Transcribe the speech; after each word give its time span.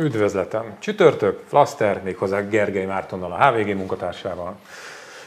Üdvözletem! 0.00 0.76
Csütörtök, 0.78 1.42
Flaster, 1.46 2.02
méghozzá 2.02 2.40
Gergely 2.40 2.84
Mártonnal, 2.84 3.32
a 3.32 3.50
HVG 3.50 3.76
munkatársával, 3.76 4.56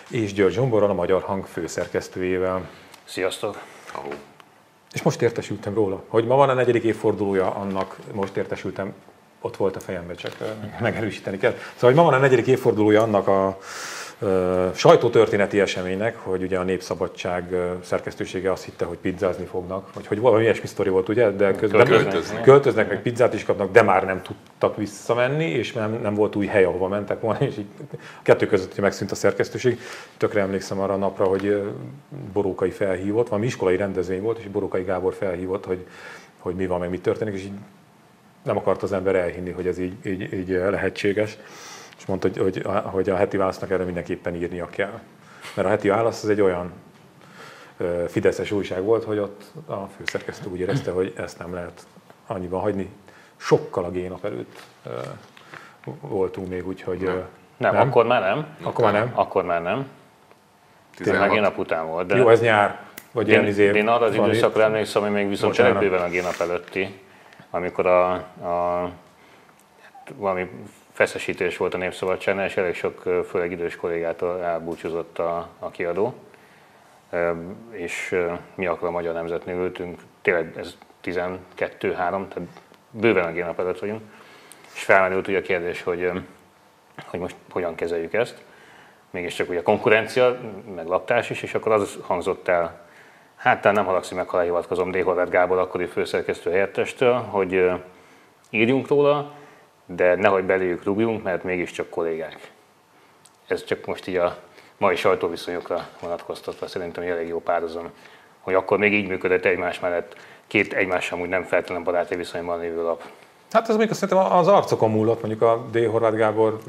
és 0.10 0.34
György 0.34 0.54
Zsomborral, 0.54 0.90
a 0.90 0.94
Magyar 0.94 1.22
Hang 1.22 1.46
főszerkesztőjével. 1.46 2.70
Sziasztok! 3.04 3.62
Ahó. 3.94 4.10
És 4.92 5.02
most 5.02 5.22
értesültem 5.22 5.74
róla, 5.74 6.04
hogy 6.08 6.26
ma 6.26 6.36
van 6.36 6.50
a 6.50 6.54
negyedik 6.54 6.84
évfordulója 6.84 7.56
annak, 7.56 7.96
most 8.14 8.38
értesültem, 8.38 8.94
ott 9.42 9.58
volt 9.58 9.76
a 9.76 9.80
fejemben, 9.80 10.16
csak 10.16 10.36
megerősíteni 10.80 11.38
kell. 11.38 11.52
Szóval, 11.52 11.90
hogy 11.90 11.96
ma 11.96 12.04
van 12.04 12.14
a 12.14 12.18
negyedik 12.18 12.48
évfordulója 12.48 13.02
annak 13.02 13.28
a 13.28 13.58
sajtótörténeti 14.74 15.60
eseménynek, 15.60 16.18
hogy 16.18 16.44
ugye 16.44 16.58
a 16.58 16.64
Népszabadság 16.64 17.56
szerkesztősége 17.84 18.52
azt 18.52 18.64
hitte, 18.64 18.86
hogy 18.86 18.98
pizzázni 18.98 19.46
fognak, 19.46 19.94
vagy 19.94 20.08
hogy 20.08 20.20
valami 20.20 20.44
ilyesmi 20.44 20.68
sztori 20.68 20.90
volt, 20.90 21.10
ugye? 21.10 21.32
De 21.32 21.56
közben 21.56 21.86
Költöznek. 21.86 22.42
költöznek, 22.42 22.88
meg 22.88 23.02
pizzát 23.02 23.34
is 23.34 23.44
kapnak, 23.44 23.72
de 23.72 23.82
már 23.82 24.06
nem 24.06 24.22
tudtak 24.22 24.78
visszamenni, 24.78 25.46
és 25.46 25.74
nem, 25.74 26.00
nem 26.02 26.14
volt 26.14 26.36
új 26.36 26.46
hely, 26.46 26.64
ahova 26.64 26.88
mentek 26.88 27.22
volna, 27.22 27.40
és 27.40 27.58
így 27.58 27.66
a 27.92 28.22
kettő 28.22 28.46
között 28.46 28.78
megszűnt 28.78 29.12
a 29.12 29.16
szerkesztőség. 29.16 29.80
Tökre 30.18 30.42
emlékszem 30.42 30.80
arra 30.80 30.94
a 30.94 30.98
napra, 30.98 31.26
hogy 31.26 31.62
Borókai 32.34 32.70
felhívott, 32.70 33.28
valami 33.28 33.48
iskolai 33.48 33.78
rendezvény 33.78 34.22
volt, 34.22 34.38
és 34.38 34.48
Borókai 34.48 34.84
Gábor 34.84 35.14
felhívott, 35.14 35.66
hogy, 35.66 35.86
hogy 36.40 36.56
mi 36.56 36.68
van, 36.68 36.80
meg 36.80 36.90
mi 36.90 37.00
történik, 37.00 37.34
és 37.34 37.42
így 37.42 37.54
nem 38.44 38.58
akart 38.58 38.84
az 38.84 38.94
ember 38.94 39.16
elhinni, 39.16 39.52
hogy 39.52 39.68
ez 39.68 39.80
így, 39.80 39.94
így, 40.06 40.34
így 40.34 40.50
lehetséges. 40.50 41.38
És 42.02 42.08
mondta, 42.08 42.28
hogy, 42.28 42.38
hogy, 42.38 42.66
hogy 42.84 43.10
a 43.10 43.16
heti 43.16 43.38
válasznak 43.38 43.72
erre 43.72 43.84
mindenképpen 43.84 44.36
írnia 44.36 44.70
kell. 44.70 45.00
Mert 45.56 45.68
a 45.68 45.70
heti 45.72 45.90
válasz 45.90 46.24
az 46.24 46.30
egy 46.30 46.42
olyan 46.42 46.72
ö, 47.78 48.04
fideszes 48.08 48.52
újság 48.52 48.84
volt, 48.84 49.04
hogy 49.04 49.18
ott 49.18 49.44
a 49.66 49.76
főszerkesztő 49.98 50.50
úgy 50.50 50.60
érezte, 50.60 50.92
hogy 50.92 51.14
ezt 51.18 51.40
nem 51.40 51.54
lehet 51.54 51.86
annyiban 52.28 52.62
hagyni. 52.62 52.90
Sokkal 53.38 53.84
a 53.84 53.92
génap 53.92 54.26
előtt 54.26 54.64
ö, 54.86 54.90
voltunk 56.02 56.50
még, 56.50 56.68
úgyhogy... 56.68 57.04
ö, 57.04 57.20
Nem, 57.58 57.74
nem, 57.74 57.88
akkor 57.88 58.06
már 58.06 58.22
nem. 58.22 58.48
Akkor 58.64 58.84
már 58.84 58.94
nem. 58.94 59.12
Akkor 59.16 59.44
már 59.44 59.62
nem. 59.62 59.88
Tényleg 60.96 61.16
16. 61.22 61.36
én 61.36 61.42
nap 61.42 61.58
után 61.58 61.88
volt. 61.88 62.08
De 62.08 62.16
Jó, 62.16 62.30
ez 62.30 62.42
nyár. 62.42 62.80
Vagy 63.12 63.30
én, 63.30 63.46
izé, 63.46 63.64
én 63.64 63.88
arra 63.88 64.06
az 64.06 64.14
időszakra 64.14 64.64
emlékszem, 64.64 65.02
hogy 65.02 65.12
még 65.12 65.28
viszont 65.28 65.54
cselekvőben 65.54 66.02
a 66.02 66.10
génap 66.10 66.36
előtti, 66.40 67.00
amikor 67.50 67.86
a, 67.86 68.14
a 68.42 68.90
hát 69.82 70.14
valami 70.16 70.50
feszesítés 70.94 71.58
volt 71.58 71.74
a 71.74 71.78
Népszabadságnál, 71.78 72.46
és 72.46 72.58
elég 72.58 72.76
sok, 72.76 73.02
főleg 73.30 73.52
idős 73.52 73.76
kollégától 73.76 74.44
elbúcsúzott 74.44 75.20
a, 75.20 75.50
a 75.60 75.70
kiadó. 75.70 76.14
És 77.72 78.16
mi 78.56 78.66
akkor 78.66 78.88
a 78.88 78.92
Magyar 78.92 79.14
Nemzetnél 79.14 79.56
ültünk, 79.56 80.00
tényleg 80.22 80.54
ez 80.58 80.78
12-3, 81.04 81.48
tehát 81.78 82.40
bőven 82.92 83.26
a 83.26 83.32
génap 83.32 83.60
előtt 83.60 83.80
vagyunk, 83.80 84.02
és 84.74 84.84
felmerült 84.84 85.28
ugye 85.28 85.38
a 85.38 85.42
kérdés, 85.42 85.84
hogy, 85.84 86.12
hogy 87.06 87.20
most 87.20 87.36
hogyan 87.52 87.76
kezeljük 87.76 88.14
ezt. 88.14 88.44
Mégiscsak 89.10 89.50
ugye 89.50 89.62
konkurencia, 89.62 90.40
meg 90.76 90.88
laptás 90.88 91.30
is, 91.30 91.42
és 91.42 91.54
akkor 91.54 91.72
az 91.72 91.98
hangzott 92.02 92.48
el, 92.48 92.88
hát 93.36 93.64
nem 93.64 93.86
halagszik 93.86 94.18
meg, 94.18 94.30
ha 94.30 94.40
hivatkozom 94.40 94.92
D. 94.92 95.02
Horváth 95.02 95.32
Gábor 95.32 95.58
akkori 95.58 95.86
főszerkesztő 95.86 96.52
helyettestől, 96.52 97.14
hogy 97.14 97.72
írjunk 98.50 98.88
róla, 98.88 99.34
de 99.96 100.16
nehogy 100.16 100.44
beléjük 100.44 100.84
rúgjunk, 100.84 101.24
mert 101.24 101.44
mégiscsak 101.44 101.90
kollégák. 101.90 102.52
Ez 103.48 103.64
csak 103.64 103.86
most 103.86 104.08
így 104.08 104.16
a 104.16 104.38
mai 104.78 104.96
sajtóviszonyokra 104.96 105.88
vonatkoztatva 106.02 106.68
szerintem 106.68 107.04
egy 107.04 107.10
elég 107.10 107.28
jó 107.28 107.40
párhuzam, 107.40 107.90
hogy 108.40 108.54
akkor 108.54 108.78
még 108.78 108.94
így 108.94 109.08
működött 109.08 109.46
egymás 109.46 109.80
mellett 109.80 110.16
két 110.48 110.74
egymással 110.74 111.20
úgy 111.20 111.30
nem 111.30 111.44
feltétlenül 111.44 111.84
baráti 111.84 112.16
viszonyban 112.16 112.60
lévő 112.60 112.84
lap. 112.84 113.04
Hát 113.52 113.70
ez 113.70 113.76
még 113.76 113.92
szerintem 113.92 114.34
az 114.34 114.48
arcokon 114.48 114.92
múlott, 114.92 115.22
mondjuk 115.22 115.42
a 115.42 115.66
D. 115.72 115.86
Horváth 115.86 116.16
Gábor 116.16 116.60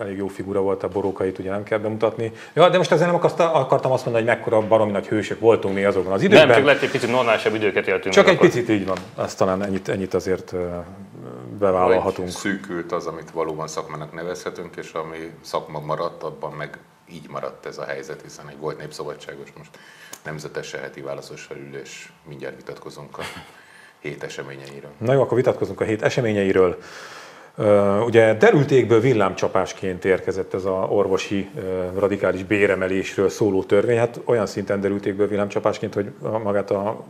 elég 0.00 0.16
jó 0.16 0.26
figura 0.26 0.60
volt, 0.60 0.82
a 0.82 0.88
borókait 0.88 1.38
ugye 1.38 1.50
nem 1.50 1.62
kell 1.62 1.78
bemutatni. 1.78 2.32
Ja, 2.54 2.68
de 2.68 2.76
most 2.76 2.92
ezzel 2.92 3.06
nem 3.06 3.14
akarta- 3.14 3.52
akartam 3.52 3.92
azt 3.92 4.04
mondani, 4.04 4.26
hogy 4.26 4.36
mekkora 4.36 4.66
baromi 4.66 4.90
nagy 4.90 5.06
hősök 5.06 5.40
voltunk 5.40 5.74
mi 5.74 5.84
azokban 5.84 6.12
az 6.12 6.22
időkben. 6.22 6.46
Nem, 6.46 6.56
csak 6.56 6.66
lett 6.66 6.82
egy 6.82 6.90
picit 6.90 7.10
normálisabb 7.10 7.54
időket 7.54 7.86
éltünk. 7.88 8.14
Csak 8.14 8.28
egy 8.28 8.34
akkor. 8.34 8.46
picit 8.46 8.68
így 8.68 8.86
van. 8.86 8.96
Azt 9.14 9.38
talán 9.38 9.62
ennyit, 9.62 9.88
ennyit 9.88 10.14
azért 10.14 10.54
ö, 11.60 11.64
Vagy 11.64 11.72
bevállalhatunk. 11.72 12.28
szűkült 12.28 12.92
az, 12.92 13.06
amit 13.06 13.30
valóban 13.30 13.68
szakmának 13.68 14.12
nevezhetünk, 14.12 14.76
és 14.76 14.92
ami 14.92 15.30
szakma 15.40 15.80
maradt, 15.80 16.22
abban 16.22 16.52
meg 16.52 16.78
így 17.12 17.28
maradt 17.28 17.66
ez 17.66 17.78
a 17.78 17.84
helyzet, 17.84 18.22
hiszen 18.22 18.48
egy 18.48 18.58
volt 18.58 18.78
népszabadságos, 18.78 19.52
most 19.58 19.78
nemzetes 20.24 20.72
heti 20.72 21.00
válaszos 21.00 21.42
felülés, 21.42 22.12
mindjárt 22.28 22.56
vitatkozunk 22.56 23.18
a 23.18 23.22
hét 23.98 24.22
eseményeiről. 24.22 24.90
Na 24.98 25.12
jó, 25.12 25.20
akkor 25.20 25.36
vitatkozunk 25.36 25.80
a 25.80 25.84
hét 25.84 26.02
eseményeiről. 26.02 26.78
Ugye 28.04 28.34
derültékből 28.34 29.00
villámcsapásként 29.00 30.04
érkezett 30.04 30.54
ez 30.54 30.64
a 30.64 30.86
orvosi 30.90 31.50
radikális 31.94 32.42
béremelésről 32.44 33.28
szóló 33.28 33.62
törvény. 33.62 33.98
Hát 33.98 34.20
olyan 34.24 34.46
szinten 34.46 34.80
derültékből 34.80 35.28
villámcsapásként, 35.28 35.94
hogy 35.94 36.12
magát 36.42 36.70
a 36.70 37.04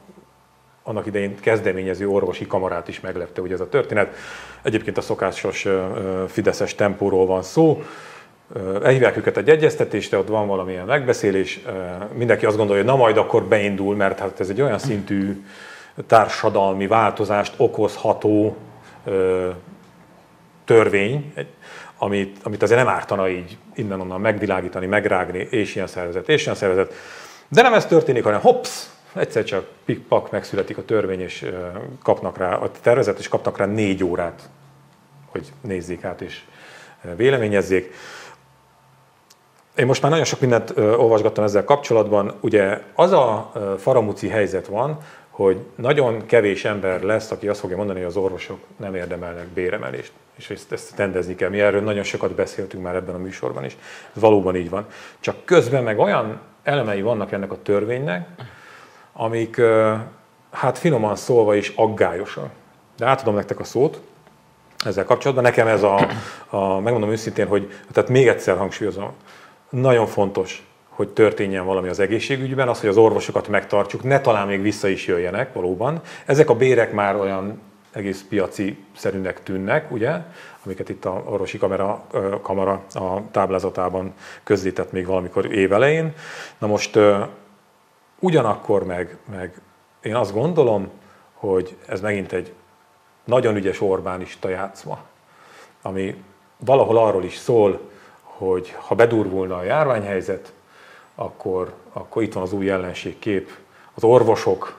annak 0.82 1.06
idején 1.06 1.40
kezdeményező 1.40 2.08
orvosi 2.08 2.46
kamarát 2.46 2.88
is 2.88 3.00
meglepte 3.00 3.40
ugye 3.40 3.54
ez 3.54 3.60
a 3.60 3.68
történet. 3.68 4.14
Egyébként 4.62 4.98
a 4.98 5.00
szokásos 5.00 5.66
fideszes 6.28 6.74
tempóról 6.74 7.26
van 7.26 7.42
szó. 7.42 7.82
Elhívják 8.82 9.16
őket 9.16 9.36
egy 9.36 9.48
egyeztetésre, 9.48 10.18
ott 10.18 10.28
van 10.28 10.46
valamilyen 10.46 10.86
megbeszélés, 10.86 11.60
mindenki 12.14 12.46
azt 12.46 12.56
gondolja, 12.56 12.82
hogy 12.82 12.92
na 12.92 12.98
majd 12.98 13.16
akkor 13.16 13.44
beindul, 13.44 13.96
mert 13.96 14.18
hát 14.18 14.40
ez 14.40 14.48
egy 14.48 14.60
olyan 14.60 14.78
szintű 14.78 15.44
társadalmi 16.06 16.86
változást 16.86 17.54
okozható 17.56 18.56
törvény, 20.64 21.32
amit, 21.98 22.38
amit 22.42 22.62
azért 22.62 22.84
nem 22.84 22.94
ártana 22.94 23.28
így 23.28 23.56
innen-onnan 23.74 24.20
megvilágítani, 24.20 24.86
megrágni, 24.86 25.48
és 25.50 25.74
ilyen 25.74 25.86
szervezet, 25.86 26.28
és 26.28 26.42
ilyen 26.42 26.54
szervezet. 26.54 26.92
De 27.48 27.62
nem 27.62 27.74
ez 27.74 27.86
történik, 27.86 28.24
hanem 28.24 28.40
hops, 28.40 28.86
egyszer 29.14 29.44
csak 29.44 29.66
pikpak 29.84 30.30
megszületik 30.30 30.78
a 30.78 30.84
törvény, 30.84 31.20
és 31.20 31.50
kapnak 32.02 32.38
rá, 32.38 32.54
a 32.54 32.70
tervezet, 32.70 33.18
és 33.18 33.28
kapnak 33.28 33.58
rá 33.58 33.66
négy 33.66 34.04
órát, 34.04 34.48
hogy 35.26 35.52
nézzék 35.60 36.04
át 36.04 36.20
és 36.20 36.40
véleményezzék. 37.16 37.94
Én 39.76 39.86
most 39.86 40.02
már 40.02 40.10
nagyon 40.10 40.26
sok 40.26 40.40
mindent 40.40 40.70
olvasgattam 40.76 41.44
ezzel 41.44 41.64
kapcsolatban. 41.64 42.34
Ugye 42.40 42.80
az 42.94 43.12
a 43.12 43.50
ö, 43.54 43.74
faramúci 43.78 44.28
helyzet 44.28 44.66
van, 44.66 44.98
hogy 45.30 45.60
nagyon 45.74 46.26
kevés 46.26 46.64
ember 46.64 47.02
lesz, 47.02 47.30
aki 47.30 47.48
azt 47.48 47.60
fogja 47.60 47.76
mondani, 47.76 47.98
hogy 47.98 48.08
az 48.08 48.16
orvosok 48.16 48.58
nem 48.76 48.94
érdemelnek 48.94 49.46
béremelést. 49.46 50.12
És 50.36 50.50
ezt, 50.50 50.72
ezt 50.72 50.96
rendezni 50.96 51.34
kell. 51.34 51.48
Mi 51.48 51.60
erről 51.60 51.82
nagyon 51.82 52.02
sokat 52.02 52.34
beszéltünk 52.34 52.82
már 52.82 52.94
ebben 52.94 53.14
a 53.14 53.18
műsorban 53.18 53.64
is. 53.64 53.76
Ez 54.14 54.20
valóban 54.20 54.56
így 54.56 54.70
van. 54.70 54.86
Csak 55.20 55.44
közben 55.44 55.82
meg 55.82 55.98
olyan 55.98 56.40
elemei 56.62 57.02
vannak 57.02 57.32
ennek 57.32 57.52
a 57.52 57.62
törvénynek, 57.62 58.28
amik 59.20 59.60
hát 60.50 60.78
finoman 60.78 61.16
szólva 61.16 61.54
is 61.54 61.72
aggályosak. 61.76 62.50
De 62.96 63.06
átadom 63.06 63.34
nektek 63.34 63.60
a 63.60 63.64
szót 63.64 64.00
ezzel 64.84 65.04
kapcsolatban. 65.04 65.44
Nekem 65.44 65.66
ez 65.66 65.82
a, 65.82 66.08
a 66.48 66.80
megmondom 66.80 67.10
őszintén, 67.10 67.46
hogy 67.46 67.72
tehát 67.92 68.10
még 68.10 68.28
egyszer 68.28 68.56
hangsúlyozom, 68.56 69.12
nagyon 69.70 70.06
fontos, 70.06 70.66
hogy 70.88 71.08
történjen 71.08 71.64
valami 71.64 71.88
az 71.88 72.00
egészségügyben, 72.00 72.68
az, 72.68 72.80
hogy 72.80 72.88
az 72.88 72.96
orvosokat 72.96 73.48
megtartsuk, 73.48 74.02
ne 74.02 74.20
talán 74.20 74.46
még 74.46 74.62
vissza 74.62 74.88
is 74.88 75.06
jöjjenek 75.06 75.52
valóban. 75.52 76.00
Ezek 76.26 76.50
a 76.50 76.54
bérek 76.54 76.92
már 76.92 77.16
olyan 77.16 77.60
egész 77.92 78.24
piaci 78.28 78.84
szerűnek 78.96 79.42
tűnnek, 79.42 79.90
ugye, 79.90 80.12
amiket 80.64 80.88
itt 80.88 81.04
a 81.04 81.22
orvosi 81.26 81.58
kamera, 81.58 82.04
ö, 82.12 82.34
kamera 82.42 82.82
a 82.94 83.30
táblázatában 83.30 84.14
közzétett 84.44 84.92
még 84.92 85.06
valamikor 85.06 85.52
évelején. 85.54 86.14
Na 86.58 86.66
most 86.66 86.98
ugyanakkor 88.20 88.84
meg, 88.84 89.16
meg 89.30 89.60
én 90.02 90.14
azt 90.14 90.32
gondolom, 90.32 90.90
hogy 91.34 91.76
ez 91.86 92.00
megint 92.00 92.32
egy 92.32 92.52
nagyon 93.24 93.56
ügyes 93.56 93.80
Orbánista 93.80 94.48
játszma, 94.48 94.98
ami 95.82 96.22
valahol 96.56 96.96
arról 96.96 97.24
is 97.24 97.36
szól, 97.36 97.80
hogy 98.22 98.74
ha 98.78 98.94
bedurvulna 98.94 99.56
a 99.56 99.62
járványhelyzet, 99.62 100.52
akkor, 101.14 101.74
akkor 101.92 102.22
itt 102.22 102.32
van 102.32 102.42
az 102.42 102.52
új 102.52 102.70
ellenségkép, 102.70 103.50
az 103.94 104.04
orvosok, 104.04 104.78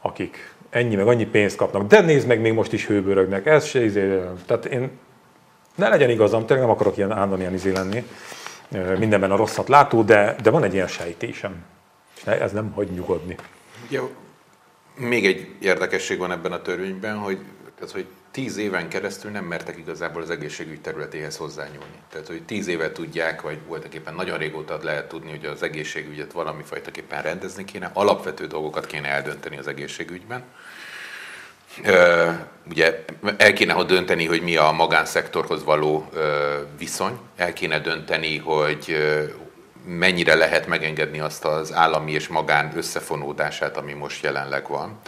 akik 0.00 0.54
ennyi 0.70 0.94
meg 0.94 1.06
annyi 1.06 1.26
pénzt 1.26 1.56
kapnak, 1.56 1.86
de 1.86 2.00
nézd 2.00 2.26
meg, 2.26 2.40
még 2.40 2.52
most 2.52 2.72
is 2.72 2.86
hőbörögnek, 2.86 3.46
ez 3.46 3.64
se 3.64 3.84
izé, 3.84 4.22
tehát 4.46 4.64
én 4.64 4.98
ne 5.74 5.88
legyen 5.88 6.10
igazam, 6.10 6.46
tényleg 6.46 6.66
nem 6.66 6.74
akarok 6.74 6.96
ilyen 6.96 7.12
állandóan 7.12 7.40
ilyen 7.40 7.54
izé 7.54 7.70
lenni, 7.70 8.04
mindenben 8.98 9.30
a 9.30 9.36
rosszat 9.36 9.68
látó, 9.68 10.02
de, 10.02 10.36
de 10.42 10.50
van 10.50 10.62
egy 10.62 10.74
ilyen 10.74 10.86
sejtésem, 10.86 11.64
és 11.64 11.73
ne- 12.24 12.40
ez 12.40 12.52
nem 12.52 12.70
hagy 12.70 12.90
nyugodni. 12.90 13.36
Ugye, 13.86 14.00
még 14.96 15.26
egy 15.26 15.48
érdekesség 15.60 16.18
van 16.18 16.30
ebben 16.30 16.52
a 16.52 16.62
törvényben, 16.62 17.16
hogy, 17.16 17.38
tehát, 17.78 17.92
hogy 17.92 18.06
tíz 18.30 18.56
éven 18.56 18.88
keresztül 18.88 19.30
nem 19.30 19.44
mertek 19.44 19.78
igazából 19.78 20.22
az 20.22 20.30
egészségügy 20.30 20.80
területéhez 20.80 21.36
hozzányúlni. 21.36 21.98
Tehát, 22.10 22.26
hogy 22.26 22.42
tíz 22.42 22.66
éve 22.66 22.92
tudják, 22.92 23.42
vagy 23.42 23.58
voltak 23.66 23.94
éppen 23.94 24.14
nagyon 24.14 24.38
régóta 24.38 24.78
lehet 24.82 25.08
tudni, 25.08 25.30
hogy 25.30 25.44
az 25.44 25.62
egészségügyet 25.62 26.32
valami 26.32 26.62
fajtaképpen 26.62 27.22
rendezni 27.22 27.64
kéne, 27.64 27.90
alapvető 27.92 28.46
dolgokat 28.46 28.86
kéne 28.86 29.08
eldönteni 29.08 29.58
az 29.58 29.66
egészségügyben. 29.66 30.44
ugye 32.70 33.04
el 33.36 33.52
kéne 33.52 33.84
dönteni, 33.84 34.26
hogy 34.26 34.42
mi 34.42 34.56
a 34.56 34.70
magánszektorhoz 34.70 35.64
való 35.64 36.08
viszony, 36.78 37.18
el 37.36 37.52
kéne 37.52 37.80
dönteni, 37.80 38.38
hogy 38.38 38.96
mennyire 39.84 40.34
lehet 40.34 40.66
megengedni 40.66 41.20
azt 41.20 41.44
az 41.44 41.72
állami 41.72 42.12
és 42.12 42.28
magán 42.28 42.72
összefonódását, 42.76 43.76
ami 43.76 43.92
most 43.92 44.22
jelenleg 44.22 44.68
van 44.68 45.00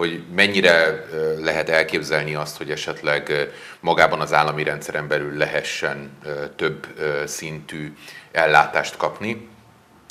hogy 0.00 0.22
mennyire 0.34 1.04
lehet 1.38 1.68
elképzelni 1.68 2.34
azt, 2.34 2.56
hogy 2.56 2.70
esetleg 2.70 3.50
magában 3.80 4.20
az 4.20 4.32
állami 4.32 4.62
rendszeren 4.62 5.08
belül 5.08 5.36
lehessen 5.36 6.18
több 6.56 6.86
szintű 7.26 7.96
ellátást 8.32 8.96
kapni, 8.96 9.48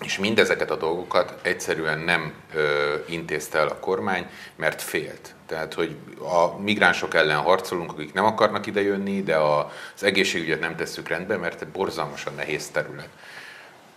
és 0.06 0.18
mindezeket 0.18 0.72
a 0.72 0.76
dolgokat 0.76 1.40
egyszerűen 1.42 2.00
nem 2.00 2.34
intézte 3.08 3.58
el 3.58 3.68
a 3.68 3.80
kormány, 3.80 4.26
mert 4.56 4.82
félt. 4.82 5.36
Tehát, 5.46 5.74
hogy 5.74 5.96
a 6.20 6.60
migránsok 6.62 7.14
ellen 7.14 7.38
harcolunk, 7.38 7.92
akik 7.92 8.14
nem 8.14 8.26
akarnak 8.26 8.66
idejönni, 8.66 9.24
de 9.24 9.38
az 9.38 10.04
egészségügyet 10.04 10.60
nem 10.60 10.76
tesszük 10.76 11.08
rendbe, 11.08 11.38
mert 11.38 11.68
borzalmasan 11.68 12.34
nehéz 12.36 12.68
terület. 12.68 13.10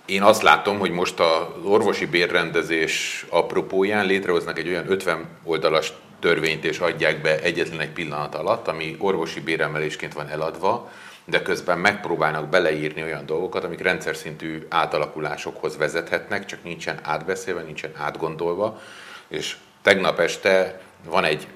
Én 0.07 0.23
azt 0.23 0.43
látom, 0.43 0.79
hogy 0.79 0.91
most 0.91 1.21
az 1.21 1.65
orvosi 1.65 2.07
bérrendezés 2.07 3.27
apropóján 3.29 4.07
létrehoznak 4.07 4.59
egy 4.59 4.69
olyan 4.69 4.91
50 4.91 5.29
oldalas 5.45 5.93
törvényt, 6.21 6.65
és 6.65 6.79
adják 6.79 7.23
be 7.23 7.41
egyetlen 7.41 7.81
egy 7.81 7.91
pillanat 7.91 8.35
alatt, 8.35 8.69
ami 8.69 8.97
orvosi 8.99 9.41
béremelésként 9.41 10.13
van 10.13 10.29
eladva, 10.29 10.91
de 11.25 11.43
közben 11.43 11.79
megpróbálnak 11.79 12.49
beleírni 12.49 13.03
olyan 13.03 13.27
dolgokat, 13.27 13.65
amik 13.65 13.81
rendszer 13.81 14.17
szintű 14.17 14.67
átalakulásokhoz 14.69 15.77
vezethetnek, 15.77 16.45
csak 16.45 16.65
nincsen 16.65 16.99
átbeszélve, 17.03 17.63
nincsen 17.63 17.91
átgondolva, 17.97 18.81
és 19.29 19.57
tegnap 19.83 20.19
este 20.19 20.81
van 21.05 21.25
egy 21.25 21.47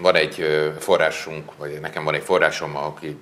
van 0.00 0.14
egy 0.14 0.46
forrásunk, 0.78 1.56
vagy 1.56 1.80
nekem 1.80 2.04
van 2.04 2.14
egy 2.14 2.22
forrásom, 2.22 2.76
aki 2.76 3.16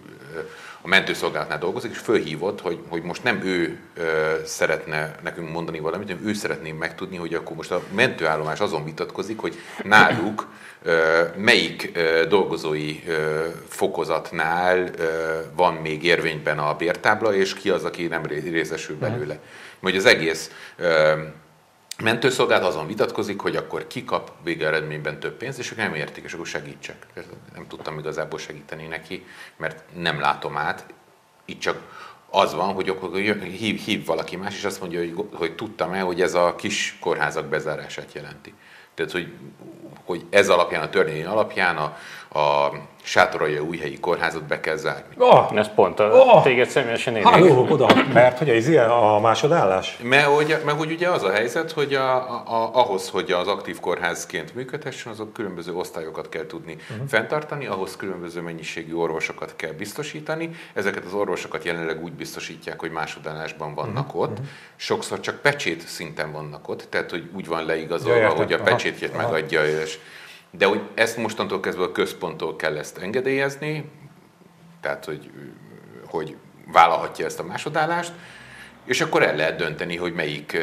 a 0.84 0.88
mentőszolgálatnál 0.88 1.58
dolgozik, 1.58 1.90
és 1.90 1.98
fölhívott, 1.98 2.60
hogy, 2.60 2.78
hogy 2.88 3.02
most 3.02 3.22
nem 3.22 3.42
ő 3.44 3.78
ö, 3.96 4.02
szeretne 4.44 5.14
nekünk 5.22 5.50
mondani 5.50 5.78
valamit, 5.78 6.08
hanem 6.08 6.26
ő 6.26 6.32
szeretné 6.32 6.72
megtudni, 6.72 7.16
hogy 7.16 7.34
akkor 7.34 7.56
most 7.56 7.70
a 7.70 7.82
mentőállomás 7.94 8.60
azon 8.60 8.84
vitatkozik, 8.84 9.38
hogy 9.38 9.54
náluk 9.82 10.48
ö, 10.82 11.22
melyik 11.36 11.90
ö, 11.94 12.26
dolgozói 12.28 13.02
ö, 13.06 13.46
fokozatnál 13.68 14.78
ö, 14.98 15.38
van 15.56 15.74
még 15.74 16.04
érvényben 16.04 16.58
a 16.58 16.74
bértábla, 16.74 17.34
és 17.34 17.54
ki 17.54 17.70
az, 17.70 17.84
aki 17.84 18.06
nem 18.06 18.26
részesül 18.26 18.96
belőle. 18.98 19.38
Hogy 19.82 19.96
az 19.96 20.06
egész 20.06 20.50
ö, 20.76 21.12
mentőszolgálat 22.02 22.68
azon 22.68 22.86
vitatkozik, 22.86 23.40
hogy 23.40 23.56
akkor 23.56 23.86
ki 23.86 24.04
kap 24.04 24.32
végeredményben 24.42 25.20
több 25.20 25.36
pénzt, 25.36 25.58
és 25.58 25.70
ők 25.70 25.76
nem 25.76 25.94
értik, 25.94 26.24
és 26.24 26.32
akkor 26.32 26.46
segítsek. 26.46 27.06
Nem 27.54 27.66
tudtam 27.68 27.98
igazából 27.98 28.38
segíteni 28.38 28.86
neki, 28.86 29.26
mert 29.56 29.84
nem 29.96 30.20
látom 30.20 30.56
át. 30.56 30.86
Itt 31.44 31.60
csak 31.60 31.80
az 32.30 32.54
van, 32.54 32.72
hogy 32.72 32.88
akkor 32.88 33.16
hív, 33.16 33.80
hív 33.80 34.06
valaki 34.06 34.36
más, 34.36 34.54
és 34.54 34.64
azt 34.64 34.80
mondja, 34.80 34.98
hogy, 34.98 35.28
hogy 35.32 35.54
tudtam-e, 35.54 36.00
hogy 36.00 36.20
ez 36.20 36.34
a 36.34 36.54
kis 36.54 36.96
kórházak 37.00 37.46
bezárását 37.46 38.12
jelenti. 38.12 38.54
Tehát, 38.94 39.12
hogy, 39.12 39.32
hogy 40.04 40.24
ez 40.30 40.48
alapján, 40.48 40.82
a 40.82 40.88
törvény 40.88 41.24
alapján 41.24 41.76
a, 41.76 41.96
a 42.34 42.72
sátorolja 43.02 43.62
újhelyi 43.62 43.98
kórházat 44.00 44.44
be 44.44 44.60
kell 44.60 44.76
zárni. 44.76 45.14
Oh, 45.18 45.56
ez 45.56 45.74
pont 45.74 46.00
a 46.00 46.04
oh, 46.04 46.42
téged 46.42 46.68
személyesen 46.68 47.16
érni. 47.16 47.30
Halló, 47.30 47.66
oda, 47.68 47.88
mert 48.12 48.38
hogy 48.38 48.48
ez 48.48 48.68
ilyen 48.68 48.90
a 48.90 49.20
másodállás? 49.20 49.98
Mert 50.02 50.24
hogy, 50.24 50.56
mert 50.64 50.78
hogy 50.78 50.90
ugye 50.90 51.08
az 51.08 51.22
a 51.22 51.30
helyzet, 51.30 51.72
hogy 51.72 51.94
a, 51.94 52.16
a, 52.30 52.70
ahhoz, 52.72 53.08
hogy 53.08 53.32
az 53.32 53.48
aktív 53.48 53.80
kórházként 53.80 54.54
működhessen, 54.54 55.12
azok 55.12 55.32
különböző 55.32 55.74
osztályokat 55.74 56.28
kell 56.28 56.46
tudni 56.46 56.76
uh-huh. 56.90 57.08
fenntartani, 57.08 57.66
ahhoz 57.66 57.96
különböző 57.96 58.40
mennyiségű 58.40 58.94
orvosokat 58.94 59.52
kell 59.56 59.72
biztosítani. 59.72 60.50
Ezeket 60.72 61.04
az 61.04 61.12
orvosokat 61.12 61.64
jelenleg 61.64 62.02
úgy 62.02 62.12
biztosítják, 62.12 62.80
hogy 62.80 62.90
másodállásban 62.90 63.74
vannak 63.74 64.06
uh-huh. 64.06 64.22
ott. 64.22 64.30
Uh-huh. 64.30 64.46
Sokszor 64.76 65.20
csak 65.20 65.40
pecsét 65.40 65.86
szinten 65.86 66.32
vannak 66.32 66.68
ott, 66.68 66.86
tehát 66.90 67.10
hogy 67.10 67.30
úgy 67.34 67.46
van 67.46 67.64
leigazolva, 67.64 68.18
ja, 68.18 68.28
hogy 68.28 68.52
a 68.52 68.60
pecsétjét 68.60 69.16
megadja, 69.16 69.64
és 69.66 69.98
de 70.58 70.66
hogy 70.66 70.80
ezt 70.94 71.16
mostantól 71.16 71.60
kezdve 71.60 71.84
a 71.84 71.92
központtól 71.92 72.56
kell 72.56 72.76
ezt 72.76 72.98
engedélyezni, 72.98 73.90
tehát 74.80 75.04
hogy, 75.04 75.30
hogy 76.06 76.36
vállalhatja 76.72 77.24
ezt 77.24 77.40
a 77.40 77.44
másodállást, 77.44 78.12
és 78.84 79.00
akkor 79.00 79.22
el 79.22 79.36
lehet 79.36 79.56
dönteni, 79.56 79.96
hogy 79.96 80.12
melyik 80.12 80.58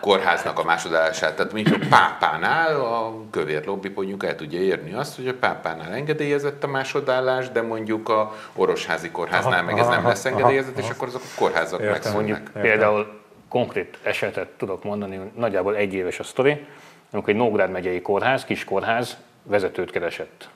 kórháznak 0.00 0.58
a 0.58 0.64
másodállását. 0.64 1.36
Tehát 1.36 1.52
mondjuk 1.52 1.82
a 1.82 1.86
pápánál 1.88 2.80
a 2.80 3.14
kövér 3.30 3.66
lobby 3.66 3.92
mondjuk 3.94 4.24
el 4.24 4.36
tudja 4.36 4.60
érni 4.60 4.92
azt, 4.92 5.16
hogy 5.16 5.28
a 5.28 5.34
pápánál 5.34 5.92
engedélyezett 5.92 6.64
a 6.64 6.66
másodállás, 6.66 7.50
de 7.50 7.62
mondjuk 7.62 8.08
a 8.08 8.34
orosházi 8.54 9.10
kórháznál 9.10 9.52
aha, 9.52 9.62
meg 9.62 9.78
ez 9.78 9.86
aha, 9.86 9.94
nem 9.94 10.06
lesz 10.06 10.24
engedélyezett, 10.24 10.78
aha, 10.78 10.86
és 10.86 10.90
akkor 10.90 11.08
azok 11.08 11.22
a 11.22 11.38
kórházak 11.38 11.80
megszűnnek. 11.80 12.50
Például 12.60 13.20
konkrét 13.48 13.98
esetet 14.02 14.48
tudok 14.48 14.84
mondani, 14.84 15.20
nagyjából 15.36 15.76
egy 15.76 15.94
éves 15.94 16.18
a 16.18 16.22
sztori, 16.22 16.66
amikor 17.12 17.32
egy 17.32 17.38
Nógrád 17.38 17.70
megyei 17.70 18.00
kórház, 18.02 18.44
kis 18.44 18.64
kórház 18.64 19.16
vezetőt 19.42 19.90
keresett. 19.90 20.48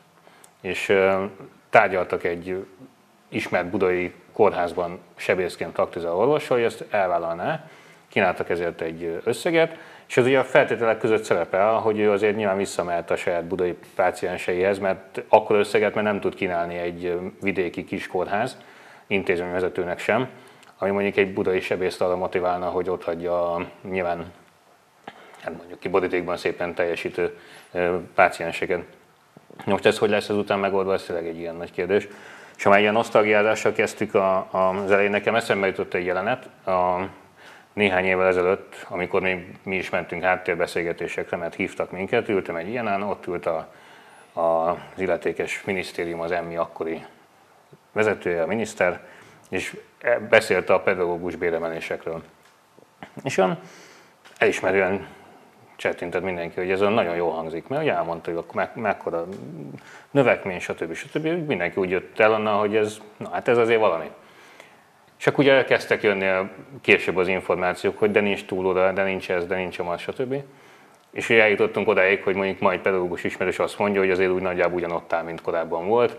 És 0.60 0.92
tárgyaltak 1.70 2.24
egy 2.24 2.66
ismert 3.28 3.66
budai 3.66 4.12
kórházban 4.32 4.98
sebészként 5.16 5.72
praktizáló 5.72 6.18
orvossal, 6.18 6.56
hogy 6.56 6.66
ezt 6.66 6.84
elvállalná, 6.90 7.68
kínáltak 8.08 8.50
ezért 8.50 8.80
egy 8.80 9.20
összeget, 9.24 9.76
és 10.08 10.16
ez 10.16 10.24
ugye 10.24 10.38
a 10.38 10.44
feltételek 10.44 10.98
között 10.98 11.24
szerepel, 11.24 11.72
hogy 11.72 11.98
ő 11.98 12.10
azért 12.10 12.36
nyilván 12.36 12.56
visszamehet 12.56 13.10
a 13.10 13.16
saját 13.16 13.44
budai 13.44 13.78
pácienseihez, 13.94 14.78
mert 14.78 15.22
akkor 15.28 15.56
összeget 15.56 15.94
mert 15.94 16.06
nem 16.06 16.20
tud 16.20 16.34
kínálni 16.34 16.76
egy 16.76 17.18
vidéki 17.42 17.84
kis 17.84 18.06
kórház, 18.06 18.56
intézményvezetőnek 19.06 19.98
sem, 19.98 20.28
ami 20.78 20.90
mondjuk 20.90 21.16
egy 21.16 21.32
budai 21.32 21.60
sebészt 21.60 22.00
arra 22.00 22.16
motiválna, 22.16 22.68
hogy 22.68 22.88
ott 22.88 23.04
hagyja 23.04 23.66
nyilván 23.90 24.32
hát 25.46 25.56
mondjuk 25.56 25.80
ki 25.80 25.88
borítékban 25.88 26.36
szépen 26.36 26.74
teljesítő 26.74 27.38
pácienseket. 28.14 28.82
Most 29.64 29.86
ez 29.86 29.98
hogy 29.98 30.10
lesz 30.10 30.28
ezután 30.28 30.58
megoldva, 30.58 30.92
ez 30.92 31.02
tényleg 31.02 31.26
egy 31.26 31.38
ilyen 31.38 31.56
nagy 31.56 31.72
kérdés. 31.72 32.08
És 32.56 32.62
ha 32.62 32.70
már 32.70 32.80
ilyen 32.80 32.92
nosztalgiázással 32.92 33.72
kezdtük 33.72 34.14
a, 34.14 34.36
a, 34.50 34.58
az 34.58 34.90
elején, 34.90 35.10
nekem 35.10 35.34
eszembe 35.34 35.66
jutott 35.66 35.94
egy 35.94 36.04
jelenet, 36.04 36.48
a, 36.66 37.08
néhány 37.72 38.04
évvel 38.04 38.26
ezelőtt, 38.26 38.86
amikor 38.88 39.20
még 39.20 39.58
mi 39.62 39.76
is 39.76 39.90
mentünk 39.90 40.22
háttérbeszélgetésekre, 40.22 41.36
mert 41.36 41.54
hívtak 41.54 41.90
minket, 41.90 42.28
ültem 42.28 42.56
egy 42.56 42.68
ilyenen, 42.68 43.02
ott 43.02 43.26
ült 43.26 43.46
a, 43.46 43.72
a, 44.32 44.40
az 44.40 44.76
illetékes 44.96 45.62
minisztérium, 45.64 46.20
az 46.20 46.30
emmi 46.30 46.56
akkori 46.56 47.04
vezetője, 47.92 48.42
a 48.42 48.46
miniszter, 48.46 49.00
és 49.48 49.76
e, 50.00 50.18
beszélte 50.18 50.74
a 50.74 50.80
pedagógus 50.80 51.36
béremelésekről. 51.36 52.22
És 53.22 53.38
olyan 53.38 53.58
elismerően 54.38 55.06
csettintett 55.76 56.22
mindenki, 56.22 56.60
hogy 56.60 56.70
ez 56.70 56.80
nagyon 56.80 57.16
jól 57.16 57.32
hangzik, 57.32 57.68
mert 57.68 57.88
elmondta, 57.88 58.30
hogy 58.30 58.38
akkor 58.38 58.54
me- 58.54 58.76
mekkora 58.76 59.26
növekmény, 60.10 60.60
stb. 60.60 60.94
stb. 60.94 61.26
Mindenki 61.26 61.80
úgy 61.80 61.90
jött 61.90 62.18
el 62.20 62.32
annál, 62.32 62.58
hogy 62.58 62.76
ez, 62.76 62.98
na 63.16 63.30
hát 63.32 63.48
ez 63.48 63.58
azért 63.58 63.80
valami. 63.80 64.10
Akkor 65.24 65.44
ugye 65.44 65.52
elkezdtek 65.52 66.02
jönni 66.02 66.26
a, 66.26 66.50
később 66.80 67.16
az 67.16 67.28
információk, 67.28 67.98
hogy 67.98 68.10
de 68.10 68.20
nincs 68.20 68.44
túl 68.44 68.66
oda, 68.66 68.92
de 68.92 69.02
nincs 69.02 69.30
ez, 69.30 69.46
de 69.46 69.56
nincs 69.56 69.78
a 69.78 69.96
stb. 69.96 70.34
És 71.10 71.30
eljutottunk 71.30 71.88
odáig, 71.88 72.22
hogy 72.22 72.34
mondjuk 72.34 72.58
majd 72.58 72.80
pedagógus 72.80 73.24
ismerős 73.24 73.58
azt 73.58 73.78
mondja, 73.78 74.00
hogy 74.00 74.10
azért 74.10 74.30
úgy 74.30 74.42
nagyjából 74.42 74.76
ugyanott 74.76 75.12
áll, 75.12 75.22
mint 75.22 75.40
korábban 75.40 75.86
volt, 75.86 76.18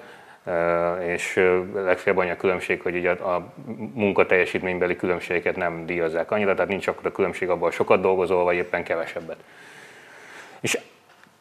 és 1.06 1.36
legfeljebb 1.74 2.22
annyi 2.22 2.30
a 2.30 2.36
különbség, 2.36 2.82
hogy 2.82 2.96
ugye 2.96 3.12
a 3.12 3.54
munkateljesítménybeli 3.94 4.96
különbségeket 4.96 5.56
nem 5.56 5.86
díjazzák 5.86 6.32
annyira, 6.32 6.54
tehát 6.54 6.70
nincs 6.70 6.88
akkor 6.88 7.06
a 7.06 7.12
különbség 7.12 7.50
abban, 7.50 7.72
sokat 7.72 8.02
dolgozol, 8.02 8.44
vagy 8.44 8.56
éppen 8.56 8.84
kevesebbet. 8.84 9.38
És 10.60 10.80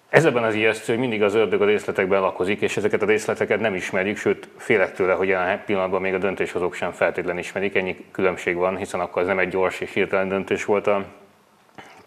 ez 0.08 0.24
ebben 0.24 0.42
az 0.42 0.54
ijesztő, 0.54 0.92
hogy 0.92 1.00
mindig 1.00 1.22
az 1.22 1.34
ördög 1.34 1.62
a 1.62 1.64
részletekben 1.64 2.20
lakozik, 2.20 2.60
és 2.60 2.76
ezeket 2.76 3.02
a 3.02 3.06
részleteket 3.06 3.60
nem 3.60 3.74
ismerjük, 3.74 4.16
sőt, 4.16 4.48
félek 4.56 4.92
tőle, 4.92 5.12
hogy 5.12 5.28
jelen 5.28 5.62
pillanatban 5.64 6.00
még 6.00 6.14
a 6.14 6.18
döntéshozók 6.18 6.74
sem 6.74 6.92
feltétlenül 6.92 7.40
ismerik, 7.40 7.74
ennyi 7.74 8.04
különbség 8.10 8.56
van, 8.56 8.76
hiszen 8.76 9.00
akkor 9.00 9.22
ez 9.22 9.28
nem 9.28 9.38
egy 9.38 9.48
gyors 9.48 9.80
és 9.80 9.92
hirtelen 9.92 10.28
döntés 10.28 10.64
volt 10.64 10.86
a 10.86 11.04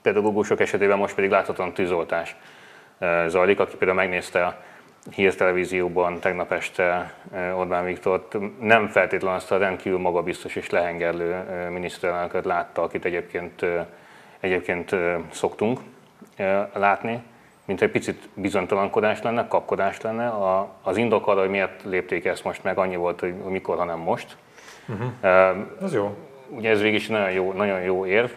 pedagógusok 0.02 0.60
esetében, 0.60 0.98
most 0.98 1.16
pedig 1.16 1.30
láthatóan 1.30 1.74
tűzoltás 1.74 2.36
zajlik, 3.28 3.60
aki 3.60 3.76
például 3.76 4.00
megnézte 4.00 4.46
a 4.46 4.62
hírtelevízióban 5.12 6.20
tegnap 6.20 6.52
este 6.52 7.14
eh, 7.34 7.60
Orbán 7.60 7.86
Viktor 7.86 8.28
nem 8.60 8.88
feltétlenül 8.88 9.38
azt 9.38 9.52
a 9.52 9.58
rendkívül 9.58 10.00
magabiztos 10.00 10.56
és 10.56 10.70
lehengerlő 10.70 11.34
eh, 11.34 11.70
miniszterelnököt 11.70 12.46
látta, 12.46 12.82
akit 12.82 13.06
egyébként, 13.06 13.62
eh, 13.62 13.86
egyébként 14.40 14.96
szoktunk 15.32 15.80
látni, 16.74 17.22
mint 17.66 17.82
egy 17.82 17.92
picit 17.92 18.30
bizonytalankodás 18.34 19.22
lenne, 19.22 19.48
kapkodás 19.48 20.02
lenne. 20.02 20.28
A, 20.28 20.76
az 20.82 20.98
indok 20.98 21.28
arra, 21.28 21.40
hogy 21.40 21.50
miért 21.50 21.84
lépték 21.84 22.26
ezt 22.26 22.44
most 22.44 22.64
meg, 22.64 22.78
annyi 22.78 22.96
volt, 22.96 23.20
hogy 23.20 23.34
mikor, 23.34 23.78
hanem 23.78 24.00
most. 24.00 24.38
Uh-huh. 24.88 25.58
Ez 25.82 25.94
jó. 25.94 26.16
Ugye 26.48 26.70
ez 26.70 26.82
végig 26.82 27.00
is 27.00 27.08
nagyon 27.08 27.32
jó, 27.32 27.52
nagyon 27.52 27.82
jó 27.82 28.06
érv, 28.06 28.30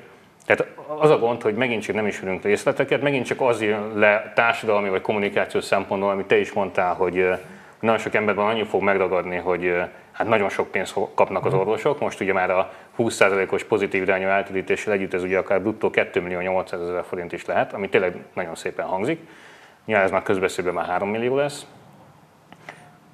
Tehát 0.56 0.72
az 0.98 1.10
a 1.10 1.18
gond, 1.18 1.42
hogy 1.42 1.54
megint 1.54 1.82
csak 1.82 1.94
nem 1.94 2.06
ismerünk 2.06 2.42
részleteket, 2.42 3.02
megint 3.02 3.26
csak 3.26 3.40
az 3.40 3.62
jön 3.62 3.98
le 3.98 4.32
társadalmi 4.34 4.88
vagy 4.88 5.00
kommunikációs 5.00 5.64
szempontból, 5.64 6.10
amit 6.10 6.26
te 6.26 6.38
is 6.38 6.52
mondtál, 6.52 6.94
hogy 6.94 7.28
nagyon 7.80 7.98
sok 7.98 8.14
emberben 8.14 8.46
annyi 8.46 8.64
fog 8.64 8.82
megragadni, 8.82 9.36
hogy 9.36 9.74
hát 10.12 10.28
nagyon 10.28 10.48
sok 10.48 10.70
pénzt 10.70 10.94
kapnak 11.14 11.44
az 11.44 11.54
orvosok. 11.54 12.00
Most 12.00 12.20
ugye 12.20 12.32
már 12.32 12.50
a 12.50 12.72
20%-os 12.98 13.64
pozitív 13.64 14.02
irányú 14.02 14.26
eltudítéssel 14.26 14.92
együtt 14.92 15.14
ez 15.14 15.22
ugye 15.22 15.38
akár 15.38 15.60
bruttó 15.60 15.90
2 15.90 16.20
millió 16.20 16.40
800 16.40 16.80
ezer 16.80 17.04
forint 17.04 17.32
is 17.32 17.44
lehet, 17.44 17.72
ami 17.72 17.88
tényleg 17.88 18.16
nagyon 18.34 18.54
szépen 18.54 18.86
hangzik. 18.86 19.20
Nyilván 19.84 20.04
ez 20.04 20.10
már 20.10 20.22
közbeszélve 20.22 20.70
már 20.70 20.86
3 20.86 21.08
millió 21.08 21.36
lesz, 21.36 21.66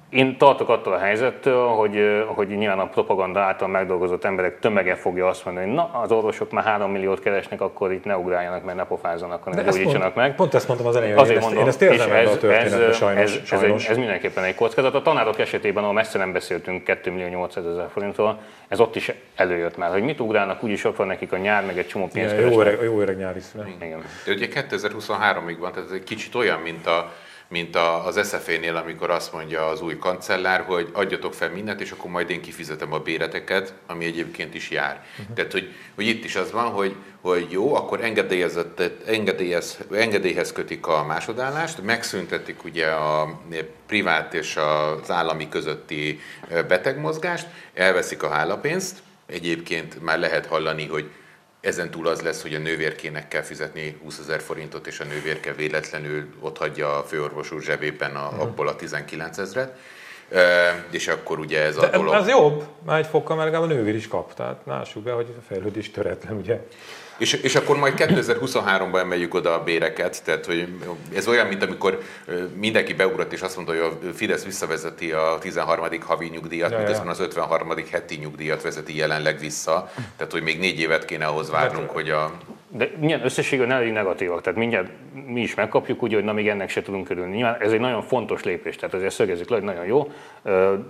én 0.09 0.37
tartok 0.37 0.69
attól 0.69 0.93
a 0.93 0.97
helyzettől, 0.97 1.67
hogy, 1.67 2.23
hogy 2.27 2.47
nyilván 2.47 2.79
a 2.79 2.87
propaganda 2.87 3.39
által 3.39 3.67
megdolgozott 3.67 4.23
emberek 4.23 4.59
tömege 4.59 4.95
fogja 4.95 5.27
azt 5.27 5.45
mondani, 5.45 5.65
hogy 5.65 5.75
na, 5.75 5.89
az 5.93 6.11
orvosok 6.11 6.51
már 6.51 6.63
három 6.63 6.91
milliót 6.91 7.19
keresnek, 7.19 7.61
akkor 7.61 7.91
itt 7.91 8.03
ne 8.03 8.17
ugráljanak, 8.17 8.63
mert 8.63 8.77
ne 8.77 8.83
pofázzanak, 8.83 9.43
hanem 9.43 9.65
gyógyítsanak 9.65 10.15
meg. 10.15 10.35
Pont 10.35 10.53
ezt 10.53 10.67
mondtam 10.67 10.89
az 10.89 10.95
elején, 10.95 11.13
hogy 11.13 11.23
Azért 11.23 11.39
én, 11.39 11.45
mondom, 11.45 11.61
én 11.63 11.67
ezt 11.67 11.81
érzem 11.81 12.11
ez, 12.11 12.31
a 12.31 12.37
történetben, 12.37 12.93
sajnos. 12.93 13.21
Ez, 13.35 13.45
sajnos. 13.45 13.83
Ez, 13.83 13.89
ez, 13.89 13.97
mindenképpen 13.97 14.43
egy 14.43 14.55
kockázat. 14.55 14.95
A 14.95 15.01
tanárok 15.01 15.39
esetében, 15.39 15.83
ahol 15.83 15.95
messze 15.95 16.17
nem 16.17 16.31
beszéltünk 16.31 16.83
2 16.83 17.11
millió 17.11 17.27
800 17.27 17.65
ezer 17.65 17.87
forintról, 17.93 18.39
ez 18.67 18.79
ott 18.79 18.95
is 18.95 19.11
előjött 19.35 19.77
már, 19.77 19.91
hogy 19.91 20.03
mit 20.03 20.19
ugrálnak, 20.19 20.63
úgyis 20.63 20.83
ott 20.83 20.95
van 20.95 21.07
nekik 21.07 21.31
a 21.31 21.37
nyár, 21.37 21.65
meg 21.65 21.77
egy 21.77 21.87
csomó 21.87 22.07
pénz. 22.13 22.31
Ja, 22.31 22.39
jó, 22.39 22.59
öreg, 22.59 22.79
jó 22.83 22.99
öreg 22.99 23.17
nyári 23.17 23.39
Igen. 23.81 24.03
De 24.25 24.31
ugye 24.31 24.47
2023-ig 24.53 25.55
van, 25.59 25.71
tehát 25.71 25.89
ez 25.89 25.95
egy 25.95 26.03
kicsit 26.03 26.35
olyan, 26.35 26.59
mint 26.59 26.87
a 26.87 27.11
mint 27.49 27.75
az 28.05 28.27
SZF-nél, 28.27 28.75
amikor 28.75 29.09
azt 29.09 29.33
mondja 29.33 29.67
az 29.67 29.81
új 29.81 29.97
kancellár, 29.97 30.61
hogy 30.61 30.89
adjatok 30.93 31.33
fel 31.33 31.49
mindent, 31.49 31.81
és 31.81 31.91
akkor 31.91 32.11
majd 32.11 32.29
én 32.29 32.41
kifizetem 32.41 32.93
a 32.93 32.99
béreteket, 32.99 33.73
ami 33.87 34.05
egyébként 34.05 34.53
is 34.53 34.69
jár. 34.69 35.05
Uh-huh. 35.19 35.35
Tehát, 35.35 35.51
hogy, 35.51 35.73
hogy 35.95 36.07
itt 36.07 36.23
is 36.23 36.35
az 36.35 36.51
van, 36.51 36.65
hogy, 36.65 36.95
hogy 37.21 37.47
jó, 37.49 37.75
akkor 37.75 38.03
engedélyez, 38.03 38.59
engedélyhez 39.91 40.51
kötik 40.51 40.87
a 40.87 41.05
másodállást, 41.05 41.81
megszüntetik 41.81 42.63
ugye 42.63 42.87
a 42.87 43.41
privát 43.87 44.33
és 44.33 44.55
az 44.55 45.11
állami 45.11 45.49
közötti 45.49 46.19
betegmozgást, 46.67 47.47
elveszik 47.73 48.23
a 48.23 48.29
hálapénzt, 48.29 49.01
Egyébként 49.29 50.01
már 50.01 50.19
lehet 50.19 50.45
hallani, 50.45 50.87
hogy 50.87 51.09
ezen 51.61 51.91
túl 51.91 52.07
az 52.07 52.21
lesz, 52.21 52.41
hogy 52.41 52.53
a 52.53 52.59
nővérkének 52.59 53.27
kell 53.27 53.41
fizetni 53.41 53.97
20 54.03 54.19
ezer 54.19 54.41
forintot, 54.41 54.87
és 54.87 54.99
a 54.99 55.03
nővérke 55.03 55.53
véletlenül 55.53 56.27
ott 56.39 56.57
hagyja 56.57 56.97
a 56.97 57.03
főorvos 57.03 57.51
úr 57.51 57.61
zsebében 57.61 58.15
a, 58.15 58.25
uh-huh. 58.25 58.41
abból 58.41 58.67
a 58.67 58.75
19 58.75 59.37
ezret. 59.37 59.77
E, 60.31 60.85
és 60.91 61.07
akkor 61.07 61.39
ugye 61.39 61.61
ez 61.61 61.77
a 61.77 61.81
De 61.81 61.89
dolog... 61.89 62.13
Ez 62.13 62.27
jobb, 62.27 62.63
már 62.85 62.99
egy 62.99 63.07
fokkal, 63.07 63.35
mert 63.35 63.51
legalább 63.51 63.71
a 63.71 63.73
nővér 63.73 63.95
is 63.95 64.07
kap. 64.07 64.33
Tehát 64.33 64.61
lássuk 64.65 65.03
be, 65.03 65.11
hogy 65.11 65.35
a 65.37 65.41
fejlődés 65.41 65.91
töretlen, 65.91 66.37
ugye. 66.37 66.59
És, 67.19 67.33
és 67.33 67.55
akkor 67.55 67.77
majd 67.77 67.93
2023-ban 67.97 68.99
emeljük 68.99 69.33
oda 69.33 69.53
a 69.53 69.63
béreket, 69.63 70.23
tehát 70.23 70.45
hogy 70.45 70.67
ez 71.15 71.27
olyan, 71.27 71.47
mint 71.47 71.63
amikor 71.63 71.99
mindenki 72.55 72.93
beugrott 72.93 73.33
és 73.33 73.41
azt 73.41 73.55
mondta, 73.55 73.73
hogy 73.73 73.83
a 73.83 74.13
Fidesz 74.13 74.45
visszavezeti 74.45 75.11
a 75.11 75.37
13. 75.39 75.85
havi 76.01 76.29
nyugdíjat, 76.33 76.71
ja, 76.71 76.77
miközben 76.77 77.05
ja. 77.05 77.11
az 77.11 77.19
53. 77.19 77.73
heti 77.91 78.15
nyugdíjat 78.15 78.61
vezeti 78.61 78.97
jelenleg 78.97 79.39
vissza, 79.39 79.91
tehát 80.17 80.31
hogy 80.31 80.43
még 80.43 80.59
négy 80.59 80.79
évet 80.79 81.05
kéne 81.05 81.25
ahhoz 81.25 81.49
várnunk, 81.49 81.89
hogy 81.89 82.09
a... 82.09 82.31
De 82.67 82.91
milyen 82.99 83.25
összességben 83.25 83.71
elég 83.71 83.91
negatívak, 83.91 84.41
tehát 84.41 84.59
mindjárt 84.59 84.89
mi 85.27 85.41
is 85.41 85.55
megkapjuk, 85.55 86.03
úgy, 86.03 86.13
hogy 86.13 86.23
na 86.23 86.33
még 86.33 86.47
ennek 86.47 86.69
se 86.69 86.81
tudunk 86.81 87.07
körülni. 87.07 87.35
Nyilván 87.35 87.57
ez 87.59 87.71
egy 87.71 87.79
nagyon 87.79 88.01
fontos 88.01 88.43
lépés, 88.43 88.75
tehát 88.75 88.95
ezért 88.95 89.13
szögezzük 89.13 89.49
le, 89.49 89.55
hogy 89.55 89.65
nagyon 89.65 89.85
jó, 89.85 90.11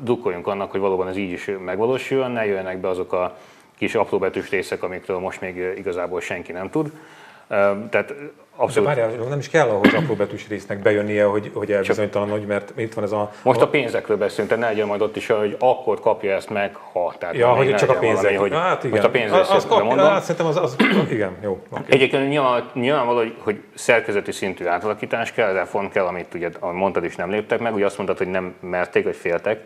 dukkoljunk 0.01 0.47
annak, 0.47 0.71
hogy 0.71 0.79
valóban 0.79 1.07
ez 1.07 1.17
így 1.17 1.31
is 1.31 1.49
megvalósuljon, 1.65 2.31
ne 2.31 2.45
jöjjenek 2.45 2.77
be 2.77 2.87
azok 2.87 3.13
a 3.13 3.37
kis 3.79 3.95
apróbetűs 3.95 4.49
részek, 4.49 4.83
amikről 4.83 5.19
most 5.19 5.41
még 5.41 5.73
igazából 5.77 6.21
senki 6.21 6.51
nem 6.51 6.69
tud. 6.69 6.91
Tehát 7.89 8.13
abszolút... 8.55 8.89
De 8.89 8.95
várjál, 8.95 9.27
nem 9.27 9.39
is 9.39 9.49
kell 9.49 9.67
ahhoz 9.67 9.93
apróbetűs 9.93 10.47
résznek 10.47 10.79
bejönnie, 10.79 11.23
hogy, 11.23 11.51
hogy 11.53 11.71
elbizonytalanodj, 11.71 12.45
mert 12.45 12.73
itt 12.75 12.93
van 12.93 13.03
ez 13.03 13.11
a... 13.11 13.31
Most 13.43 13.61
a, 13.61 13.67
pénzekről 13.67 14.17
beszélünk, 14.17 14.49
tehát 14.49 14.63
ne 14.63 14.69
legyen 14.69 14.87
majd 14.87 15.01
ott 15.01 15.15
is, 15.15 15.27
hogy 15.27 15.55
akkor 15.59 15.99
kapja 15.99 16.35
ezt 16.35 16.49
meg, 16.49 16.75
ha. 16.75 17.13
Tehát 17.17 17.35
ja, 17.35 17.47
hogy 17.47 17.75
csak 17.75 17.89
a 17.89 17.93
pénzek. 17.93 18.21
Valami, 18.21 18.37
hogy 18.37 18.51
hát 18.51 18.83
igen. 18.83 18.95
Most 18.95 19.03
a 19.03 19.09
pénzek 19.09 19.49
az, 19.49 19.65
kap, 19.65 19.83
mondom. 19.83 20.05
Hát, 20.05 20.21
szerintem 20.21 20.45
az, 20.45 20.57
az, 20.57 20.75
igen, 21.09 21.37
jó. 21.43 21.59
Okay. 21.69 21.83
Egyébként 21.89 22.29
nyilván, 22.29 22.69
nyilvánvaló, 22.73 23.17
hogy, 23.17 23.35
hogy 23.39 23.61
szerkezeti 23.73 24.31
szintű 24.31 24.65
átalakítás 24.65 25.31
kell, 25.31 25.53
reform 25.53 25.85
kell, 25.85 26.05
amit 26.05 26.33
ugye 26.33 26.49
mondtad 26.73 27.03
is 27.03 27.15
nem 27.15 27.29
léptek 27.29 27.59
meg, 27.59 27.73
ugye 27.73 27.85
azt 27.85 27.97
mondtad, 27.97 28.17
hogy 28.17 28.27
nem 28.27 28.55
merték, 28.59 29.03
vagy 29.03 29.15
féltek 29.15 29.59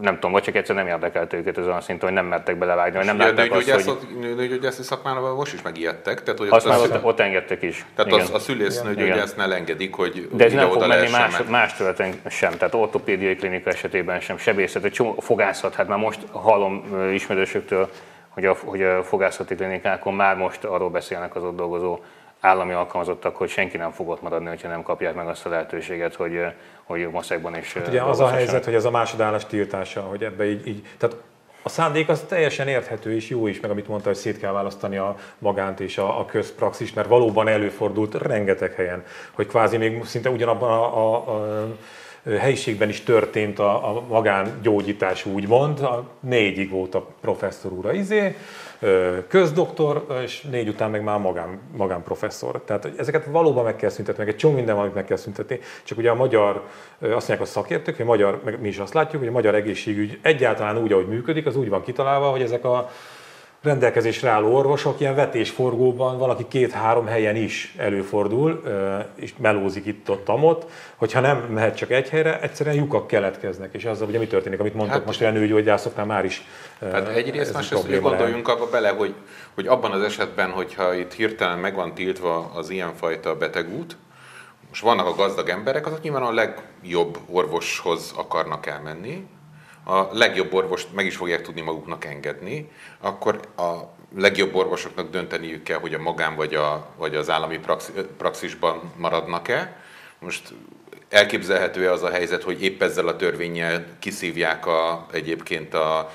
nem 0.00 0.14
tudom, 0.14 0.32
vagy 0.32 0.42
csak 0.42 0.54
egyszer 0.54 0.74
nem 0.74 0.86
érdekelt 0.86 1.32
őket 1.32 1.58
ez 1.58 1.66
olyan 1.66 1.80
szinten, 1.80 2.08
hogy 2.08 2.18
nem 2.18 2.26
mertek 2.26 2.58
belevágni, 2.58 2.96
vagy 2.96 3.06
nem 3.06 3.18
látták 3.18 3.52
azt, 3.52 3.88
hogy... 3.88 3.98
Nőgyógyászi 4.36 4.82
szakmában 4.82 5.34
most 5.34 5.52
is 5.52 5.62
megijedtek. 5.62 6.22
Tehát, 6.22 6.38
hogy 6.38 6.48
azt, 6.50 6.66
azt 6.66 6.90
már 6.90 6.96
ott, 6.96 7.04
ott 7.04 7.20
engedtek 7.20 7.62
is. 7.62 7.84
Tehát 7.94 8.10
igen. 8.10 8.24
az, 8.24 8.30
a 8.34 8.38
szülésznőgyógyászt 8.38 9.38
engedik, 9.38 9.94
hogy 9.94 10.28
De 10.32 10.44
ez 10.44 10.52
nem 10.52 10.68
fog 10.70 10.86
menni 10.86 11.10
más, 11.10 11.42
más 11.48 11.74
területen 11.74 12.20
sem, 12.28 12.52
tehát 12.52 12.74
ortopédiai 12.74 13.36
klinika 13.36 13.70
esetében 13.70 14.20
sem, 14.20 14.38
sebészet, 14.38 14.84
egy 14.84 14.92
csomó 14.92 15.14
fogászat, 15.20 15.74
hát 15.74 15.88
már 15.88 15.98
most 15.98 16.20
hallom 16.30 16.84
ismerősöktől, 17.12 17.90
hogy 18.28 18.44
a, 18.44 18.56
hogy 18.64 18.82
a 18.82 19.02
fogászati 19.02 19.54
klinikákon 19.54 20.14
már 20.14 20.36
most 20.36 20.64
arról 20.64 20.90
beszélnek 20.90 21.36
az 21.36 21.42
ott 21.42 21.56
dolgozó 21.56 21.98
állami 22.40 22.72
alkalmazottak, 22.72 23.36
hogy 23.36 23.48
senki 23.48 23.76
nem 23.76 23.90
fog 23.90 24.08
ott 24.08 24.22
maradni, 24.22 24.48
hogyha 24.48 24.68
nem 24.68 24.82
kapják 24.82 25.14
meg 25.14 25.28
azt 25.28 25.46
a 25.46 25.48
lehetőséget, 25.48 26.14
hogy, 26.14 26.40
hogy 26.86 27.08
maszekban 27.10 27.56
is 27.56 27.72
hát 27.72 27.88
ugye 27.88 28.02
az 28.02 28.20
a 28.20 28.28
helyzet, 28.28 28.64
hogy 28.64 28.74
ez 28.74 28.84
a 28.84 28.90
másodállás 28.90 29.46
tiltása, 29.46 30.00
hogy 30.00 30.22
ebbe 30.24 30.44
így, 30.44 30.66
így 30.66 30.86
tehát 30.98 31.16
a 31.62 31.68
szándék 31.68 32.08
az 32.08 32.24
teljesen 32.28 32.68
érthető 32.68 33.14
és 33.14 33.28
jó 33.28 33.46
is, 33.46 33.60
meg 33.60 33.70
amit 33.70 33.88
mondta, 33.88 34.08
hogy 34.08 34.16
szét 34.16 34.38
kell 34.38 34.52
választani 34.52 34.96
a 34.96 35.16
magánt 35.38 35.80
és 35.80 35.98
a, 35.98 36.20
a 36.20 36.24
közpraxis, 36.24 36.92
mert 36.92 37.08
valóban 37.08 37.48
előfordult 37.48 38.14
rengeteg 38.14 38.72
helyen, 38.72 39.04
hogy 39.32 39.46
kvázi 39.46 39.76
még 39.76 40.04
szinte 40.04 40.30
ugyanabban 40.30 40.70
a, 40.70 40.96
a, 40.96 41.14
a 41.14 41.66
helyiségben 42.38 42.88
is 42.88 43.00
történt 43.00 43.58
a, 43.58 43.96
a 43.96 44.04
magángyógyítás, 44.08 45.24
úgymond. 45.24 45.80
A 45.80 46.04
négyig 46.20 46.70
volt 46.70 46.94
a 46.94 47.06
professzor 47.20 47.72
úr 47.72 47.94
izé, 47.94 48.36
közdoktor, 49.28 50.06
és 50.22 50.40
négy 50.40 50.68
után 50.68 50.90
meg 50.90 51.02
már 51.02 51.18
magán, 51.18 51.60
magánprofesszor. 51.76 52.62
Tehát 52.64 52.88
ezeket 52.96 53.24
valóban 53.24 53.64
meg 53.64 53.76
kell 53.76 53.90
szüntetni, 53.90 54.24
meg 54.24 54.32
egy 54.32 54.38
csomó 54.38 54.54
minden 54.54 54.74
valamit 54.74 54.94
meg 54.94 55.04
kell 55.04 55.16
szüntetni. 55.16 55.58
Csak 55.84 55.98
ugye 55.98 56.10
a 56.10 56.14
magyar, 56.14 56.62
azt 56.98 57.10
mondják 57.10 57.40
a 57.40 57.44
szakértők, 57.44 57.96
hogy 57.96 58.04
magyar, 58.04 58.40
meg 58.44 58.60
mi 58.60 58.68
is 58.68 58.78
azt 58.78 58.94
látjuk, 58.94 59.20
hogy 59.20 59.30
a 59.30 59.34
magyar 59.34 59.54
egészségügy 59.54 60.18
egyáltalán 60.22 60.78
úgy, 60.78 60.92
ahogy 60.92 61.08
működik, 61.08 61.46
az 61.46 61.56
úgy 61.56 61.68
van 61.68 61.82
kitalálva, 61.82 62.30
hogy 62.30 62.42
ezek 62.42 62.64
a 62.64 62.90
rendelkezésre 63.66 64.28
álló 64.28 64.54
orvosok 64.54 65.00
ilyen 65.00 65.14
vetésforgóban 65.14 66.18
valaki 66.18 66.46
két-három 66.48 67.06
helyen 67.06 67.36
is 67.36 67.74
előfordul, 67.76 68.62
és 69.14 69.32
melózik 69.38 69.86
itt-ott, 69.86 70.28
ott, 70.28 70.70
hogyha 70.96 71.20
nem 71.20 71.36
mehet 71.36 71.76
csak 71.76 71.90
egy 71.90 72.08
helyre, 72.08 72.40
egyszerűen 72.40 72.76
lyukak 72.76 73.06
keletkeznek, 73.06 73.74
és 73.74 73.84
azzal 73.84 74.08
ugye 74.08 74.18
mi 74.18 74.26
történik, 74.26 74.60
amit 74.60 74.74
mondtak 74.74 74.96
hát, 74.96 75.06
most 75.06 75.20
olyan 75.20 75.32
nőgyógyászoknál 75.32 76.06
már 76.06 76.24
is. 76.24 76.42
Hát 76.92 77.08
egyrészt, 77.08 77.52
másrészt, 77.52 77.86
hogy 77.86 78.00
gondoljunk 78.00 78.48
abba 78.48 78.68
bele, 78.70 78.88
hogy, 78.88 79.14
hogy 79.54 79.66
abban 79.66 79.92
az 79.92 80.02
esetben, 80.02 80.50
hogyha 80.50 80.94
itt 80.94 81.12
hirtelen 81.12 81.58
meg 81.58 81.74
van 81.74 81.94
tiltva 81.94 82.50
az 82.54 82.70
ilyenfajta 82.70 83.36
betegút, 83.36 83.96
most 84.68 84.82
vannak 84.82 85.06
a 85.06 85.14
gazdag 85.14 85.48
emberek, 85.48 85.86
azok 85.86 86.02
nyilván 86.02 86.22
a 86.22 86.32
legjobb 86.32 87.18
orvoshoz 87.30 88.12
akarnak 88.16 88.66
elmenni, 88.66 89.26
a 89.88 90.08
legjobb 90.12 90.54
orvost 90.54 90.88
meg 90.94 91.06
is 91.06 91.16
fogják 91.16 91.42
tudni 91.42 91.60
maguknak 91.60 92.04
engedni, 92.04 92.70
akkor 93.00 93.40
a 93.56 93.72
legjobb 94.16 94.54
orvosoknak 94.54 95.10
dönteniük 95.10 95.62
kell, 95.62 95.78
hogy 95.78 95.94
a 95.94 95.98
magán 95.98 96.36
vagy, 96.36 96.54
a, 96.54 96.86
vagy 96.96 97.14
az 97.14 97.30
állami 97.30 97.60
praxisban 98.16 98.92
maradnak-e. 98.96 99.76
Most 100.18 100.52
elképzelhető-e 101.08 101.92
az 101.92 102.02
a 102.02 102.10
helyzet, 102.10 102.42
hogy 102.42 102.62
épp 102.62 102.82
ezzel 102.82 103.08
a 103.08 103.16
törvényel 103.16 103.86
kiszívják 103.98 104.66
a, 104.66 105.06
egyébként 105.12 105.74
a 105.74 106.10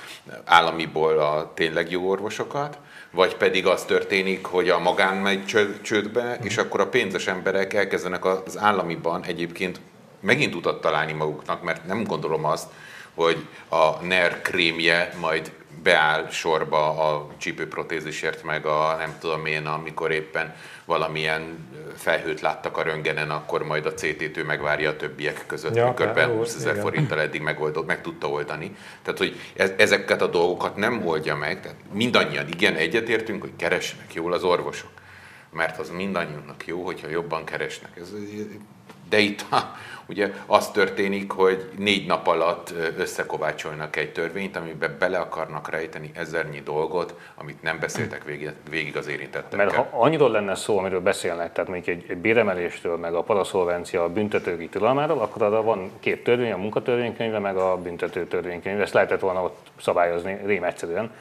államiból 0.46 1.20
a 1.20 1.52
tényleg 1.54 1.92
jó 1.92 2.10
orvosokat, 2.10 2.78
vagy 3.12 3.36
pedig 3.36 3.68
az 3.68 3.84
történik, 3.84 4.46
hogy 4.46 4.70
a 4.70 4.80
magán 4.80 5.18
megy 5.18 5.46
csődbe, 5.82 6.38
és 6.44 6.58
akkor 6.58 6.80
a 6.80 6.90
pénzes 6.90 7.28
emberek 7.28 7.74
elkezdenek 7.74 8.26
az 8.26 8.58
államiban 8.58 9.24
egyébként 9.24 9.80
megint 10.20 10.56
utat 10.56 10.82
találni 10.82 11.14
maguknak, 11.14 11.64
mert 11.64 11.86
nem 11.86 12.04
gondolom 12.04 12.46
azt, 12.46 12.70
hogy 13.24 13.48
a 13.70 14.04
NER 14.04 14.42
krémje 14.42 15.14
majd 15.20 15.52
beáll 15.84 16.30
sorba 16.30 17.10
a 17.10 17.28
csípőprotézisért, 17.38 18.44
meg 18.44 18.66
a 18.66 18.96
nem 19.00 19.16
tudom 19.20 19.46
én, 19.46 19.66
amikor 19.66 20.12
éppen 20.12 20.56
valamilyen 20.86 21.70
felhőt 21.96 22.42
láttak 22.42 22.78
a 22.78 22.82
röngenen, 22.82 23.30
akkor 23.30 23.64
majd 23.64 23.86
a 23.86 23.94
CT-tő 23.94 24.44
megvárja 24.44 24.90
a 24.90 24.96
többiek 24.96 25.44
között, 25.48 25.76
ja, 25.76 25.88
mikor 25.88 26.24
20 26.24 26.56
ezer 26.56 26.80
forinttal 26.80 27.20
eddig 27.20 27.42
megoldott, 27.42 27.86
meg 27.86 28.02
tudta 28.02 28.28
oldani. 28.28 28.76
Tehát, 29.02 29.20
hogy 29.20 29.40
ezeket 29.78 30.22
a 30.22 30.28
dolgokat 30.28 30.76
nem 30.76 31.08
oldja 31.08 31.36
meg, 31.36 31.62
tehát 31.62 31.78
mindannyian 31.94 32.48
igen, 32.48 32.76
egyetértünk, 32.76 33.42
hogy 33.42 33.56
keresnek 33.56 34.14
jól 34.14 34.34
az 34.34 34.44
orvosok. 34.44 34.90
Mert 35.54 35.80
az 35.80 35.90
mindannyiunknak 35.90 36.68
jó, 36.68 36.86
hogyha 36.86 37.10
jobban 37.10 37.46
keresnek. 37.46 37.92
Ez 37.98 38.14
De 39.12 39.20
itt 39.20 39.46
ugye 40.08 40.32
az 40.46 40.72
történik, 40.72 41.32
hogy 41.32 41.70
négy 41.78 42.08
nap 42.08 42.28
alatt 42.28 42.74
összekovácsolnak 42.98 43.96
egy 43.96 44.12
törvényt, 44.12 44.56
amiben 44.56 44.96
bele 45.00 45.18
akarnak 45.18 45.70
rejteni 45.70 46.12
ezernyi 46.14 46.62
dolgot, 46.62 47.16
amit 47.36 47.62
nem 47.62 47.80
beszéltek 47.80 48.24
végig, 48.24 48.52
végig 48.70 48.98
az 48.98 49.08
érintettekkel. 49.08 49.58
Mert 49.58 49.76
ha 49.76 49.88
annyiról 49.92 50.32
lenne 50.32 50.56
szó, 50.56 50.78
amiről 50.78 51.02
beszélnek, 51.02 51.54
tehát 51.54 51.70
mondjuk 51.70 51.98
egy, 51.98 52.06
egy 52.10 52.18
béremelésről, 52.18 52.98
meg 52.98 53.14
a 53.14 53.22
paraszolvencia 53.22 54.04
a 54.04 54.10
büntetőgi 54.10 54.70
tilalmáról, 54.70 55.20
akkor 55.22 55.42
arra 55.42 55.62
van 55.62 55.92
két 56.00 56.24
törvény, 56.24 56.52
a 56.52 56.58
munkatörvénykönyve, 56.58 57.40
meg 57.40 57.58
a 57.58 57.78
büntető 57.78 58.28
törvénykönyve. 58.28 58.82
Ezt 58.82 58.94
lehetett 58.94 59.20
volna 59.20 59.44
ott 59.44 59.58
szabályozni 59.82 60.40
rém 60.46 60.64
egyszerűen. 60.64 61.12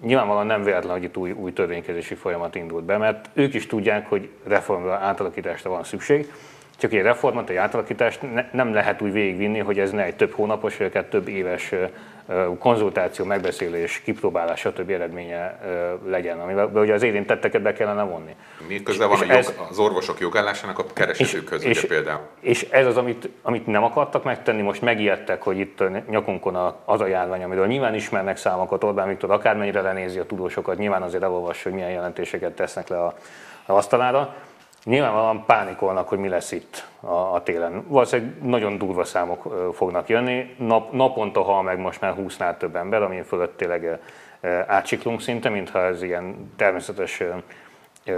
Nyilvánvalóan 0.00 0.46
nem 0.46 0.62
véletlen, 0.62 0.92
hogy 0.92 1.02
itt 1.02 1.16
új, 1.16 1.30
új 1.30 1.52
törvénykezési 1.52 2.14
folyamat 2.14 2.54
indult 2.54 2.84
be, 2.84 2.96
mert 2.96 3.28
ők 3.32 3.54
is 3.54 3.66
tudják, 3.66 4.08
hogy 4.08 4.28
reformra, 4.44 4.94
átalakításra 4.94 5.70
van 5.70 5.84
szükség, 5.84 6.32
csak 6.82 6.92
egy 6.92 7.02
reformot, 7.02 7.50
egy 7.50 7.56
átalakítást 7.56 8.32
ne, 8.32 8.44
nem 8.52 8.74
lehet 8.74 9.02
úgy 9.02 9.12
végigvinni, 9.12 9.58
hogy 9.58 9.78
ez 9.78 9.90
ne 9.90 10.02
egy 10.02 10.16
több 10.16 10.32
hónapos, 10.32 10.76
vagy 10.76 11.06
több 11.06 11.28
éves 11.28 11.74
konzultáció, 12.58 13.24
megbeszélés, 13.24 14.00
kipróbálás, 14.04 14.60
stb. 14.60 14.90
eredménye 14.90 15.58
legyen, 16.06 16.40
amivel 16.40 16.70
ugye 16.74 16.94
az 16.94 17.02
érintetteket 17.02 17.62
be 17.62 17.72
kellene 17.72 18.02
vonni. 18.02 18.34
Mi 18.68 18.82
köze 18.82 19.06
van 19.06 19.20
a 19.20 19.24
jog, 19.24 19.30
ez, 19.30 19.54
az 19.70 19.78
orvosok 19.78 20.20
jogállásának 20.20 20.78
a 20.78 20.84
keresetőkhöz, 20.94 21.64
és, 21.64 21.80
például? 21.80 22.20
És 22.40 22.66
ez 22.70 22.86
az, 22.86 22.96
amit, 22.96 23.28
amit 23.42 23.66
nem 23.66 23.84
akartak 23.84 24.24
megtenni, 24.24 24.62
most 24.62 24.82
megijedtek, 24.82 25.42
hogy 25.42 25.58
itt 25.58 25.82
nyakunkon 26.08 26.74
az 26.84 27.00
a 27.00 27.06
járvány, 27.06 27.42
amiről 27.42 27.66
nyilván 27.66 27.94
ismernek 27.94 28.36
számokat, 28.36 28.84
Orbán 28.84 29.08
Viktor 29.08 29.30
akármennyire 29.30 29.80
lenézi 29.80 30.18
a 30.18 30.26
tudósokat, 30.26 30.78
nyilván 30.78 31.02
azért 31.02 31.22
elolvassa, 31.22 31.62
hogy 31.62 31.72
milyen 31.72 31.90
jelentéseket 31.90 32.52
tesznek 32.52 32.88
le 32.88 32.98
a, 32.98 33.14
a 33.66 33.72
asztalára 33.72 34.34
Nyilvánvalóan 34.84 35.44
pánikolnak, 35.46 36.08
hogy 36.08 36.18
mi 36.18 36.28
lesz 36.28 36.52
itt 36.52 36.86
a, 37.00 37.34
a 37.34 37.42
télen. 37.42 37.84
Valószínűleg 37.88 38.42
nagyon 38.42 38.78
durva 38.78 39.04
számok 39.04 39.72
fognak 39.74 40.08
jönni. 40.08 40.54
Nap, 40.58 40.92
naponta 40.92 41.42
hal 41.42 41.62
meg 41.62 41.78
most 41.78 42.00
már 42.00 42.14
20-nál 42.18 42.56
több 42.56 42.76
ember, 42.76 43.02
ami 43.02 43.22
fölött 43.22 43.56
tényleg 43.56 43.98
átsiklunk 44.66 45.20
szinte, 45.20 45.48
mintha 45.48 45.84
ez 45.84 46.02
ilyen 46.02 46.52
természetes 46.56 47.22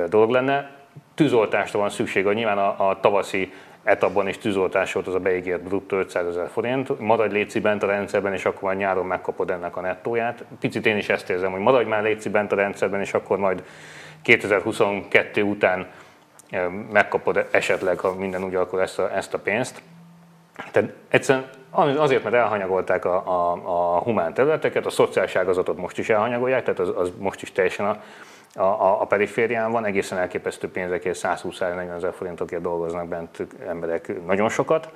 dolog 0.08 0.30
lenne. 0.30 0.70
Tűzoltásra 1.14 1.78
van 1.78 1.90
szükség, 1.90 2.24
hogy 2.24 2.34
nyilván 2.34 2.58
a, 2.58 2.88
a 2.88 3.00
tavaszi 3.00 3.52
etapban 3.82 4.28
is 4.28 4.38
tűzoltás 4.38 4.92
volt 4.92 5.06
az 5.06 5.14
a 5.14 5.20
beígért 5.20 5.62
bruttó 5.62 5.96
500 5.96 6.26
ezer 6.26 6.48
forint, 6.48 7.00
maradj 7.00 7.34
létszi 7.34 7.60
bent 7.60 7.82
a 7.82 7.86
rendszerben, 7.86 8.32
és 8.32 8.44
akkor 8.44 8.62
majd 8.62 8.78
nyáron 8.78 9.06
megkapod 9.06 9.50
ennek 9.50 9.76
a 9.76 9.80
nettóját. 9.80 10.44
Picit 10.60 10.86
én 10.86 10.96
is 10.96 11.08
ezt 11.08 11.30
érzem, 11.30 11.50
hogy 11.50 11.60
maradj 11.60 11.88
már 11.88 12.02
létszi 12.02 12.28
bent 12.28 12.52
a 12.52 12.56
rendszerben, 12.56 13.00
és 13.00 13.14
akkor 13.14 13.38
majd 13.38 13.64
2022 14.22 15.42
után 15.42 15.86
megkapod 16.92 17.46
esetleg, 17.50 17.98
ha 17.98 18.14
minden 18.14 18.44
úgy 18.44 18.54
alakul 18.54 18.80
ezt 18.80 18.98
a, 18.98 19.16
ezt 19.16 19.34
a 19.34 19.38
pénzt. 19.38 19.82
Tehát 20.70 20.92
egyszerűen 21.08 21.48
azért, 21.96 22.22
mert 22.22 22.34
elhanyagolták 22.34 23.04
a, 23.04 23.16
a, 23.26 23.52
a 23.52 23.98
humán 23.98 24.34
területeket, 24.34 24.86
a 24.86 24.90
szociális 24.90 25.36
ágazatot 25.36 25.76
most 25.76 25.98
is 25.98 26.08
elhanyagolják, 26.08 26.64
tehát 26.64 26.80
az, 26.80 26.92
az 26.96 27.12
most 27.18 27.42
is 27.42 27.52
teljesen 27.52 27.86
a, 27.86 27.98
a, 28.62 29.00
a 29.00 29.04
periférián 29.04 29.70
van, 29.70 29.84
egészen 29.84 30.18
elképesztő 30.18 30.70
pénzekért, 30.70 31.18
120-140 31.22 31.94
ezer 31.96 32.12
forintokért 32.14 32.62
dolgoznak 32.62 33.08
bent 33.08 33.46
emberek 33.68 34.24
nagyon 34.26 34.48
sokat. 34.48 34.88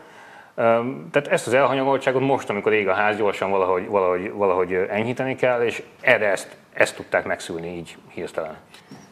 Tehát 1.10 1.26
ezt 1.28 1.46
az 1.46 1.54
elhanyagoltságot 1.54 2.22
most, 2.22 2.50
amikor 2.50 2.72
ég 2.72 2.88
a 2.88 2.92
ház, 2.92 3.16
gyorsan 3.16 3.50
valahogy, 3.50 3.86
valahogy, 3.86 4.32
valahogy 4.32 4.72
enyhíteni 4.74 5.34
kell, 5.34 5.62
és 5.62 5.82
erre 6.00 6.30
ezt, 6.30 6.56
ezt 6.72 6.96
tudták 6.96 7.24
megszülni 7.24 7.76
így 7.76 7.96
hirtelen. 8.08 8.56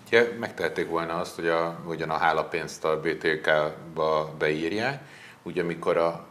Ugye 0.06 0.28
megtehették 0.38 0.88
volna 0.88 1.14
azt, 1.14 1.34
hogy 1.34 1.48
a, 1.48 1.80
ugyan 1.86 2.10
a 2.10 2.16
hálapénzt 2.16 2.84
a 2.84 3.00
BTK-ba 3.00 4.34
beírják, 4.38 5.02
ugye 5.42 5.62
amikor 5.62 5.96
a 5.96 6.26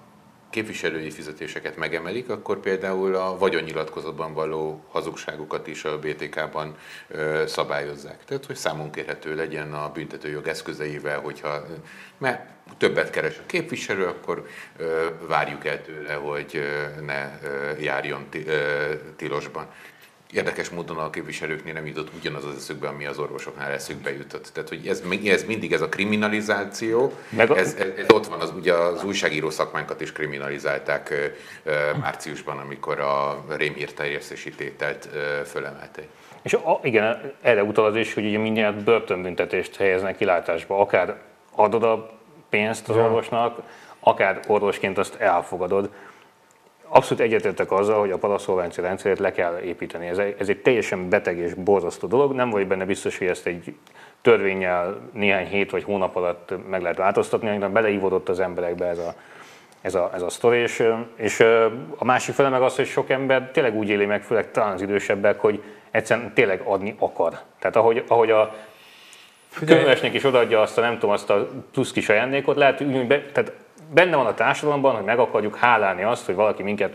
képviselői 0.49 1.11
fizetéseket 1.11 1.77
megemelik, 1.77 2.29
akkor 2.29 2.59
például 2.59 3.15
a 3.15 3.37
vagyonnyilatkozatban 3.37 4.33
való 4.33 4.83
hazugságokat 4.89 5.67
is 5.67 5.85
a 5.85 5.99
BTK-ban 5.99 6.75
ö, 7.07 7.43
szabályozzák. 7.47 8.25
Tehát, 8.25 8.45
hogy 8.45 8.55
számon 8.55 8.91
kérhető 8.91 9.35
legyen 9.35 9.73
a 9.73 9.91
büntetőjog 9.91 10.47
eszközeivel, 10.47 11.19
hogyha 11.19 11.65
mert 12.17 12.49
többet 12.77 13.09
keres 13.09 13.37
a 13.37 13.45
képviselő, 13.45 14.05
akkor 14.05 14.45
ö, 14.77 15.07
várjuk 15.27 15.65
el 15.65 15.81
tőle, 15.81 16.13
hogy 16.13 16.49
ö, 16.53 17.01
ne 17.01 17.39
ö, 17.43 17.71
járjon 17.79 18.29
ti, 18.29 18.47
ö, 18.47 18.93
tilosban 19.15 19.67
érdekes 20.31 20.69
módon 20.69 20.97
a 20.97 21.09
képviselőknél 21.09 21.73
nem 21.73 21.85
jutott 21.85 22.09
ugyanaz 22.19 22.45
az 22.45 22.55
eszükbe, 22.55 22.87
ami 22.87 23.05
az 23.05 23.19
orvosoknál 23.19 23.71
eszükbe 23.71 24.11
jutott. 24.11 24.49
Tehát, 24.53 24.69
hogy 24.69 24.87
ez, 24.87 25.03
ez 25.25 25.43
mindig 25.43 25.73
ez 25.73 25.81
a 25.81 25.89
kriminalizáció, 25.89 27.13
Meg 27.29 27.51
a... 27.51 27.57
ez, 27.57 27.73
ez, 27.73 27.87
ez, 27.97 28.11
ott 28.13 28.27
van, 28.27 28.39
az, 28.39 28.53
ugye 28.55 28.73
az 28.73 29.03
újságíró 29.03 29.49
szakmánkat 29.49 30.01
is 30.01 30.11
kriminalizálták 30.11 31.13
uh, 31.65 31.73
márciusban, 31.99 32.57
amikor 32.57 32.99
a 32.99 33.45
rémhírterjesztési 33.49 34.49
tételt 34.49 35.09
fölemelték. 35.45 36.07
És 36.41 36.53
a, 36.53 36.79
igen, 36.83 37.33
erre 37.41 37.63
utal 37.63 37.85
az 37.85 37.95
is, 37.95 38.13
hogy 38.13 38.25
ugye 38.25 38.37
mindjárt 38.37 38.83
börtönbüntetést 38.83 39.75
helyeznek 39.75 40.17
kilátásba, 40.17 40.79
akár 40.79 41.15
adod 41.51 41.83
a 41.83 42.19
pénzt 42.49 42.89
az 42.89 42.95
orvosnak, 42.95 43.61
akár 43.99 44.39
orvosként 44.47 44.97
azt 44.97 45.15
elfogadod. 45.15 45.89
Abszolút 46.87 47.23
egyetértek 47.23 47.71
azzal, 47.71 47.99
hogy 47.99 48.11
a 48.11 48.17
paraszolvencia 48.17 48.83
rendszerét 48.83 49.19
le 49.19 49.31
kell 49.31 49.57
építeni. 49.57 50.07
Ez 50.07 50.17
egy, 50.17 50.35
ez 50.39 50.49
egy 50.49 50.61
teljesen 50.61 51.09
beteg 51.09 51.37
és 51.37 51.53
borzasztó 51.53 52.07
dolog. 52.07 52.33
Nem 52.33 52.49
vagy 52.49 52.67
benne 52.67 52.85
biztos, 52.85 53.17
hogy 53.17 53.27
ezt 53.27 53.45
egy 53.45 53.75
törvényel 54.21 54.99
néhány 55.13 55.47
hét 55.47 55.71
vagy 55.71 55.83
hónap 55.83 56.15
alatt 56.15 56.53
meg 56.69 56.81
lehet 56.81 56.97
változtatni, 56.97 57.47
hanem 57.47 57.73
beleívódott 57.73 58.29
az 58.29 58.39
emberekbe 58.39 58.85
ez 58.85 58.97
a, 58.97 59.13
ez 59.81 59.95
a, 59.95 60.11
ez 60.13 60.21
a 60.21 60.29
sztori. 60.29 60.57
És, 60.57 60.83
és 61.15 61.39
a 61.95 62.05
másik 62.05 62.35
fele 62.35 62.49
meg 62.49 62.61
az, 62.61 62.75
hogy 62.75 62.85
sok 62.85 63.09
ember 63.09 63.51
tényleg 63.51 63.75
úgy 63.75 63.89
éli 63.89 64.05
meg, 64.05 64.23
főleg 64.23 64.51
talán 64.51 64.73
az 64.73 64.81
idősebbek, 64.81 65.39
hogy 65.39 65.63
egyszerűen 65.91 66.33
tényleg 66.33 66.61
adni 66.63 66.95
akar. 66.99 67.39
Tehát 67.59 67.75
ahogy, 67.75 68.03
ahogy 68.07 68.31
a 68.31 68.55
könyvesnek 69.65 70.13
is 70.13 70.23
odaadja 70.23 70.61
azt 70.61 70.77
a, 70.77 70.81
nem 70.81 70.93
tudom, 70.93 71.09
azt 71.09 71.29
a 71.29 71.47
plusz 71.71 71.91
kis 71.91 72.09
ajándékot, 72.09 72.55
lehet 72.55 72.81
úgy, 72.81 73.07
be, 73.07 73.21
tehát 73.21 73.51
benne 73.93 74.15
van 74.15 74.25
a 74.25 74.33
társadalomban, 74.33 74.95
hogy 74.95 75.03
meg 75.03 75.19
akarjuk 75.19 75.55
hálálni 75.55 76.03
azt, 76.03 76.25
hogy 76.25 76.35
valaki 76.35 76.63
minket 76.63 76.93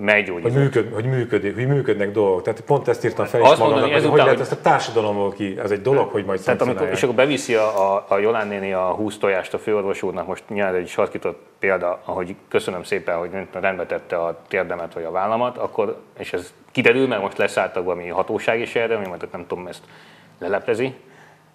meggyógyít. 0.00 0.42
Hogy, 0.42 0.62
működ, 0.62 0.92
hogy, 0.92 1.04
működik, 1.04 1.54
hogy 1.54 1.66
működnek 1.66 2.10
dolgok. 2.10 2.42
Tehát 2.42 2.60
pont 2.60 2.88
ezt 2.88 3.04
írtam 3.04 3.26
fel 3.26 3.40
is 3.40 3.48
magamnak, 3.48 3.92
hogy, 3.92 4.04
hogy 4.04 4.18
lehet 4.18 4.40
ezt 4.40 4.52
a 4.52 4.60
társadalomból 4.60 5.32
ki, 5.32 5.58
ez 5.62 5.70
egy 5.70 5.82
dolog, 5.82 6.10
hogy 6.10 6.24
majd 6.24 6.40
Tehát 6.42 6.60
amikor, 6.60 6.88
És 6.88 7.02
akkor 7.02 7.14
beviszi 7.14 7.54
a, 7.54 7.94
a, 7.94 8.04
a 8.08 8.18
Jolán 8.18 8.48
néni 8.48 8.72
a 8.72 8.94
20 8.94 9.18
tojást 9.18 9.54
a 9.54 9.58
főorvos 9.58 10.02
úrnak, 10.02 10.26
most 10.26 10.42
nyilván 10.48 10.74
egy 10.74 10.88
sarkított 10.88 11.38
példa, 11.58 12.00
ahogy 12.04 12.34
köszönöm 12.48 12.82
szépen, 12.82 13.16
hogy 13.16 13.30
rendbe 13.52 13.86
tette 13.86 14.16
a 14.16 14.40
térdemet 14.48 14.94
vagy 14.94 15.04
a 15.04 15.10
vállamat, 15.10 15.58
akkor, 15.58 16.00
és 16.18 16.32
ez 16.32 16.52
kiderül, 16.72 17.06
mert 17.06 17.22
most 17.22 17.38
leszálltak 17.38 17.84
valami 17.84 18.08
hatóság 18.08 18.60
is 18.60 18.74
erre, 18.74 18.96
ami 18.96 19.06
majd 19.06 19.28
nem 19.32 19.46
tudom, 19.46 19.66
ezt 19.66 19.82
leleplezi, 20.38 20.94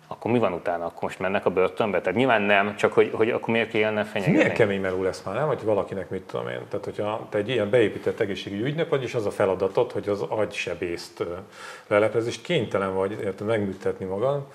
akkor 0.08 0.32
mi 0.32 0.40
van 0.40 0.54
utána? 0.54 0.86
Akkor 0.86 1.02
most 1.02 1.20
mennek 1.20 1.46
a 1.46 1.50
börtönbe? 1.50 2.02
Tehát 2.02 2.18
nyilván 2.18 2.42
nem, 2.42 2.76
csak 2.76 2.94
hogy, 2.94 3.12
hogy 3.14 3.30
akkor 3.30 3.50
miért 3.50 3.70
kellene 3.70 4.04
fenyegetni? 4.04 4.38
Milyen 4.38 4.56
kemény 4.56 4.82
melú 4.82 5.04
lesz 5.04 5.24
már, 5.24 5.36
nem? 5.36 5.48
Hogy 5.48 5.64
valakinek 5.64 6.10
mit 6.10 6.22
tudom 6.22 6.48
én. 6.48 6.60
Tehát, 6.70 6.86
hogyha 6.86 7.28
te 7.30 7.38
egy 7.38 7.50
ilyen 7.50 7.70
beépített 7.70 8.20
egészségügyi 8.20 8.64
ügynök 8.64 8.90
vagy, 8.90 9.04
és 9.04 9.14
az 9.14 9.26
a 9.26 9.32
feladatod, 9.32 9.92
hogy 9.92 10.10
az 10.10 10.22
agysebészt 10.22 11.24
leleplezést 11.88 12.42
kénytelen 12.42 12.94
vagy 12.94 13.12
érted, 13.12 13.48
megműtetni 13.48 14.06
magad, 14.06 14.48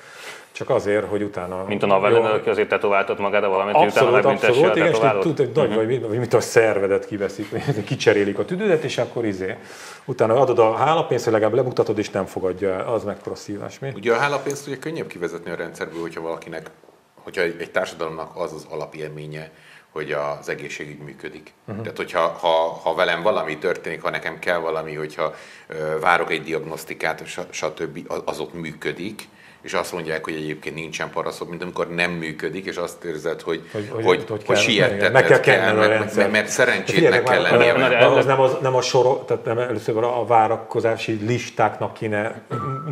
csak 0.52 0.70
azért, 0.70 1.06
hogy 1.06 1.22
utána... 1.22 1.64
Mint 1.64 1.82
a 1.82 1.86
Navalny, 1.86 2.14
aki 2.14 2.48
azért 2.48 2.68
tetováltott 2.68 3.18
magára 3.18 3.48
valamit, 3.48 3.74
abszolút, 3.74 4.18
utána 4.18 4.28
abszolút, 4.28 4.76
igen, 4.76 4.88
és 4.88 4.98
tud, 5.20 5.40
egy 5.40 5.50
nagy, 5.54 5.68
uh-huh. 5.68 5.84
vagy, 5.84 6.08
vagy 6.08 6.18
mit 6.18 6.34
a 6.34 6.40
szervedet 6.40 7.06
kiveszik, 7.06 7.48
kicserélik 7.84 8.38
a 8.38 8.44
tüdődet, 8.44 8.84
és 8.84 8.98
akkor 8.98 9.24
izé. 9.24 9.56
Utána 10.04 10.40
adod 10.40 10.58
a 10.58 10.74
hálapénzt, 10.74 11.24
hogy 11.24 11.32
legalább 11.32 11.54
lebuktatod, 11.54 11.98
és 11.98 12.10
nem 12.10 12.26
fogadja 12.26 12.86
az 12.86 13.04
mekkora 13.04 13.34
szívás. 13.34 13.78
Mi? 13.78 13.92
Ugye 13.94 14.12
a 14.12 14.18
hálapénzt 14.18 14.66
ugye 14.66 14.76
könnyebb 14.76 15.06
kivezetni 15.06 15.50
a 15.50 15.56
rendszerből, 15.56 16.00
hogyha 16.00 16.20
valakinek, 16.20 16.70
hogyha 17.14 17.42
egy, 17.42 17.56
egy 17.60 17.70
társadalomnak 17.70 18.36
az 18.36 18.52
az 18.52 18.66
alapélménye, 18.70 19.50
hogy 19.92 20.12
az 20.12 20.48
egészségügy 20.48 20.98
működik. 20.98 21.52
Uh-huh. 21.66 21.82
Tehát, 21.82 21.96
hogyha 21.96 22.20
ha, 22.20 22.80
ha 22.82 22.94
velem 22.94 23.22
valami 23.22 23.58
történik, 23.58 24.02
ha 24.02 24.10
nekem 24.10 24.38
kell 24.38 24.58
valami, 24.58 24.94
hogyha 24.94 25.34
ö, 25.66 25.98
várok 26.00 26.30
egy 26.30 26.42
diagnosztikát, 26.42 27.22
stb., 27.50 28.12
az 28.24 28.40
ott 28.40 28.54
működik, 28.54 29.28
és 29.62 29.72
azt 29.72 29.92
mondják, 29.92 30.24
hogy 30.24 30.34
egyébként 30.34 30.74
nincsen 30.74 31.10
paraszok, 31.10 31.48
mint 31.48 31.62
amikor 31.62 31.88
nem 31.88 32.10
működik, 32.10 32.66
és 32.66 32.76
azt 32.76 33.04
érzed, 33.04 33.40
hogy, 33.40 33.68
hogy, 33.72 33.88
hogy, 33.90 34.04
hogy, 34.04 34.24
hogy, 34.28 34.44
hogy 34.46 34.56
sietteted 34.56 35.12
meg 35.12 35.24
kell, 35.24 35.40
kell 35.40 35.74
mert, 35.74 36.14
mert, 36.14 36.32
mert 36.32 36.48
szerencsétnek 36.48 37.22
kell 37.22 37.42
lennie. 37.42 38.06
Az 38.06 38.26
nem, 38.26 38.40
az, 38.40 38.56
nem 38.62 38.74
a 38.74 38.80
sor, 38.80 39.24
tehát 39.24 39.44
nem 39.44 39.58
először 39.58 40.04
a 40.04 40.24
várakozási 40.26 41.18
listáknak 41.26 41.94
kéne 41.94 42.42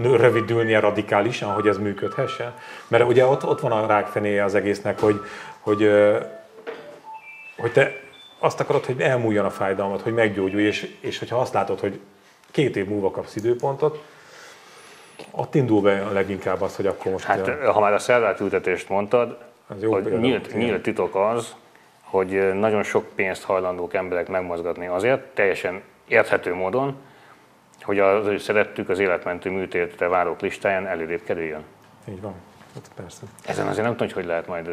rövidülnie 0.02 0.80
radikálisan, 0.80 1.52
hogy 1.52 1.66
ez 1.66 1.78
működhessen. 1.78 2.54
Mert 2.88 3.04
ugye 3.04 3.26
ott, 3.26 3.44
ott 3.44 3.60
van 3.60 3.72
a 3.72 3.86
rákfenéje 3.86 4.44
az 4.44 4.54
egésznek, 4.54 5.00
hogy, 5.00 5.20
hogy, 5.60 5.90
hogy 7.56 7.72
te 7.72 8.00
azt 8.38 8.60
akarod, 8.60 8.84
hogy 8.84 9.00
elmúljon 9.00 9.44
a 9.44 9.50
fájdalmat, 9.50 10.00
hogy 10.00 10.14
meggyógyulj, 10.14 10.64
és, 10.64 10.94
és 11.00 11.18
hogyha 11.18 11.40
azt 11.40 11.52
látod, 11.52 11.80
hogy 11.80 12.00
két 12.50 12.76
év 12.76 12.86
múlva 12.86 13.10
kapsz 13.10 13.36
időpontot, 13.36 14.02
ott 15.30 15.54
indul 15.54 15.80
be 15.80 16.00
a 16.00 16.12
leginkább 16.12 16.60
az, 16.60 16.76
hogy 16.76 16.86
akkor 16.86 17.12
most... 17.12 17.24
Hát, 17.24 17.48
a... 17.48 17.72
ha 17.72 17.80
már 17.80 17.92
a 17.92 17.98
szervátültetést 17.98 18.88
mondtad, 18.88 19.38
az 19.66 19.82
jó 19.82 19.92
hogy 19.92 20.20
nyílt, 20.20 20.54
nyílt 20.54 20.82
titok 20.82 21.14
az, 21.14 21.54
hogy 22.02 22.54
nagyon 22.54 22.82
sok 22.82 23.06
pénzt 23.14 23.44
hajlandók 23.44 23.94
emberek 23.94 24.28
megmozgatni 24.28 24.86
azért, 24.86 25.20
teljesen 25.20 25.82
érthető 26.08 26.54
módon, 26.54 26.96
hogy 27.82 27.98
az 27.98 28.26
ő 28.26 28.38
szerettük 28.38 28.88
az 28.88 28.98
életmentő 28.98 29.50
műtétre 29.50 30.08
várók 30.08 30.40
listáján 30.40 30.86
előrébb 30.86 31.22
kerüljön. 31.22 31.62
Így 32.08 32.20
van. 32.20 32.34
Hát 32.78 32.90
persze. 32.94 33.20
Ezen 33.46 33.66
azért 33.66 33.84
nem 33.84 33.96
tudom, 33.96 34.12
hogy 34.14 34.24
lehet 34.24 34.46
majd 34.46 34.70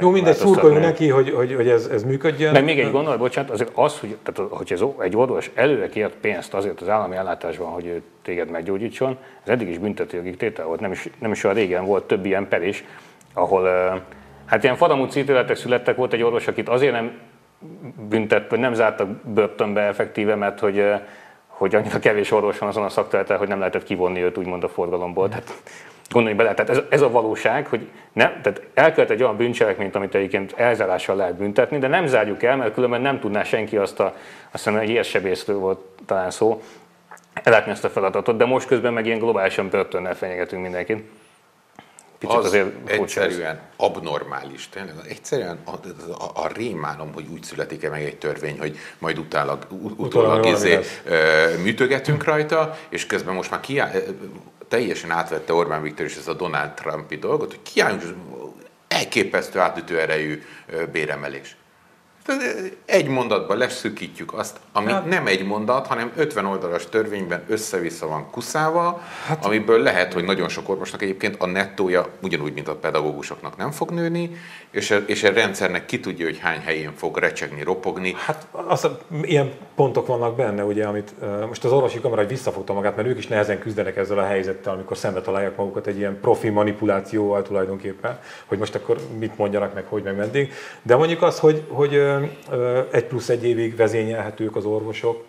Jó, 0.00 0.10
mindegy, 0.10 0.34
szurkoljunk 0.34 0.82
neki, 0.82 1.08
hogy, 1.08 1.30
hogy, 1.30 1.54
hogy 1.54 1.68
ez, 1.68 1.86
ez 1.86 2.02
működjön. 2.02 2.52
Meg 2.52 2.64
még 2.64 2.80
egy 2.80 2.90
gondolat, 2.90 3.18
bocsánat, 3.18 3.50
azért 3.50 3.70
az, 3.74 3.98
hogy, 3.98 4.16
tehát, 4.22 4.50
hogy 4.52 4.72
ez 4.72 4.80
egy 4.98 5.16
orvos 5.16 5.50
előre 5.54 5.88
kért 5.88 6.14
pénzt 6.14 6.54
azért 6.54 6.80
az 6.80 6.88
állami 6.88 7.16
ellátásban, 7.16 7.68
hogy 7.68 7.86
ő 7.86 8.02
téged 8.22 8.50
meggyógyítson, 8.50 9.18
ez 9.42 9.48
eddig 9.48 9.68
is 9.68 9.78
büntetőjogi 9.78 10.36
tétel 10.36 10.66
volt, 10.66 10.80
nem 10.80 10.92
is, 10.92 11.08
nem 11.18 11.32
is 11.32 11.44
olyan 11.44 11.56
régen 11.56 11.84
volt 11.84 12.04
több 12.04 12.24
ilyen 12.24 12.48
per 12.48 12.62
is, 12.62 12.84
ahol 13.34 13.68
hát 14.46 14.62
ilyen 14.62 14.76
faramúci 14.76 15.20
ítéletek 15.20 15.56
születtek, 15.56 15.96
volt 15.96 16.12
egy 16.12 16.22
orvos, 16.22 16.46
akit 16.46 16.68
azért 16.68 16.92
nem 16.92 17.18
büntett, 18.08 18.50
vagy 18.50 18.58
nem 18.58 18.74
zártak 18.74 19.08
börtönbe 19.08 19.80
effektíve, 19.80 20.34
mert 20.34 20.60
hogy 20.60 20.84
hogy 21.46 21.74
annyira 21.74 21.98
kevés 21.98 22.30
orvos 22.30 22.58
van 22.58 22.68
azon 22.68 22.84
a 22.84 22.88
szakterületen, 22.88 23.38
hogy 23.38 23.48
nem 23.48 23.58
lehetett 23.58 23.82
kivonni 23.82 24.20
őt 24.20 24.38
úgymond 24.38 24.64
a 24.64 24.68
forgalomból. 24.68 25.28
Tehát 25.28 25.52
gondolj 26.10 26.34
bele, 26.36 26.54
tehát 26.54 26.70
ez, 26.70 26.80
ez 26.88 27.00
a 27.00 27.10
valóság, 27.10 27.66
hogy 27.66 27.88
nem, 28.12 28.40
tehát 28.42 28.62
elkövet 28.74 29.10
egy 29.10 29.22
olyan 29.22 29.36
bűncselekményt, 29.36 29.94
amit 29.94 30.14
egyébként 30.14 30.52
elzárással 30.56 31.16
lehet 31.16 31.34
büntetni, 31.34 31.78
de 31.78 31.86
nem 31.86 32.06
zárjuk 32.06 32.42
el, 32.42 32.56
mert 32.56 32.74
különben 32.74 33.00
nem 33.00 33.20
tudná 33.20 33.42
senki 33.42 33.76
azt 33.76 34.00
a, 34.00 34.14
azt 34.50 34.64
hiszem, 34.64 34.76
egy 34.76 35.04
sebészről 35.04 35.58
volt 35.58 35.78
talán 36.06 36.30
szó, 36.30 36.62
ellátni 37.42 37.72
ezt 37.72 37.84
a 37.84 37.90
feladatot, 37.90 38.36
de 38.36 38.44
most 38.44 38.66
közben 38.66 38.92
meg 38.92 39.06
ilyen 39.06 39.18
globálisan 39.18 39.68
börtönnel 39.68 40.14
fenyegetünk 40.14 40.62
mindenkit. 40.62 41.02
Picit 42.18 42.36
az 42.36 42.44
azért 42.44 42.90
egyszerűen 42.90 43.54
ez. 43.54 43.60
abnormális, 43.76 44.68
tényleg. 44.68 44.94
Egyszerűen 45.08 45.58
a, 45.64 45.70
a, 46.10 46.44
a 46.44 46.50
rémálom, 46.54 47.12
hogy 47.14 47.26
úgy 47.32 47.42
születik-e 47.42 47.88
meg 47.88 48.02
egy 48.02 48.16
törvény, 48.16 48.58
hogy 48.58 48.76
majd 48.98 49.18
utálag, 49.18 49.66
utólag 49.96 50.46
izé, 50.46 50.78
műtögetünk 51.62 52.24
rajta, 52.24 52.76
és 52.88 53.06
közben 53.06 53.34
most 53.34 53.50
már 53.50 53.60
kiáll, 53.60 53.90
teljesen 54.70 55.10
átvette 55.10 55.52
Orbán 55.52 55.82
Viktor 55.82 56.06
is 56.06 56.16
ez 56.16 56.28
a 56.28 56.34
Donald 56.34 56.70
Trumpi 56.70 57.16
dolgot, 57.16 57.50
hogy 57.50 57.62
kiállunk, 57.62 58.02
elképesztő 58.88 59.58
átütő 59.58 60.00
erejű 60.00 60.42
béremelés. 60.92 61.56
Egy 62.84 63.08
mondatban 63.08 63.56
leszűkítjük 63.56 64.34
azt, 64.34 64.56
ami 64.72 64.90
hát, 64.90 65.06
nem 65.06 65.26
egy 65.26 65.44
mondat, 65.44 65.86
hanem 65.86 66.12
50 66.16 66.44
oldalas 66.44 66.86
törvényben 66.86 67.44
össze-vissza 67.48 68.06
van 68.06 68.30
kuszával, 68.30 69.02
hát, 69.26 69.44
amiből 69.44 69.82
lehet, 69.82 70.12
hogy 70.12 70.24
nagyon 70.24 70.48
sok 70.48 70.68
orvosnak 70.68 71.02
egyébként 71.02 71.36
a 71.38 71.46
nettója 71.46 72.08
ugyanúgy, 72.22 72.52
mint 72.52 72.68
a 72.68 72.74
pedagógusoknak 72.74 73.56
nem 73.56 73.70
fog 73.70 73.90
nőni, 73.90 74.30
és 74.70 74.90
a, 74.90 74.96
és 74.96 75.22
a 75.22 75.32
rendszernek 75.32 75.86
ki 75.86 76.00
tudja, 76.00 76.24
hogy 76.24 76.38
hány 76.38 76.60
helyén 76.60 76.92
fog 76.96 77.16
recsegni, 77.16 77.62
ropogni. 77.62 78.14
Hát 78.26 78.46
azt, 78.52 78.88
ilyen 79.22 79.52
pontok 79.74 80.06
vannak 80.06 80.36
benne, 80.36 80.64
ugye, 80.64 80.86
amit 80.86 81.14
most 81.48 81.64
az 81.64 81.72
orvosi 81.72 82.00
kamara 82.00 82.26
visszafogta 82.26 82.72
magát, 82.72 82.96
mert 82.96 83.08
ők 83.08 83.18
is 83.18 83.26
nehezen 83.26 83.58
küzdenek 83.58 83.96
ezzel 83.96 84.18
a 84.18 84.26
helyzettel, 84.26 84.72
amikor 84.72 84.96
szembe 84.96 85.20
találják 85.20 85.56
magukat 85.56 85.86
egy 85.86 85.96
ilyen 85.96 86.20
profi 86.20 86.48
manipulációval 86.48 87.42
tulajdonképpen, 87.42 88.18
hogy 88.46 88.58
most 88.58 88.74
akkor 88.74 88.96
mit 89.18 89.38
mondjanak 89.38 89.74
meg, 89.74 89.84
hogy 89.88 90.02
meg 90.02 90.16
meddig. 90.16 90.52
De 90.82 90.96
mondjuk 90.96 91.22
az, 91.22 91.38
hogy, 91.38 91.64
hogy 91.68 92.02
egy 92.90 93.04
plusz 93.04 93.28
egy 93.28 93.44
évig 93.44 93.76
vezényelhetők 93.76 94.56
az 94.56 94.64
orvosok, 94.64 95.24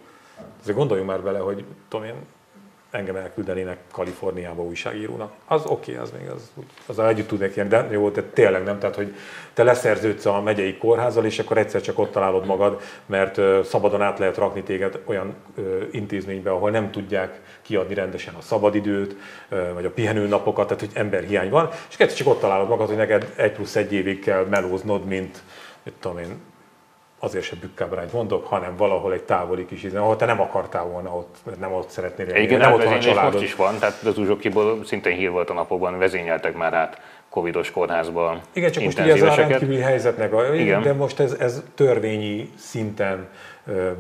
azért 0.62 0.78
gondoljunk 0.78 1.10
már 1.10 1.22
bele, 1.22 1.40
hogy 1.40 1.64
tudom 1.90 2.06
én, 2.06 2.16
engem 2.92 3.16
elküldenének 3.16 3.78
Kaliforniába 3.92 4.64
újságírónak. 4.64 5.32
Az 5.46 5.66
oké, 5.66 5.92
okay, 5.92 6.04
az 6.04 6.14
még 6.20 6.30
az, 6.30 6.52
az 6.86 7.00
együtt 7.00 7.28
tudnék 7.28 7.56
ilyen, 7.56 7.70
de 7.70 7.88
jó, 7.92 8.10
de 8.10 8.24
tényleg 8.24 8.64
nem, 8.64 8.80
tehát 8.80 8.96
hogy 8.96 9.16
te 9.54 9.64
leszerződsz 9.64 10.26
a 10.26 10.42
megyei 10.42 10.78
kórházzal, 10.78 11.26
és 11.26 11.40
akkor 11.40 11.58
egyszer 11.58 11.82
csak 11.82 12.00
ott 12.00 12.12
találod 12.12 12.46
magad, 12.46 12.82
mert 13.06 13.66
szabadon 13.66 14.02
át 14.02 14.20
lehet 14.20 14.38
rakni 14.38 14.64
téged 14.64 15.00
olyan 15.06 15.36
intézménybe, 15.92 16.52
ahol 16.52 16.72
nem 16.72 16.92
tudják 16.92 17.42
kiadni 17.62 17.94
rendesen 17.94 18.34
a 18.34 18.42
szabadidőt, 18.42 19.16
vagy 19.74 19.86
a 19.86 19.92
pihenőnapokat, 19.92 20.68
tehát 20.68 20.84
hogy 20.84 20.92
emberhiány 20.94 21.50
van, 21.50 21.70
és 21.90 21.98
egyszer 21.98 22.18
csak 22.18 22.28
ott 22.28 22.40
találod 22.40 22.70
magad, 22.70 22.88
hogy 22.88 22.98
neked 22.98 23.34
egy 23.36 23.52
plusz 23.52 23.76
egy 23.76 23.94
évig 23.94 24.20
kell 24.20 24.46
melóznod, 24.46 25.06
mint, 25.06 25.42
mit 25.84 25.94
tudom 26.00 26.18
én, 26.18 26.51
azért 27.24 27.44
se 27.44 27.56
bükkábrányt 27.56 28.14
mondok, 28.14 28.46
hanem 28.46 28.76
valahol 28.78 29.14
egy 29.14 29.24
távoli 29.24 29.66
kis 29.66 29.84
ízen, 29.84 30.02
ahol 30.02 30.16
te 30.16 30.26
nem 30.26 30.42
akartál 30.42 30.84
volna 30.84 31.16
ott, 31.16 31.36
nem 31.60 31.74
ott 31.74 31.90
szeretnél 31.90 32.28
élni. 32.28 32.42
Igen, 32.42 32.60
nem 32.60 32.74
ott 32.74 32.84
van 32.84 32.94
a 32.94 33.00
családod. 33.00 33.32
most 33.32 33.46
is 33.46 33.56
van, 33.56 33.80
tehát 33.80 34.02
az 34.04 34.18
uzsokiból 34.18 34.86
szintén 34.86 35.16
hír 35.16 35.30
volt 35.30 35.50
a 35.50 35.54
napokban, 35.54 35.98
vezényeltek 35.98 36.58
már 36.58 36.74
át 36.74 37.02
covidos 37.30 37.72
kórházba 37.72 38.42
Igen, 38.54 38.72
csak 38.72 38.84
most 38.84 39.00
ugye 39.00 39.14
ez 39.14 39.22
a 39.22 39.36
rendkívüli 39.36 39.80
helyzetnek, 39.80 40.34
a, 40.34 40.54
Igen. 40.56 40.82
de 40.82 40.94
most 40.94 41.20
ez, 41.20 41.36
ez 41.40 41.64
törvényi 41.76 42.50
szinten 42.58 43.28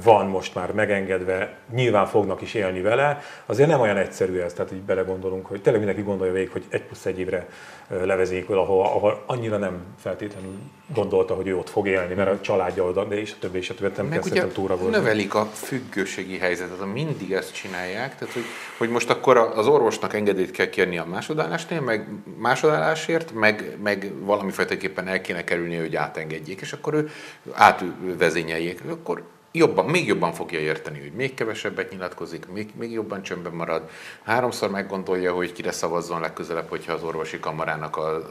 van 0.03 0.25
most 0.25 0.55
már 0.55 0.71
megengedve, 0.71 1.57
nyilván 1.73 2.05
fognak 2.05 2.41
is 2.41 2.53
élni 2.53 2.81
vele, 2.81 3.21
azért 3.45 3.69
nem 3.69 3.79
olyan 3.79 3.97
egyszerű 3.97 4.39
ez, 4.39 4.53
tehát 4.53 4.71
így 4.71 4.81
belegondolunk, 4.81 5.45
hogy 5.45 5.61
tényleg 5.61 5.81
mindenki 5.83 6.07
gondolja 6.07 6.33
végig, 6.33 6.51
hogy 6.51 6.63
egy 6.69 6.83
plusz 6.83 7.05
egy 7.05 7.19
évre 7.19 7.47
levezékül, 7.87 8.57
ahol, 8.57 8.85
ahol 8.85 9.23
annyira 9.25 9.57
nem 9.57 9.83
feltétlenül 9.97 10.53
gondolta, 10.93 11.33
hogy 11.33 11.47
ő 11.47 11.57
ott 11.57 11.69
fog 11.69 11.87
élni, 11.87 12.13
mert 12.13 12.29
a 12.29 12.41
családja 12.41 12.83
oda, 12.83 13.05
de 13.05 13.19
és 13.19 13.31
a 13.31 13.35
többi, 13.39 13.57
és 13.57 13.69
a 13.69 13.73
többi, 13.73 13.93
nem 13.95 14.05
Meg 14.05 14.25
ugye 14.25 14.45
növelik 14.89 15.33
a 15.33 15.45
függőségi 15.45 16.37
helyzetet, 16.37 16.93
mindig 16.93 17.31
ezt 17.31 17.53
csinálják, 17.53 18.15
tehát 18.17 18.33
hogy, 18.33 18.43
hogy 18.77 18.89
most 18.89 19.09
akkor 19.09 19.37
az 19.37 19.67
orvosnak 19.67 20.13
engedélyt 20.13 20.51
kell 20.51 20.69
kérni 20.69 20.97
a 20.97 21.05
másodállásnél, 21.05 21.81
meg 21.81 22.07
másodállásért, 22.37 23.33
meg, 23.33 23.77
meg 23.83 24.11
valamifajtaképpen 24.19 25.07
el 25.07 25.21
kéne 25.21 25.43
kerülni, 25.43 25.75
hogy 25.75 25.95
átengedjék, 25.95 26.61
és 26.61 26.73
akkor 26.73 26.93
ő 26.93 27.09
átvezényeljék, 27.51 28.81
akkor 28.89 29.23
jobban, 29.51 29.85
még 29.85 30.07
jobban 30.07 30.33
fogja 30.33 30.59
érteni, 30.59 30.99
hogy 30.99 31.11
még 31.11 31.33
kevesebbet 31.33 31.91
nyilatkozik, 31.91 32.47
még, 32.47 32.69
még 32.75 32.91
jobban 32.91 33.21
csömbben 33.21 33.53
marad. 33.53 33.89
Háromszor 34.23 34.69
meggondolja, 34.69 35.33
hogy 35.33 35.53
kire 35.53 35.71
szavazzon 35.71 36.19
legközelebb, 36.19 36.69
hogyha 36.69 36.93
az 36.93 37.03
orvosi 37.03 37.39
kamarának 37.39 37.97
a, 37.97 38.15
a, 38.15 38.21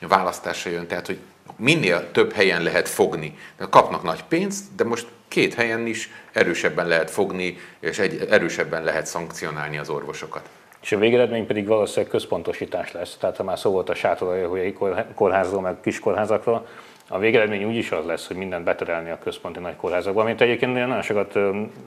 a 0.00 0.06
választása 0.08 0.70
jön. 0.70 0.86
Tehát, 0.86 1.06
hogy 1.06 1.18
minél 1.56 2.10
több 2.12 2.32
helyen 2.32 2.62
lehet 2.62 2.88
fogni. 2.88 3.38
Kapnak 3.70 4.02
nagy 4.02 4.24
pénzt, 4.24 4.64
de 4.76 4.84
most 4.84 5.06
két 5.28 5.54
helyen 5.54 5.86
is 5.86 6.10
erősebben 6.32 6.86
lehet 6.86 7.10
fogni, 7.10 7.56
és 7.80 7.98
egy, 7.98 8.26
erősebben 8.30 8.84
lehet 8.84 9.06
szankcionálni 9.06 9.78
az 9.78 9.88
orvosokat. 9.88 10.48
És 10.82 10.92
a 10.92 10.98
végeredmény 10.98 11.46
pedig 11.46 11.66
valószínűleg 11.66 12.10
központosítás 12.10 12.92
lesz. 12.92 13.16
Tehát 13.16 13.36
ha 13.36 13.42
már 13.42 13.58
szó 13.58 13.70
volt 13.70 13.88
a 13.88 13.94
sátorajahói 13.94 14.72
kórházról, 15.14 15.60
meg 15.60 15.80
kiskórházakról, 15.80 16.66
a 17.12 17.18
végeredmény 17.18 17.64
úgy 17.64 17.74
is 17.74 17.92
az 17.92 18.04
lesz, 18.04 18.26
hogy 18.26 18.36
mindent 18.36 18.64
beterelni 18.64 19.10
a 19.10 19.18
központi 19.18 19.58
nagy 19.58 19.76
kórházakba, 19.76 20.24
mint 20.24 20.40
egyébként 20.40 20.72
nagyon 20.72 21.02
sokat 21.02 21.38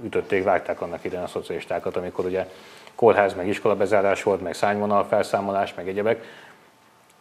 ütötték, 0.03 0.43
vágták 0.43 0.81
annak 0.81 1.03
idején 1.03 1.23
a 1.23 1.27
szocialistákat, 1.27 1.95
amikor 1.95 2.25
ugye 2.25 2.49
kórház, 2.95 3.33
meg 3.33 3.47
iskola 3.47 3.75
bezárás 3.75 4.23
volt, 4.23 4.41
meg 4.41 4.53
szányvonal 4.53 5.05
felszámolás, 5.05 5.73
meg 5.73 5.87
egyebek. 5.87 6.23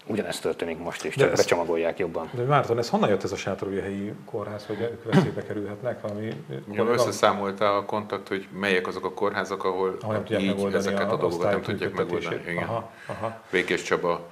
Ugyanezt 0.07 0.43
történik 0.43 0.79
most 0.79 1.05
is, 1.05 1.15
csak 1.15 1.31
ez, 1.31 1.39
becsomagolják 1.39 1.99
jobban. 1.99 2.31
De 2.33 2.43
Márton, 2.43 2.79
ez 2.79 2.89
honnan 2.89 3.09
jött 3.09 3.23
ez 3.23 3.33
a 3.33 3.67
helyi 3.83 4.13
kórház, 4.25 4.67
hogy 4.67 4.81
ők 4.81 5.13
veszélybe 5.13 5.43
kerülhetnek? 5.43 6.05
Ami, 6.05 6.33
ja, 6.73 6.85
összeszámolta 6.85 7.77
a 7.77 7.85
kontakt, 7.85 8.29
hogy 8.29 8.49
melyek 8.59 8.87
azok 8.87 9.05
a 9.05 9.13
kórházak, 9.13 9.65
ahol, 9.65 9.97
ahol 10.01 10.23
nem 10.29 10.41
így 10.41 10.75
ezeket 10.75 11.11
a, 11.11 11.13
a 11.13 11.17
dolgokat 11.17 11.51
nem 11.51 11.63
tudják 11.63 11.93
megoldani. 11.93 12.41
Igen. 12.47 12.63
Aha, 12.63 12.91
aha. 13.07 13.41
Békés 13.51 13.83
Csaba, 13.83 14.31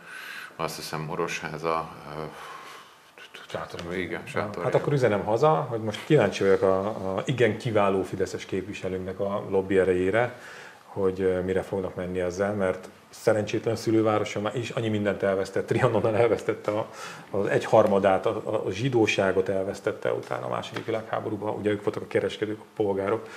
azt 0.57 0.77
hiszem 0.77 1.11
Orosháza, 1.11 1.89
Sátor. 3.51 3.97
Igen, 3.97 4.23
sátor. 4.25 4.65
Hát 4.65 4.75
akkor 4.75 4.93
üzenem 4.93 5.25
haza, 5.25 5.49
hogy 5.49 5.81
most 5.81 6.05
kíváncsi 6.05 6.45
vagyok 6.45 6.63
a, 6.63 6.87
a 6.87 7.23
igen 7.25 7.59
kiváló 7.59 8.03
Fideszes 8.03 8.45
képviselőnknek 8.45 9.21
a 9.21 9.45
lobby 9.49 9.79
erejére, 9.79 10.39
hogy 10.85 11.43
mire 11.45 11.63
fognak 11.63 11.95
menni 11.95 12.21
ezzel, 12.21 12.55
mert 12.55 12.89
szerencsétlen 13.09 13.77
szülővárosa 13.77 14.41
már 14.41 14.57
is 14.57 14.71
annyi 14.71 14.89
mindent 14.89 15.23
elvesztett, 15.23 15.67
Trianonon 15.67 16.17
elvesztette 16.17 16.71
a, 16.71 16.91
az 17.31 17.47
egyharmadát, 17.47 18.27
a, 18.27 18.65
a 18.67 18.71
zsidóságot 18.71 19.49
elvesztette 19.49 20.13
utána 20.13 20.47
a 20.47 20.49
második 20.49 20.85
világháborúban, 20.85 21.55
ugye 21.55 21.71
ők 21.71 21.85
voltak 21.85 22.03
a 22.03 22.07
kereskedők, 22.07 22.59
a 22.61 22.65
polgárok, 22.77 23.29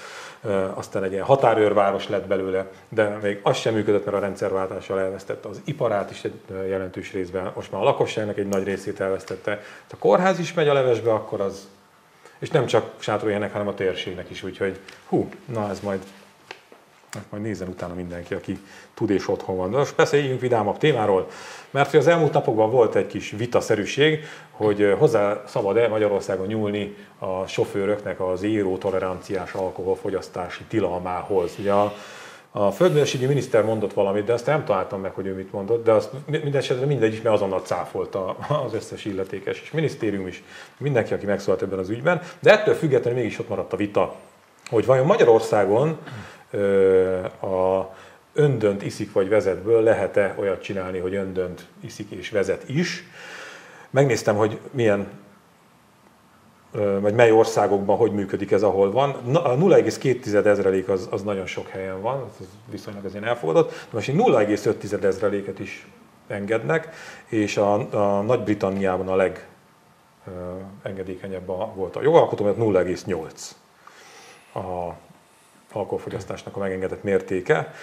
aztán 0.73 1.03
egy 1.03 1.11
ilyen 1.11 1.23
határőrváros 1.23 2.09
lett 2.09 2.27
belőle, 2.27 2.71
de 2.89 3.17
még 3.21 3.39
az 3.43 3.57
sem 3.57 3.73
működött, 3.73 4.05
mert 4.05 4.17
a 4.17 4.19
rendszerváltással 4.19 4.99
elvesztette 4.99 5.49
az 5.49 5.61
iparát 5.65 6.11
is 6.11 6.23
egy 6.23 6.41
jelentős 6.67 7.11
részben, 7.11 7.51
most 7.55 7.71
már 7.71 7.81
a 7.81 7.85
lakosságnak 7.85 8.37
egy 8.37 8.47
nagy 8.47 8.63
részét 8.63 8.99
elvesztette. 8.99 9.51
Ha 9.51 9.59
a 9.91 9.97
kórház 9.97 10.39
is 10.39 10.53
megy 10.53 10.67
a 10.67 10.73
levesbe, 10.73 11.13
akkor 11.13 11.41
az, 11.41 11.67
és 12.39 12.49
nem 12.49 12.65
csak 12.65 12.93
sátorjának, 12.97 13.51
hanem 13.51 13.67
a 13.67 13.73
térségnek 13.73 14.29
is, 14.29 14.43
úgyhogy 14.43 14.79
hú, 15.07 15.29
na 15.45 15.69
ez 15.69 15.79
majd 15.79 15.99
Hát 15.99 16.22
majd 17.29 17.43
nézzen 17.43 17.67
utána 17.67 17.93
mindenki, 17.93 18.33
aki 18.33 18.59
tud 18.93 19.09
és 19.09 19.27
otthon 19.29 19.57
van. 19.57 19.71
De 19.71 19.77
most 19.77 19.95
beszéljünk 19.95 20.41
vidámabb 20.41 20.77
témáról, 20.77 21.27
mert 21.69 21.93
az 21.93 22.07
elmúlt 22.07 22.33
napokban 22.33 22.71
volt 22.71 22.95
egy 22.95 23.07
kis 23.07 23.33
vitaszerűség, 23.37 24.23
hogy 24.51 24.95
hozzá 24.97 25.43
szabad-e 25.47 25.87
Magyarországon 25.87 26.47
nyúlni 26.47 26.95
a 27.19 27.47
sofőröknek 27.47 28.21
az 28.21 28.43
író 28.43 28.77
toleranciás 28.77 29.53
alkoholfogyasztási 29.53 30.63
tilalmához. 30.63 31.55
Ugye 31.59 31.71
a 31.71 31.93
A 32.55 32.71
földművelésügyi 32.71 33.25
miniszter 33.25 33.65
mondott 33.65 33.93
valamit, 33.93 34.25
de 34.25 34.33
azt 34.33 34.45
nem 34.45 34.65
találtam 34.65 35.01
meg, 35.01 35.11
hogy 35.13 35.25
ő 35.25 35.33
mit 35.33 35.51
mondott, 35.51 35.83
de 35.83 35.91
azt 35.91 36.09
mindesetre 36.25 36.85
mindegy 36.85 37.13
is, 37.13 37.21
mert 37.21 37.35
azonnal 37.35 37.59
cáfolta 37.59 38.35
az 38.65 38.73
összes 38.73 39.05
illetékes 39.05 39.61
és 39.61 39.71
minisztérium 39.71 40.27
is, 40.27 40.43
mindenki, 40.77 41.13
aki 41.13 41.25
megszólalt 41.25 41.61
ebben 41.61 41.79
az 41.79 41.89
ügyben. 41.89 42.21
De 42.39 42.51
ettől 42.51 42.75
függetlenül 42.75 43.19
mégis 43.19 43.39
ott 43.39 43.49
maradt 43.49 43.73
a 43.73 43.77
vita, 43.77 44.15
hogy 44.69 44.85
vajon 44.85 45.05
Magyarországon 45.05 45.97
a 47.41 47.89
öndönt 48.33 48.83
iszik 48.83 49.11
vagy 49.11 49.29
vezetből 49.29 49.81
lehet-e 49.81 50.35
olyat 50.37 50.61
csinálni, 50.61 50.99
hogy 50.99 51.15
öndönt 51.15 51.65
iszik 51.79 52.11
és 52.11 52.29
vezet 52.29 52.69
is. 52.69 53.03
Megnéztem, 53.89 54.35
hogy 54.35 54.59
milyen 54.71 55.07
vagy 56.99 57.13
mely 57.13 57.31
országokban 57.31 57.97
hogy 57.97 58.11
működik 58.11 58.51
ez, 58.51 58.63
ahol 58.63 58.91
van. 58.91 59.09
A 59.35 59.55
0,2 59.57 60.45
ezrelék 60.45 60.89
az, 60.89 61.07
az 61.11 61.23
nagyon 61.23 61.45
sok 61.45 61.67
helyen 61.67 62.01
van, 62.01 62.29
ez 62.39 62.45
viszonylag 62.71 63.05
az 63.05 63.15
én 63.15 63.23
elfogadott, 63.23 63.69
de 63.69 63.75
most 63.91 64.11
0,5 64.11 65.03
ezreléket 65.03 65.59
is 65.59 65.87
engednek, 66.27 66.89
és 67.25 67.57
a, 67.57 67.73
a 68.17 68.21
Nagy-Britanniában 68.21 69.07
a 69.07 69.29
legengedékenyebb 70.83 71.49
a, 71.49 71.71
volt 71.75 71.95
a 71.95 72.01
jogalkotó, 72.01 72.45
mert 72.45 72.57
0,8 72.57 73.31
a 74.53 74.93
alkoholfogyasztásnak 75.75 76.55
a 76.55 76.59
megengedett 76.59 77.03
mértéke. 77.03 77.73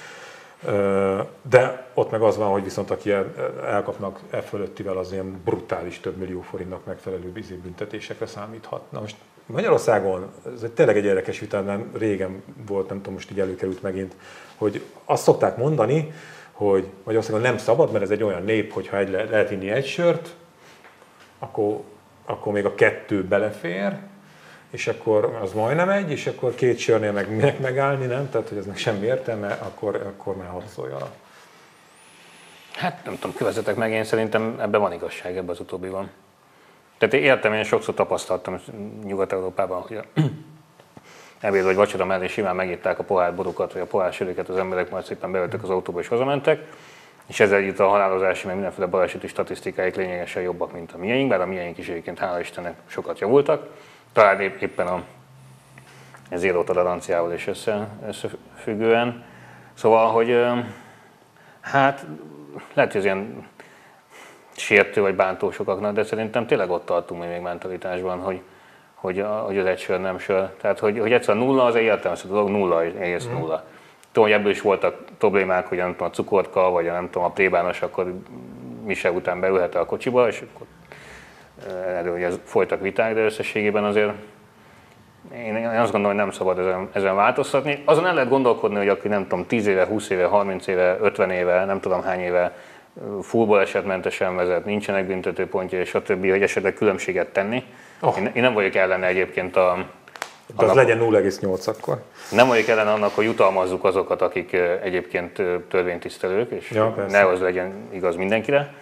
De 1.43 1.87
ott 1.95 2.11
meg 2.11 2.23
az 2.23 2.37
van, 2.37 2.51
hogy 2.51 2.65
viszont 2.65 2.91
aki 2.91 3.13
elkapnak 3.65 4.21
e 4.31 4.41
fölöttivel, 4.41 4.97
az 4.97 5.13
ilyen 5.13 5.41
brutális 5.45 6.01
több 6.01 6.17
millió 6.17 6.41
forintnak 6.41 6.85
megfelelő 6.85 7.33
büntetésekre 7.63 8.27
számíthat. 8.27 8.91
Na 8.91 9.01
most 9.01 9.17
Magyarországon, 9.47 10.31
ez 10.55 10.63
egy 10.63 10.73
tényleg 10.73 10.97
egy 10.97 11.05
érdekes 11.05 11.39
vita, 11.39 11.61
nem 11.61 11.91
régen 11.99 12.43
volt, 12.67 12.89
nem 12.89 12.97
tudom, 12.97 13.13
most 13.13 13.31
így 13.31 13.41
előkerült 13.41 13.83
megint, 13.83 14.15
hogy 14.57 14.83
azt 15.05 15.23
szokták 15.23 15.57
mondani, 15.57 16.13
hogy 16.53 16.87
Magyarországon 17.05 17.41
nem 17.41 17.59
szabad, 17.59 17.93
mert 17.93 18.05
ez 18.05 18.11
egy 18.11 18.23
olyan 18.23 18.43
nép, 18.43 18.73
hogyha 18.73 18.97
egy, 18.97 19.11
lehet 19.11 19.51
inni 19.51 19.71
egy 19.71 19.87
sört, 19.87 20.35
akkor, 21.39 21.81
akkor 22.25 22.53
még 22.53 22.65
a 22.65 22.75
kettő 22.75 23.25
belefér, 23.25 23.97
és 24.71 24.87
akkor 24.87 25.39
az 25.43 25.53
majdnem 25.53 25.89
egy, 25.89 26.11
és 26.11 26.27
akkor 26.27 26.55
két 26.55 26.79
sörnél 26.79 27.13
meg, 27.13 27.37
meg 27.37 27.61
megállni, 27.61 28.07
nem? 28.07 28.31
Tehát, 28.31 28.49
hogy 28.49 28.59
eznek 28.59 28.77
semmi 28.77 29.07
értelme, 29.07 29.53
akkor, 29.53 29.97
akkor 29.97 30.37
már 30.37 30.49
hadd 30.49 30.67
szóljanak. 30.75 31.13
Hát 32.73 33.05
nem 33.05 33.15
tudom, 33.15 33.37
kövezetek 33.37 33.77
meg, 33.77 33.91
én 33.91 34.05
szerintem 34.05 34.57
ebben 34.61 34.81
van 34.81 34.93
igazság, 34.93 35.37
ebben 35.37 35.49
az 35.49 35.61
utóbbiban. 35.61 36.11
Tehát 36.99 37.15
én 37.15 37.23
értem, 37.23 37.53
én 37.53 37.65
sokszor 37.65 37.95
tapasztaltam 37.95 38.61
Nyugat-Európában, 39.05 39.81
hogy 39.81 40.01
ebéd 41.41 41.65
vagy 41.65 41.75
vacsora 41.75 42.05
mellé 42.05 42.27
simán 42.27 42.57
megitták 42.57 42.99
a 42.99 43.05
pohár 43.05 43.35
borukat, 43.35 43.73
vagy 43.73 43.83
a 43.83 43.87
pohár 43.87 44.13
söröket 44.13 44.49
az 44.49 44.57
emberek, 44.57 44.91
majd 44.91 45.05
szépen 45.05 45.33
beöltek 45.33 45.63
az 45.63 45.71
autóba 45.71 46.01
és 46.01 46.09
hazamentek, 46.09 46.67
és 47.27 47.41
ezzel 47.41 47.59
együtt 47.59 47.79
a 47.79 47.89
halálozási, 47.89 48.47
meg 48.47 48.55
mindenféle 48.55 48.87
baleseti 48.87 49.27
statisztikáik 49.27 49.95
lényegesen 49.95 50.43
jobbak, 50.43 50.73
mint 50.73 50.93
a 50.93 50.99
miénk, 50.99 51.29
bár 51.29 51.41
a 51.41 51.47
miénk 51.47 51.79
is 51.79 51.89
egyébként, 51.89 52.19
hála 52.19 52.41
Istennek, 52.41 52.75
sokat 52.87 53.19
javultak 53.19 53.69
talán 54.13 54.41
éppen 54.41 54.87
a 54.87 55.03
zéró 56.35 56.63
toleranciával 56.63 57.33
is 57.33 57.47
össze, 57.47 57.89
összefüggően. 58.07 59.25
Szóval, 59.75 60.11
hogy 60.13 60.45
hát 61.61 62.07
lehet, 62.75 62.93
hogy 62.93 63.01
ez 63.01 63.05
ilyen 63.05 63.47
sértő 64.57 65.01
vagy 65.01 65.15
bántó 65.15 65.51
sokaknak, 65.51 65.95
de 65.95 66.05
szerintem 66.05 66.47
tényleg 66.47 66.71
ott 66.71 66.87
tartunk 66.87 67.21
még 67.21 67.41
mentalitásban, 67.41 68.19
hogy, 68.19 68.41
hogy, 68.95 69.25
hogy 69.45 69.59
az 69.59 69.67
egy 69.67 69.79
sör 69.79 70.01
nem 70.01 70.19
sör. 70.19 70.49
Tehát, 70.61 70.79
hogy, 70.79 70.99
hogy 70.99 71.13
egyszer 71.13 71.37
nulla 71.37 71.65
az 71.65 71.75
egy 71.75 71.83
értelmezhető 71.83 72.33
dolog, 72.33 72.49
nulla, 72.49 72.83
egész 72.83 73.27
mm. 73.27 73.33
nulla. 73.33 73.65
Tudom, 74.13 74.29
hogy 74.29 74.39
ebből 74.39 74.51
is 74.51 74.61
voltak 74.61 75.05
problémák, 75.19 75.67
hogy 75.67 75.79
nem 75.79 75.93
tudom, 75.93 76.07
a 76.07 76.11
cukorka, 76.11 76.71
vagy 76.71 76.89
a, 76.89 76.93
nem 76.93 77.11
tudom, 77.11 77.25
a 77.25 77.31
plébános, 77.31 77.83
akkor 77.83 78.15
mise 78.85 79.11
után 79.11 79.41
beülhet 79.41 79.75
a 79.75 79.85
kocsiba, 79.85 80.29
és 80.29 80.43
akkor 80.55 80.67
erről 81.87 82.15
ugye 82.15 82.29
folytak 82.45 82.81
viták, 82.81 83.15
de 83.15 83.21
összességében 83.21 83.85
azért 83.85 84.13
én, 85.35 85.57
én 85.57 85.67
azt 85.67 85.93
gondolom, 85.93 86.17
hogy 86.17 86.27
nem 86.27 86.31
szabad 86.31 86.59
ezen, 86.59 86.89
ezen 86.93 87.15
változtatni. 87.15 87.83
Azon 87.85 88.07
el 88.07 88.15
lehet 88.15 88.29
gondolkodni, 88.29 88.77
hogy 88.77 88.89
aki 88.89 89.09
nem 89.09 89.23
tudom, 89.23 89.47
10 89.47 89.67
éve, 89.67 89.85
20 89.85 90.11
éve, 90.11 90.25
30 90.25 90.67
éve, 90.67 90.99
50 91.01 91.31
éve, 91.31 91.65
nem 91.65 91.81
tudom 91.81 92.03
hány 92.03 92.21
éve 92.21 92.53
fullból 93.23 93.61
esetmentesen 93.61 94.37
vezet, 94.37 94.65
nincsenek 94.65 95.07
büntetőpontja, 95.07 95.81
és 95.81 95.89
stb., 95.89 96.31
hogy 96.31 96.43
esetleg 96.43 96.75
különbséget 96.75 97.29
tenni. 97.29 97.65
Oh. 98.01 98.19
Én, 98.19 98.31
én 98.35 98.43
nem 98.43 98.55
vagyok 98.55 98.75
ellene 98.75 99.07
egyébként 99.07 99.57
a, 99.57 99.87
de 100.59 100.65
az 100.65 100.75
legyen 100.75 100.99
0,8 100.99 101.69
akkor. 101.69 102.03
Nem 102.31 102.47
vagyok 102.47 102.69
ellen 102.69 102.89
annak, 102.89 103.15
hogy 103.15 103.25
jutalmazzuk 103.25 103.85
azokat, 103.85 104.23
akik 104.23 104.53
egyébként 104.83 105.43
törvénytisztelők, 105.69 106.51
és 106.51 106.71
ja, 106.71 106.95
ne 107.09 107.27
az 107.27 107.41
legyen 107.41 107.89
igaz 107.93 108.17
mindenkire 108.17 108.75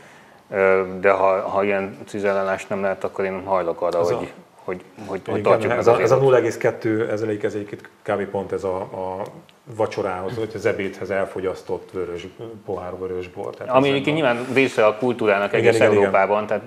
de 1.00 1.10
ha, 1.10 1.48
ha 1.48 1.64
ilyen 1.64 1.96
cizellálás 2.06 2.66
nem 2.66 2.80
lehet, 2.80 3.04
akkor 3.04 3.24
én 3.24 3.42
hajlok 3.44 3.82
arra, 3.82 4.02
hogy, 4.02 4.14
a, 4.14 4.18
hogy, 4.64 4.84
hogy, 5.06 5.20
hogy 5.26 5.42
tartsuk 5.42 5.70
ez, 5.70 5.86
a, 5.86 6.00
ez 6.00 6.10
a 6.10 6.18
0,2 6.18 7.10
ezelék, 7.10 7.42
ez 7.42 7.54
egyébként 7.54 7.88
kb. 8.02 8.24
pont 8.24 8.52
ez 8.52 8.64
a, 8.64 8.76
a 8.80 9.22
vacsorához, 9.64 10.36
hogy 10.36 10.50
az 10.54 10.66
ebédhez 10.66 11.10
elfogyasztott 11.10 11.90
vörös, 11.92 12.26
pohár 12.64 12.98
vörös 12.98 13.28
bor. 13.28 13.54
Tehát 13.54 13.74
Ami 13.74 13.88
egyébként 13.88 14.16
nyilván 14.16 14.46
része 14.52 14.86
a 14.86 14.96
kultúrának 14.96 15.52
igen, 15.52 15.60
egész 15.60 15.74
igen, 15.74 15.90
Európában, 15.90 16.42
igen. 16.42 16.62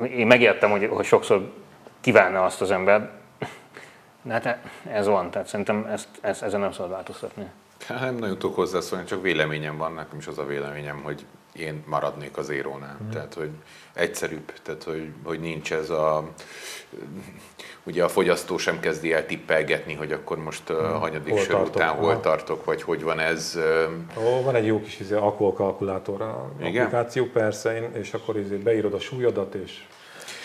tehát 0.00 0.12
én 0.12 0.26
megértem, 0.26 0.70
hogy, 0.70 0.88
hogy 0.92 1.04
sokszor 1.04 1.50
kívánna 2.00 2.44
azt 2.44 2.60
az 2.60 2.70
ember, 2.70 3.10
de 4.22 4.32
hát 4.32 4.58
ez 4.92 5.06
van, 5.06 5.30
tehát 5.30 5.46
szerintem 5.46 5.86
ezt, 5.92 6.08
ezt, 6.20 6.42
ezen 6.42 6.60
nem 6.60 6.72
szabad 6.72 6.90
változtatni. 6.90 7.44
Hát 7.86 8.00
nem 8.00 8.14
nagyon 8.14 8.38
tudok 8.38 8.56
hozzászólni, 8.56 9.04
csak 9.04 9.22
véleményem 9.22 9.76
van, 9.76 9.92
nekem 9.92 10.18
is 10.18 10.26
az 10.26 10.38
a 10.38 10.46
véleményem, 10.46 11.00
hogy 11.02 11.24
én 11.56 11.82
maradnék 11.86 12.36
az 12.36 12.48
érónál. 12.48 12.98
Mm. 13.02 13.10
Tehát, 13.10 13.34
hogy 13.34 13.50
egyszerűbb, 13.92 14.52
tehát, 14.62 14.82
hogy, 14.82 15.08
hogy 15.24 15.40
nincs 15.40 15.72
ez 15.72 15.90
a... 15.90 16.28
Ugye 17.82 18.04
a 18.04 18.08
fogyasztó 18.08 18.58
sem 18.58 18.80
kezdi 18.80 19.12
el 19.12 19.26
tippelgetni, 19.26 19.94
hogy 19.94 20.12
akkor 20.12 20.38
most 20.38 20.72
mm. 20.72 20.76
hanyadik 20.76 21.32
hol 21.32 21.42
sör 21.42 21.50
tartok, 21.50 21.74
után 21.74 21.94
hol 21.94 22.20
tartok, 22.20 22.64
vagy 22.64 22.82
hogy 22.82 23.02
van 23.02 23.18
ez. 23.18 23.58
Ó, 24.18 24.42
van 24.42 24.54
egy 24.54 24.66
jó 24.66 24.80
kis 24.80 25.00
izé, 25.00 25.14
alkoholkalkulátor 25.14 26.22
applikáció, 26.22 27.24
persze, 27.24 27.90
és 27.92 28.14
akkor 28.14 28.38
izé 28.38 28.56
beírod 28.56 28.94
a 28.94 28.98
súlyodat, 28.98 29.54
és 29.54 29.84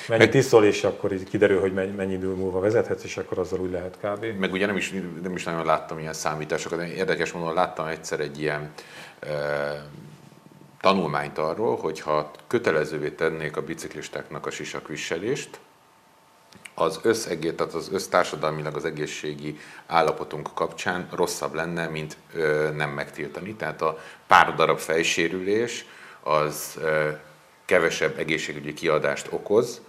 Mennyit 0.09 0.33
iszol, 0.33 0.65
és 0.65 0.83
akkor 0.83 1.11
így 1.11 1.23
kiderül, 1.23 1.59
hogy 1.59 1.73
mennyi 1.73 2.13
idő 2.13 2.27
múlva 2.27 2.59
vezethetsz, 2.59 3.03
és 3.03 3.17
akkor 3.17 3.39
azzal 3.39 3.59
úgy 3.59 3.71
lehet 3.71 3.97
kb. 4.01 4.25
Meg 4.39 4.51
ugye 4.51 4.65
nem 4.65 4.77
is, 4.77 4.93
nem 5.23 5.35
is 5.35 5.43
nagyon 5.43 5.65
láttam 5.65 5.99
ilyen 5.99 6.13
számításokat, 6.13 6.79
de 6.79 6.93
érdekes 6.93 7.31
módon 7.31 7.53
láttam 7.53 7.85
egyszer 7.85 8.19
egy 8.19 8.41
ilyen 8.41 8.71
tanulmányt 10.81 11.37
arról, 11.37 11.77
hogy 11.77 11.99
ha 11.99 12.31
kötelezővé 12.47 13.09
tennék 13.09 13.57
a 13.57 13.61
biciklistáknak 13.61 14.45
a 14.45 14.51
sisakviselést, 14.51 15.59
az 16.73 16.99
összegét, 17.01 17.55
tehát 17.55 17.73
az 17.73 17.89
össztársadalmilag 17.91 18.75
az 18.75 18.85
egészségi 18.85 19.59
állapotunk 19.87 20.49
kapcsán 20.53 21.07
rosszabb 21.11 21.53
lenne, 21.53 21.87
mint 21.87 22.17
ö, 22.33 22.69
nem 22.75 22.89
megtiltani. 22.89 23.53
Tehát 23.53 23.81
a 23.81 23.99
pár 24.27 24.55
darab 24.55 24.77
fejsérülés 24.77 25.85
az 26.23 26.77
ö, 26.81 27.09
kevesebb 27.65 28.17
egészségügyi 28.17 28.73
kiadást 28.73 29.27
okoz, 29.29 29.81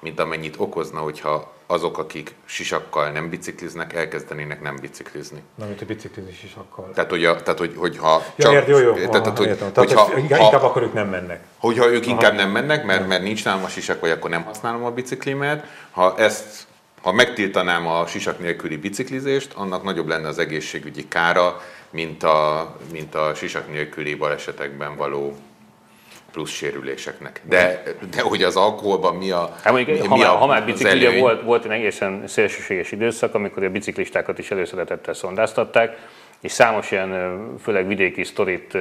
mint 0.00 0.20
amennyit 0.20 0.54
okozna, 0.58 1.00
hogyha 1.00 1.52
azok, 1.70 1.98
akik 1.98 2.34
sisakkal 2.44 3.10
nem 3.10 3.28
bicikliznek, 3.28 3.92
elkezdenének 3.92 4.62
nem 4.62 4.76
biciklizni. 4.80 5.42
Nem, 5.54 5.66
mint 5.66 5.78
hogy 5.78 5.88
biciklizni 5.88 6.32
sisakkal. 6.32 6.90
Tehát, 6.94 7.10
hogy, 7.10 7.24
a, 7.24 7.42
tehát, 7.42 7.58
hogy, 7.58 7.74
hogy 7.76 7.98
ha 7.98 8.22
ja, 8.36 8.52
csak... 8.52 8.68
Jó, 8.68 8.78
jó, 8.78 8.92
tehát, 8.92 9.26
aha, 9.26 9.36
hogy, 9.36 9.46
értem. 9.46 9.72
tehát, 9.72 9.76
hogyha, 9.76 10.00
hogy 10.00 10.22
inkább 10.22 10.40
ha, 10.40 10.66
akkor 10.66 10.82
ők 10.82 10.92
nem 10.92 11.08
mennek. 11.08 11.40
Hogyha 11.58 11.88
ők 11.88 12.02
aha. 12.02 12.10
inkább 12.10 12.34
nem 12.34 12.50
mennek, 12.50 12.84
mert, 12.84 13.08
mert 13.08 13.22
nincs 13.22 13.44
nálam 13.44 13.64
a 13.64 13.68
sisak, 13.68 14.00
vagy 14.00 14.10
akkor 14.10 14.30
nem 14.30 14.42
használom 14.42 14.84
a 14.84 14.90
biciklimet, 14.90 15.66
ha 15.90 16.18
ezt 16.18 16.66
ha 17.02 17.12
megtiltanám 17.12 17.86
a 17.86 18.06
sisak 18.06 18.38
nélküli 18.38 18.76
biciklizést, 18.76 19.52
annak 19.54 19.82
nagyobb 19.82 20.08
lenne 20.08 20.28
az 20.28 20.38
egészségügyi 20.38 21.08
kára, 21.08 21.60
mint 21.90 22.22
a, 22.22 22.76
mint 22.92 23.14
a 23.14 23.34
sisak 23.34 23.70
nélküli 23.70 24.14
balesetekben 24.14 24.96
való 24.96 25.36
plusz 26.32 26.50
sérüléseknek. 26.50 27.40
De, 27.44 27.82
de 28.10 28.20
hogy 28.22 28.42
az 28.42 28.56
alkoholban 28.56 29.14
mi 29.14 29.30
a 29.30 29.56
hát 29.62 29.72
mondjuk, 29.72 30.00
mi, 30.00 30.06
ha, 30.06 30.16
mi 30.16 30.22
a, 30.22 30.28
ha 30.28 30.46
már 30.46 30.64
bicikli, 30.64 31.06
ugye 31.06 31.20
volt, 31.20 31.42
volt 31.42 31.64
egy 31.64 31.70
egészen 31.70 32.26
szélsőséges 32.26 32.92
időszak, 32.92 33.34
amikor 33.34 33.64
a 33.64 33.70
biciklistákat 33.70 34.38
is 34.38 34.50
előszeretettel 34.50 35.14
szondáztatták, 35.14 35.96
és 36.40 36.52
számos 36.52 36.90
ilyen, 36.90 37.38
főleg 37.62 37.86
vidéki 37.86 38.24
sztorit 38.24 38.78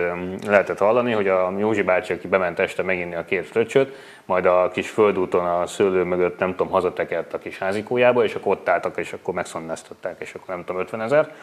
lehetett 0.47 0.77
hallani, 0.77 1.11
hogy 1.11 1.27
a 1.27 1.53
Józsi 1.57 1.81
bácsi, 1.81 2.13
aki 2.13 2.27
bement 2.27 2.59
este 2.59 2.83
meginni 2.83 3.15
a 3.15 3.25
két 3.25 3.47
fröccsöt, 3.47 3.95
majd 4.25 4.45
a 4.45 4.69
kis 4.73 4.89
földúton 4.89 5.45
a 5.45 5.67
szőlő 5.67 6.03
mögött, 6.03 6.39
nem 6.39 6.49
tudom, 6.49 6.71
hazatekert 6.71 7.33
a 7.33 7.37
kis 7.37 7.57
házikójába, 7.57 8.23
és 8.23 8.35
akkor 8.35 8.51
ott 8.51 8.69
álltak, 8.69 8.97
és 8.97 9.13
akkor 9.13 9.33
megszondáztatták, 9.33 10.15
és 10.19 10.33
akkor 10.33 10.55
nem 10.55 10.63
tudom, 10.65 10.81
50 10.81 11.01
ezer. 11.01 11.35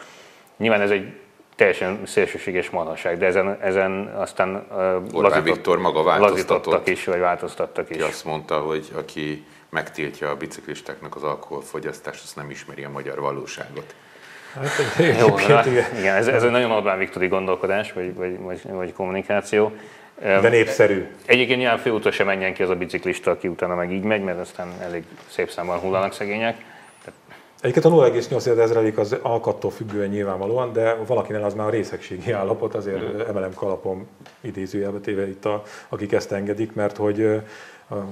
Nyilván 0.57 0.81
ez 0.81 0.89
egy 0.89 1.13
teljesen 1.55 1.99
szélsőséges 2.05 2.69
marhaság, 2.69 3.17
de 3.17 3.25
ezen, 3.25 3.57
ezen 3.61 4.13
aztán 4.17 4.65
uh, 4.69 5.21
lazított, 5.21 5.43
Viktor 5.43 5.77
maga 5.77 6.17
lazítottak 6.17 6.87
is, 6.87 7.05
vagy 7.05 7.19
változtattak 7.19 7.95
is. 7.95 8.01
Azt 8.01 8.25
mondta, 8.25 8.59
hogy 8.59 8.91
aki 8.95 9.45
megtiltja 9.69 10.29
a 10.29 10.35
biciklistáknak 10.35 11.15
az 11.15 11.23
alkoholfogyasztást, 11.23 12.23
azt 12.23 12.35
nem 12.35 12.49
ismeri 12.49 12.83
a 12.83 12.89
magyar 12.89 13.19
valóságot. 13.19 13.95
Hát, 14.53 15.17
Jó, 15.19 15.37
na, 15.47 15.65
igen, 15.99 16.15
ez, 16.15 16.27
ez 16.27 16.43
egy 16.43 16.51
nagyon 16.51 16.71
Orbán 16.71 16.97
Viktori 16.97 17.27
gondolkodás, 17.27 17.93
vagy, 17.93 18.13
vagy, 18.13 18.39
vagy, 18.39 18.61
vagy 18.63 18.93
kommunikáció. 18.93 19.71
De 20.19 20.49
népszerű. 20.49 21.07
Egyébként 21.25 21.59
nyilván 21.59 21.77
főútra 21.77 22.11
sem 22.11 22.25
menjen 22.25 22.53
ki 22.53 22.63
az 22.63 22.69
a 22.69 22.75
biciklista, 22.75 23.31
aki 23.31 23.47
utána 23.47 23.75
meg 23.75 23.91
így 23.91 24.03
megy, 24.03 24.21
mert 24.21 24.39
aztán 24.39 24.67
elég 24.81 25.03
szép 25.29 25.49
számban 25.49 25.79
hullanak 25.79 26.13
szegények. 26.13 26.57
Egyébként 27.65 27.93
a 27.93 27.97
0,8 27.97 28.59
ezrelik 28.59 28.97
az 28.97 29.15
alkattól 29.21 29.71
függően 29.71 30.09
nyilvánvalóan, 30.09 30.73
de 30.73 30.93
valakinek 31.07 31.43
az 31.43 31.53
már 31.53 31.67
a 31.67 31.69
részegségi 31.69 32.31
állapot, 32.31 32.75
azért 32.75 33.13
mm. 33.13 33.19
emelem 33.19 33.53
kalapom 33.53 34.07
idézőjelbe 34.41 34.99
téve 34.99 35.27
itt, 35.27 35.45
a, 35.45 35.63
akik 35.89 36.11
ezt 36.11 36.31
engedik, 36.31 36.73
mert 36.73 36.97
hogy 36.97 37.41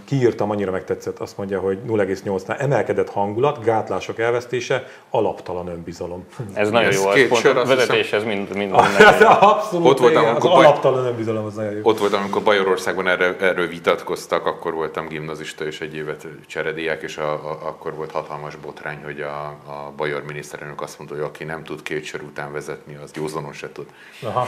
kiírtam, 0.06 0.50
annyira 0.50 0.72
megtetszett, 0.72 1.20
azt 1.20 1.38
mondja, 1.38 1.60
hogy 1.60 1.78
0,8-nál 1.88 2.60
emelkedett 2.60 3.10
hangulat, 3.10 3.64
gátlások 3.64 4.20
elvesztése, 4.20 4.88
alaptalan 5.10 5.68
önbizalom. 5.68 6.26
Ez 6.54 6.70
nagyon 6.70 6.92
jó, 6.94 7.10
ez 7.12 7.28
pont 7.28 7.46
a 7.46 7.66
vezetés, 7.66 8.12
ez 8.14 8.24
mind, 8.24 8.56
mind, 8.56 8.72
Abszolút, 9.40 9.88
ott 9.88 10.00
voltam, 10.00 10.26
az 10.36 10.44
baj... 10.44 10.66
alaptalan 10.66 11.06
önbizalom 11.06 11.46
az 11.46 11.54
nagyon 11.54 11.72
jó. 11.72 11.80
Ott 11.84 12.00
voltam, 12.00 12.22
amikor 12.22 12.42
Bajorországban 12.42 13.08
erről, 13.08 13.36
erről 13.40 13.68
vitatkoztak, 13.68 14.46
akkor 14.46 14.74
voltam 14.74 15.08
gimnazista 15.08 15.66
és 15.66 15.82
egy 15.82 15.96
évet 15.96 16.28
cserediák, 16.48 17.02
és 17.02 17.18
a, 17.18 17.34
a, 17.34 17.68
akkor 17.68 17.96
volt 17.96 18.12
hatalmas 18.12 18.56
botrány, 18.56 19.00
hogy 19.04 19.22
a, 19.22 19.46
a 19.48 19.92
Bajor 19.98 20.24
miniszterelnök 20.24 20.82
azt 20.82 20.98
mondta, 20.98 21.16
hogy 21.16 21.26
aki 21.26 21.44
nem 21.44 21.64
tud 21.64 21.82
két 21.82 22.04
sor 22.04 22.22
után 22.22 22.52
vezetni, 22.52 22.98
az 23.04 23.12
józanon 23.16 23.54
se 23.54 23.72
tud. 23.72 23.86
Aha. 24.22 24.48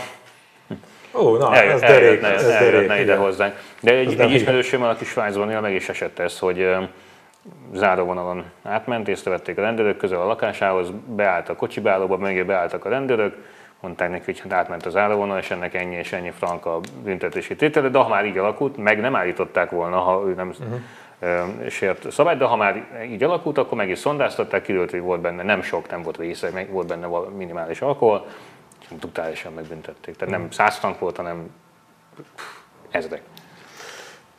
Ó, 1.18 1.38
na, 1.38 1.56
eljött, 1.56 1.74
ez 1.74 1.80
derék, 1.80 2.24
ez 2.24 2.44
eljöttne 2.44 2.88
derék, 2.88 3.04
ide 3.04 3.16
hozzánk. 3.16 3.56
De 3.82 3.94
egy, 3.94 4.20
egy 4.20 4.32
ismerősöm, 4.32 4.84
aki 4.84 5.06
Svájcban 5.06 5.48
meg 5.48 5.74
is 5.74 5.90
esett 5.90 6.20
ez, 6.20 6.40
hogy 6.40 6.76
záróvonalon 7.74 8.44
átment, 8.64 9.08
észrevették 9.08 9.58
a 9.58 9.62
rendőrök 9.62 9.98
közel 9.98 10.22
a 10.22 10.26
lakásához, 10.26 10.88
beállt 11.16 11.50
a 11.50 11.56
kocsibeállóba, 11.56 12.18
mögé 12.18 12.44
beálltak 12.44 12.86
a 12.86 12.90
rendőrök, 12.90 13.36
mondták 13.80 14.10
neki, 14.10 14.24
hogy 14.26 14.40
hát 14.40 14.54
átment 14.54 14.86
az 14.86 14.96
állóvonal, 14.96 15.38
és 15.38 15.52
ennek 15.52 15.74
ennyi 15.74 15.96
és 15.96 16.14
ennyi 16.14 16.32
franka 16.38 16.80
büntetési 17.04 17.56
tétele, 17.56 17.90
de 17.90 17.98
ha 17.98 18.10
már 18.10 18.26
így 18.26 18.38
alakult, 18.38 18.78
meg 18.78 19.00
nem 19.00 19.16
állították 19.16 19.70
volna, 19.70 20.00
ha 20.00 20.24
ő 20.28 20.34
nem 20.34 20.54
uh-huh. 20.60 21.70
sért 21.70 22.12
szabályt, 22.12 22.38
de 22.38 22.46
ha 22.46 22.56
már 22.56 22.86
így 23.10 23.24
alakult, 23.24 23.58
akkor 23.58 23.78
meg 23.78 23.90
is 23.90 24.00
szondáztatták, 24.00 24.62
kiderült, 24.62 24.92
hogy 24.92 25.02
volt 25.02 25.22
benne 25.22 25.44
nem 25.44 25.62
sok, 25.62 25.90
nem 25.90 26.02
volt 26.02 26.18
része, 26.18 26.50
meg 26.54 26.72
volt 26.72 26.88
benne 26.88 27.08
minimális 27.38 27.82
alkohol, 27.82 28.28
brutálisan 28.90 29.54
megbüntették. 29.54 30.16
Tehát 30.16 30.38
nem 30.38 30.52
száz 30.52 30.80
tank 30.80 31.00
volt, 31.00 31.16
hanem 31.16 31.50
ezrek. 32.90 33.22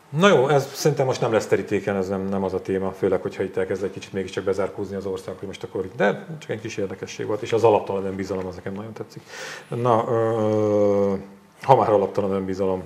Na 0.08 0.28
jó, 0.28 0.48
ez 0.48 0.72
szerintem 0.74 1.06
most 1.06 1.20
nem 1.20 1.32
lesz 1.32 1.46
terítéken, 1.46 1.96
ez 1.96 2.08
nem, 2.08 2.28
nem 2.28 2.44
az 2.44 2.52
a 2.52 2.62
téma, 2.62 2.92
főleg, 2.92 3.22
hogyha 3.22 3.42
itt 3.42 3.56
elkezd 3.56 3.84
egy 3.84 3.90
kicsit 3.90 4.12
mégiscsak 4.12 4.44
bezárkózni 4.44 4.96
az 4.96 5.06
ország, 5.06 5.34
hogy 5.38 5.46
most 5.46 5.62
akkor 5.62 5.88
de 5.96 6.26
csak 6.38 6.50
egy 6.50 6.60
kis 6.60 6.76
érdekesség 6.76 7.26
volt, 7.26 7.42
és 7.42 7.52
az 7.52 7.64
alaptalan 7.64 8.04
önbizalom 8.04 8.46
az 8.46 8.54
nekem 8.54 8.72
nagyon 8.72 8.92
tetszik. 8.92 9.22
Na, 9.68 10.04
ö, 10.08 11.14
ha 11.62 11.76
már 11.76 11.90
alaptalan 11.90 12.32
önbizalom, 12.32 12.82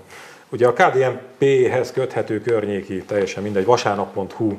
ugye 0.49 0.67
a 0.67 0.73
KDNP-hez 0.73 1.93
köthető 1.93 2.41
környéki, 2.41 3.03
teljesen 3.03 3.43
mindegy, 3.43 3.65
vasárnap.hu 3.65 4.59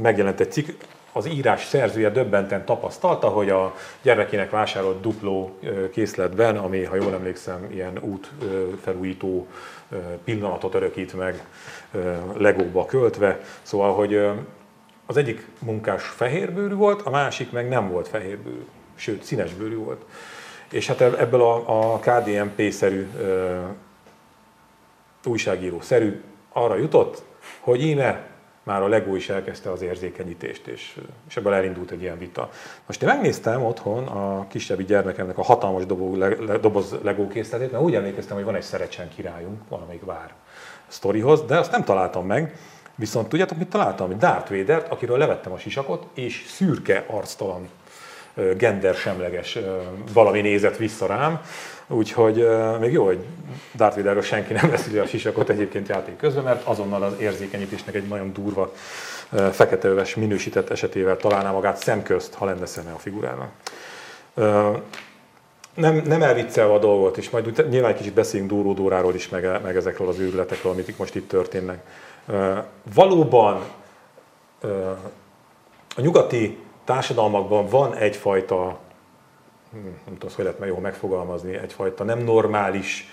megjelent 0.00 0.40
egy 0.40 0.52
cikk, 0.52 0.68
az 1.12 1.26
írás 1.26 1.64
szerzője 1.64 2.10
döbbenten 2.10 2.64
tapasztalta, 2.64 3.28
hogy 3.28 3.50
a 3.50 3.74
gyermekének 4.02 4.50
vásárolt 4.50 5.00
dupló 5.00 5.58
készletben, 5.92 6.56
ami, 6.56 6.84
ha 6.84 6.96
jól 6.96 7.12
emlékszem, 7.12 7.66
ilyen 7.70 7.98
útfelújító 8.00 9.46
pillanatot 10.24 10.74
örökít 10.74 11.14
meg 11.14 11.44
legóba 12.36 12.84
költve, 12.84 13.40
szóval, 13.62 13.94
hogy 13.94 14.14
az 15.06 15.16
egyik 15.16 15.46
munkás 15.58 16.02
fehérbőrű 16.02 16.74
volt, 16.74 17.02
a 17.02 17.10
másik 17.10 17.52
meg 17.52 17.68
nem 17.68 17.90
volt 17.90 18.08
fehérbőrű, 18.08 18.64
sőt 18.94 19.22
színesbőrű 19.22 19.76
volt. 19.76 20.04
És 20.70 20.86
hát 20.86 21.00
ebből 21.00 21.42
a, 21.42 21.94
a 21.94 21.98
KDNP-szerű 21.98 23.08
újságíró-szerű 25.24 26.20
arra 26.52 26.76
jutott, 26.76 27.22
hogy 27.60 27.82
íme 27.82 28.31
már 28.62 28.82
a 28.82 28.88
Lego 28.88 29.14
is 29.14 29.28
elkezdte 29.28 29.70
az 29.70 29.82
érzékenyítést, 29.82 30.66
és, 30.66 30.98
és 31.28 31.36
ebből 31.36 31.52
elindult 31.52 31.90
egy 31.90 32.02
ilyen 32.02 32.18
vita. 32.18 32.50
Most 32.86 33.02
én 33.02 33.08
megnéztem 33.08 33.64
otthon 33.64 34.06
a 34.06 34.46
kisebbi 34.48 34.84
gyermekemnek 34.84 35.38
a 35.38 35.42
hatalmas 35.42 35.86
dobó, 35.86 36.16
le, 36.16 36.58
doboz 36.58 36.94
Lego 37.02 37.28
készletét, 37.28 37.70
mert 37.70 37.82
úgy 37.84 37.94
emlékeztem, 37.94 38.36
hogy 38.36 38.44
van 38.44 38.54
egy 38.54 38.62
Szerecsen 38.62 39.08
királyunk, 39.08 39.60
valamelyik 39.68 40.04
vár 40.04 40.32
sztorihoz, 40.86 41.44
de 41.44 41.58
azt 41.58 41.70
nem 41.70 41.84
találtam 41.84 42.26
meg. 42.26 42.56
Viszont 42.94 43.28
tudjátok, 43.28 43.58
mit 43.58 43.68
találtam? 43.68 44.18
Darth 44.18 44.50
Vader-t, 44.50 44.88
akiről 44.88 45.18
levettem 45.18 45.52
a 45.52 45.58
sisakot, 45.58 46.06
és 46.14 46.44
szürke, 46.48 47.04
arctalan, 47.08 47.68
gender 48.56 48.94
semleges 48.94 49.58
valami 50.12 50.40
nézett 50.40 50.76
vissza 50.76 51.06
rám, 51.06 51.40
Úgyhogy 51.92 52.48
még 52.80 52.92
jó, 52.92 53.04
hogy 53.04 53.18
Darth 53.74 53.96
Vaderről 53.96 54.22
senki 54.22 54.52
nem 54.52 54.70
veszi 54.70 54.98
a 54.98 55.06
sisakot 55.06 55.48
egyébként 55.48 55.88
játék 55.88 56.16
közben, 56.16 56.44
mert 56.44 56.66
azonnal 56.66 57.02
az 57.02 57.12
érzékenyítésnek 57.20 57.94
egy 57.94 58.08
nagyon 58.08 58.32
durva 58.32 58.72
feketeöves 59.52 60.14
minősített 60.14 60.70
esetével 60.70 61.16
találná 61.16 61.50
magát 61.50 61.76
szemközt, 61.76 62.34
ha 62.34 62.44
lenne 62.44 62.66
szeme 62.66 62.92
a 62.92 62.98
figurának. 62.98 63.50
Nem, 65.74 66.02
nem 66.06 66.22
elviccelve 66.22 66.74
a 66.74 66.78
dolgot, 66.78 67.16
és 67.16 67.30
majd 67.30 67.68
nyilván 67.68 67.90
egy 67.90 67.96
kicsit 67.96 68.14
beszélünk 68.14 68.50
Dóró 68.50 69.10
is, 69.14 69.28
meg, 69.28 69.62
meg 69.62 69.76
ezekről 69.76 70.08
az 70.08 70.18
őrületekről, 70.18 70.72
amit 70.72 70.98
most 70.98 71.14
itt 71.14 71.28
történnek. 71.28 71.82
Valóban 72.94 73.62
a 75.96 76.00
nyugati 76.00 76.58
társadalmakban 76.84 77.66
van 77.66 77.94
egyfajta 77.94 78.78
nem 80.04 80.18
tudom, 80.18 80.34
hogy 80.34 80.44
lehet 80.44 80.58
meg 80.58 80.68
jól 80.68 80.80
megfogalmazni, 80.80 81.54
egyfajta 81.54 82.04
nem 82.04 82.18
normális 82.18 83.08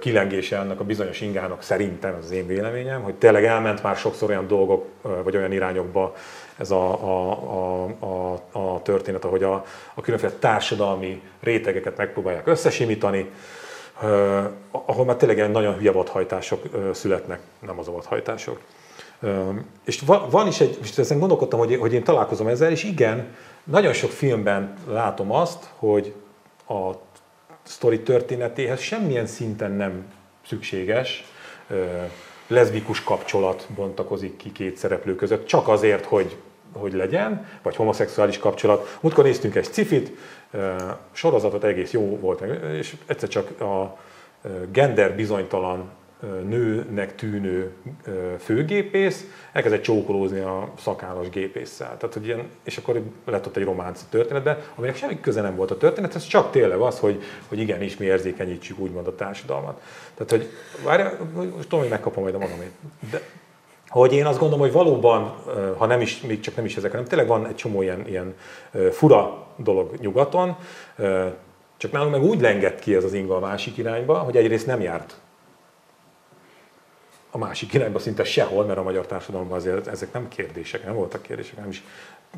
kilengése 0.00 0.58
ennek 0.58 0.80
a 0.80 0.84
bizonyos 0.84 1.20
ingának 1.20 1.62
szerintem, 1.62 2.14
ez 2.14 2.24
az 2.24 2.30
én 2.30 2.46
véleményem, 2.46 3.02
hogy 3.02 3.14
tényleg 3.14 3.44
elment 3.44 3.82
már 3.82 3.96
sokszor 3.96 4.30
olyan 4.30 4.46
dolgok, 4.46 4.86
vagy 5.02 5.36
olyan 5.36 5.52
irányokba 5.52 6.14
ez 6.56 6.70
a, 6.70 7.04
a, 7.04 7.32
a, 7.52 7.88
a, 8.06 8.32
a 8.58 8.82
történet, 8.82 9.24
ahogy 9.24 9.42
a, 9.42 9.64
a 9.94 10.00
különféle 10.00 10.32
társadalmi 10.32 11.22
rétegeket 11.40 11.96
megpróbálják 11.96 12.46
összesimítani, 12.46 13.30
ahol 14.70 15.04
már 15.04 15.16
tényleg 15.16 15.50
nagyon 15.50 15.76
hülye 15.76 15.92
vadhajtások 15.92 16.62
születnek, 16.92 17.40
nem 17.58 17.78
az 17.78 17.88
a 17.88 17.92
vadhajtások. 17.92 18.60
És 19.84 20.02
van 20.30 20.46
is 20.46 20.60
egy, 20.60 20.78
és 20.82 20.98
ezen 20.98 21.18
gondolkodtam, 21.18 21.58
hogy, 21.58 21.76
hogy 21.76 21.92
én 21.92 22.04
találkozom 22.04 22.46
ezzel, 22.46 22.70
és 22.70 22.84
igen, 22.84 23.34
nagyon 23.64 23.92
sok 23.92 24.10
filmben 24.10 24.74
látom 24.88 25.32
azt, 25.32 25.70
hogy 25.76 26.14
a 26.68 26.90
sztori 27.62 28.00
történetéhez 28.00 28.80
semmilyen 28.80 29.26
szinten 29.26 29.72
nem 29.72 30.04
szükséges 30.46 31.24
leszbikus 32.46 33.04
kapcsolat 33.04 33.66
bontakozik 33.74 34.36
ki 34.36 34.52
két 34.52 34.76
szereplő 34.76 35.14
között, 35.14 35.46
csak 35.46 35.68
azért, 35.68 36.04
hogy, 36.04 36.36
hogy 36.72 36.92
legyen, 36.92 37.46
vagy 37.62 37.76
homoszexuális 37.76 38.38
kapcsolat. 38.38 38.98
Múltkor 39.00 39.24
néztünk 39.24 39.54
egy 39.54 39.72
cifit, 39.72 40.12
sorozatot 41.12 41.64
egész 41.64 41.90
jó 41.90 42.18
volt, 42.18 42.40
és 42.72 42.96
egyszer 43.06 43.28
csak 43.28 43.60
a 43.60 43.98
gender 44.72 45.14
bizonytalan 45.14 45.90
nőnek 46.20 47.14
tűnő 47.14 47.72
főgépész 48.38 49.24
elkezdett 49.52 49.82
csókolózni 49.82 50.40
a 50.40 50.72
szakállas 50.78 51.28
gépésszel. 51.28 51.96
Tehát, 51.96 52.14
hogy 52.14 52.26
ilyen, 52.26 52.48
és 52.64 52.76
akkor 52.76 53.02
lett 53.24 53.46
ott 53.46 53.56
egy 53.56 53.64
románc 53.64 54.02
történetben, 54.10 54.58
aminek 54.74 54.96
semmi 54.96 55.20
köze 55.20 55.40
nem 55.40 55.56
volt 55.56 55.70
a 55.70 55.76
történet, 55.76 56.14
ez 56.14 56.26
csak 56.26 56.50
tényleg 56.50 56.78
az, 56.78 56.98
hogy, 56.98 57.22
hogy 57.48 57.58
igenis 57.58 57.96
mi 57.96 58.04
érzékenyítsük 58.04 58.78
úgymond 58.78 59.06
a 59.06 59.14
társadalmat. 59.14 59.82
Tehát, 60.14 60.30
hogy 60.30 60.48
várjál, 60.84 61.18
most 61.34 61.68
tudom, 61.68 61.80
hogy 61.80 61.88
megkapom 61.88 62.22
majd 62.22 62.34
a 62.34 62.38
magamét. 62.38 62.72
De, 63.10 63.20
hogy 63.88 64.12
én 64.12 64.26
azt 64.26 64.38
gondolom, 64.38 64.64
hogy 64.64 64.72
valóban, 64.72 65.34
ha 65.76 65.86
nem 65.86 66.00
is, 66.00 66.20
még 66.20 66.40
csak 66.40 66.56
nem 66.56 66.64
is 66.64 66.76
ezek, 66.76 66.90
hanem 66.90 67.06
tényleg 67.06 67.26
van 67.26 67.46
egy 67.46 67.54
csomó 67.54 67.82
ilyen, 67.82 68.06
ilyen 68.06 68.34
fura 68.90 69.46
dolog 69.56 69.94
nyugaton, 69.98 70.56
csak 71.76 71.92
nálunk 71.92 72.12
meg 72.12 72.22
úgy 72.22 72.40
lengett 72.40 72.78
ki 72.78 72.94
ez 72.94 73.04
az 73.04 73.12
inga 73.12 73.36
a 73.36 73.40
másik 73.40 73.76
irányba, 73.76 74.18
hogy 74.18 74.36
egyrészt 74.36 74.66
nem 74.66 74.80
járt 74.80 75.20
a 77.30 77.38
másik 77.38 77.72
irányba 77.72 77.98
szinte 77.98 78.24
sehol, 78.24 78.64
mert 78.64 78.78
a 78.78 78.82
magyar 78.82 79.06
társadalomban 79.06 79.56
azért 79.56 79.86
ezek 79.86 80.12
nem 80.12 80.28
kérdések, 80.28 80.84
nem 80.84 80.94
voltak 80.94 81.22
kérdések, 81.22 81.56
nem 81.56 81.68
is 81.68 81.82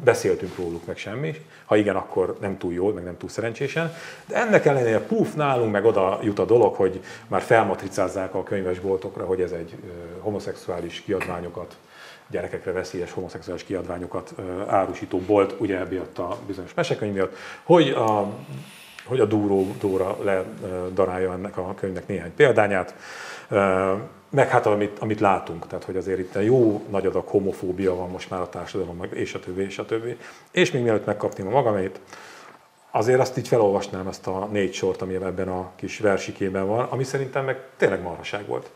beszéltünk 0.05 0.57
róluk, 0.57 0.87
meg 0.87 0.97
semmi. 0.97 1.35
Ha 1.65 1.77
igen, 1.77 1.97
akkor 1.97 2.37
nem 2.41 2.59
túl 2.59 2.73
jól, 2.73 2.93
meg 2.93 3.05
nem 3.05 3.17
túl 3.17 3.29
szerencsésen. 3.29 3.95
De 4.27 4.37
ennek 4.37 4.67
ellenére 4.67 5.01
puf, 5.01 5.35
nálunk 5.35 5.73
meg 5.73 5.85
oda 5.85 6.19
jut 6.23 6.39
a 6.39 6.45
dolog, 6.45 6.75
hogy 6.75 7.01
már 7.29 7.41
felmatricázzák 7.41 8.35
a 8.35 8.43
könyvesboltokra, 8.43 9.25
hogy 9.25 9.41
ez 9.41 9.51
egy 9.53 9.75
homoszexuális 10.19 11.03
kiadványokat, 11.05 11.77
gyerekekre 12.29 12.73
veszélyes 12.73 13.13
homoszexuális 13.13 13.65
kiadványokat 13.65 14.35
árusító 14.67 15.19
bolt, 15.19 15.55
ugye 15.59 15.85
miatt 15.85 16.19
a 16.19 16.39
bizonyos 16.47 16.75
mesekönyv 16.75 17.13
miatt, 17.13 17.37
hogy 17.63 17.89
a 17.89 18.33
hogy 19.05 19.21
a 19.21 19.25
Dúró 19.25 19.75
Dóra 19.81 20.17
ledarálja 20.23 21.33
ennek 21.33 21.57
a 21.57 21.75
könyvnek 21.75 22.07
néhány 22.07 22.35
példányát, 22.35 22.95
meg 24.31 24.49
hát 24.49 24.67
amit, 24.67 24.99
amit 24.99 25.21
látunk, 25.21 25.67
tehát 25.67 25.85
hogy 25.85 25.97
azért 25.97 26.19
itt 26.19 26.43
jó 26.43 26.83
nagy 26.91 27.07
adag 27.07 27.27
homofóbia 27.27 27.95
van 27.95 28.11
most 28.11 28.31
már 28.31 28.41
a 28.41 28.49
társadalom, 28.49 29.03
és 29.11 29.35
a 29.35 29.41
többi, 29.41 29.63
és 29.63 29.79
a 29.79 29.85
többi. 29.85 30.17
És 30.51 30.71
még 30.71 30.83
mielőtt 30.83 31.07
megkapném 31.07 31.47
a 31.47 31.51
magamét, 31.51 32.01
azért 32.91 33.21
azt 33.21 33.39
így 33.39 33.49
felolvasnám 33.49 34.07
ezt 34.09 34.27
a 34.27 34.49
négy 34.51 34.75
sort, 34.75 35.03
ami 35.03 35.15
ebben 35.15 35.49
a 35.49 35.71
kis 35.77 35.99
versikében 35.99 36.67
van, 36.67 36.87
ami 36.91 37.05
szerintem 37.05 37.45
meg 37.45 37.61
tényleg 37.77 38.03
marhaság 38.03 38.47
volt 38.47 38.71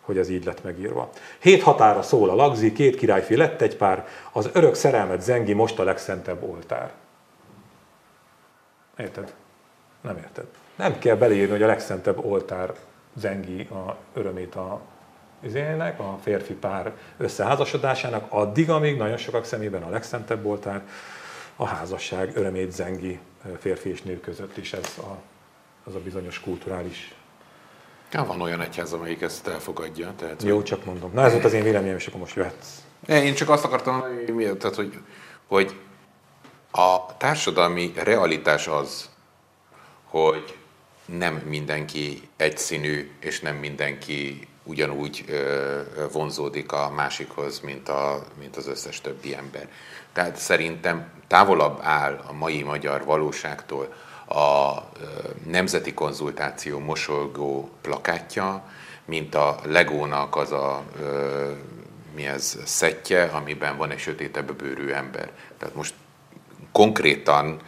hogy 0.00 0.18
ez 0.18 0.28
így 0.28 0.44
lett 0.44 0.64
megírva. 0.64 1.10
Hét 1.38 1.62
határa 1.62 2.02
szól 2.02 2.30
a 2.30 2.34
lagzi, 2.34 2.72
két 2.72 2.96
királyfi 2.96 3.36
lett 3.36 3.60
egy 3.60 3.76
pár, 3.76 4.06
az 4.32 4.50
örök 4.52 4.74
szerelmet 4.74 5.22
zengi 5.22 5.52
most 5.52 5.78
a 5.78 5.84
legszentebb 5.84 6.42
oltár. 6.42 6.92
Érted? 8.98 9.34
Nem 10.00 10.16
érted. 10.16 10.44
Nem 10.76 10.98
kell 10.98 11.16
beleírni, 11.16 11.50
hogy 11.50 11.62
a 11.62 11.66
legszentebb 11.66 12.24
oltár 12.24 12.72
zengi 13.14 13.60
a 13.60 13.96
örömét 14.14 14.54
a 14.54 14.80
izének, 15.40 16.00
a 16.00 16.18
férfi 16.22 16.54
pár 16.54 16.92
összeházasodásának, 17.16 18.26
addig, 18.28 18.70
amíg 18.70 18.96
nagyon 18.96 19.16
sokak 19.16 19.44
szemében 19.44 19.82
a 19.82 19.90
legszentebb 19.90 20.46
oltár 20.46 20.82
a 21.56 21.66
házasság 21.66 22.36
örömét 22.36 22.72
zengi 22.72 23.20
férfi 23.58 23.88
és 23.88 24.02
nő 24.02 24.20
között 24.20 24.56
is 24.56 24.72
ez 24.72 24.98
a, 24.98 25.18
az 25.84 25.94
a 25.94 26.00
bizonyos 26.00 26.40
kulturális 26.40 27.14
Ja, 28.12 28.24
van 28.24 28.40
olyan 28.40 28.60
egyház, 28.60 28.92
amelyik 28.92 29.22
ezt 29.22 29.46
elfogadja. 29.46 30.12
Tehát, 30.16 30.42
Jó, 30.42 30.62
csak 30.62 30.84
mondom. 30.84 31.10
Na 31.12 31.22
ez 31.22 31.32
volt 31.32 31.44
az 31.44 31.52
én 31.52 31.62
véleményem, 31.62 31.96
és 31.96 32.06
akkor 32.06 32.20
most 32.20 32.34
jöhetsz. 32.34 32.78
Én 33.06 33.34
csak 33.34 33.48
azt 33.48 33.64
akartam 33.64 33.94
mondani, 33.94 34.56
tehát, 34.56 34.76
hogy, 34.76 34.98
hogy 35.46 35.80
a 36.70 37.16
társadalmi 37.16 37.92
realitás 37.96 38.66
az, 38.68 39.10
hogy 40.04 40.58
nem 41.18 41.34
mindenki 41.34 42.28
egyszínű, 42.36 43.10
és 43.20 43.40
nem 43.40 43.56
mindenki 43.56 44.48
ugyanúgy 44.62 45.24
vonzódik 46.12 46.72
a 46.72 46.90
másikhoz, 46.90 47.60
mint, 47.60 47.88
a, 47.88 48.22
mint 48.38 48.56
az 48.56 48.66
összes 48.66 49.00
többi 49.00 49.34
ember. 49.34 49.68
Tehát 50.12 50.36
szerintem 50.36 51.10
távolabb 51.26 51.78
áll 51.82 52.24
a 52.26 52.32
mai 52.32 52.62
magyar 52.62 53.04
valóságtól 53.04 53.94
a 54.28 54.78
nemzeti 55.46 55.94
konzultáció 55.94 56.78
mosolgó 56.78 57.70
plakátja, 57.80 58.64
mint 59.04 59.34
a 59.34 59.58
Legónak 59.64 60.36
az 60.36 60.52
a 60.52 60.84
mi 62.14 62.26
ez, 62.26 62.58
szettje, 62.64 63.24
amiben 63.24 63.76
van 63.76 63.90
egy 63.90 63.98
sötétebb 63.98 64.52
bőrű 64.52 64.88
ember. 64.88 65.30
Tehát 65.58 65.74
most 65.74 65.94
konkrétan 66.72 67.60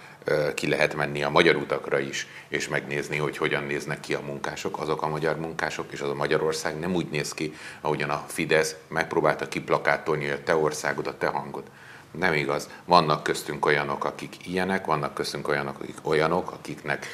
ki 0.55 0.69
lehet 0.69 0.95
menni 0.95 1.23
a 1.23 1.31
magyar 1.31 1.57
utakra 1.57 1.99
is, 1.99 2.27
és 2.49 2.69
megnézni, 2.69 3.17
hogy 3.17 3.37
hogyan 3.37 3.65
néznek 3.65 4.01
ki 4.01 4.15
a 4.15 4.21
munkások, 4.21 4.79
azok 4.79 5.03
a 5.03 5.09
magyar 5.09 5.37
munkások, 5.37 5.93
és 5.93 6.01
az 6.01 6.09
a 6.09 6.15
Magyarország 6.15 6.79
nem 6.79 6.95
úgy 6.95 7.09
néz 7.11 7.35
ki, 7.35 7.55
ahogyan 7.81 8.11
a 8.11 8.25
Fidesz 8.29 8.77
megpróbálta 8.89 9.49
kiplakátolni 9.49 10.31
a 10.31 10.43
te 10.43 10.57
országod, 10.57 11.07
a 11.07 11.19
te 11.19 11.27
hangod. 11.27 11.63
Nem 12.19 12.33
igaz. 12.33 12.69
Vannak 12.85 13.23
köztünk 13.23 13.67
olyanok, 13.67 14.05
akik 14.05 14.47
ilyenek, 14.47 14.87
vannak 14.87 15.15
köztünk 15.15 15.49
olyanok, 15.49 15.81
akik 15.81 15.97
olyanok, 16.03 16.51
akiknek, 16.53 17.07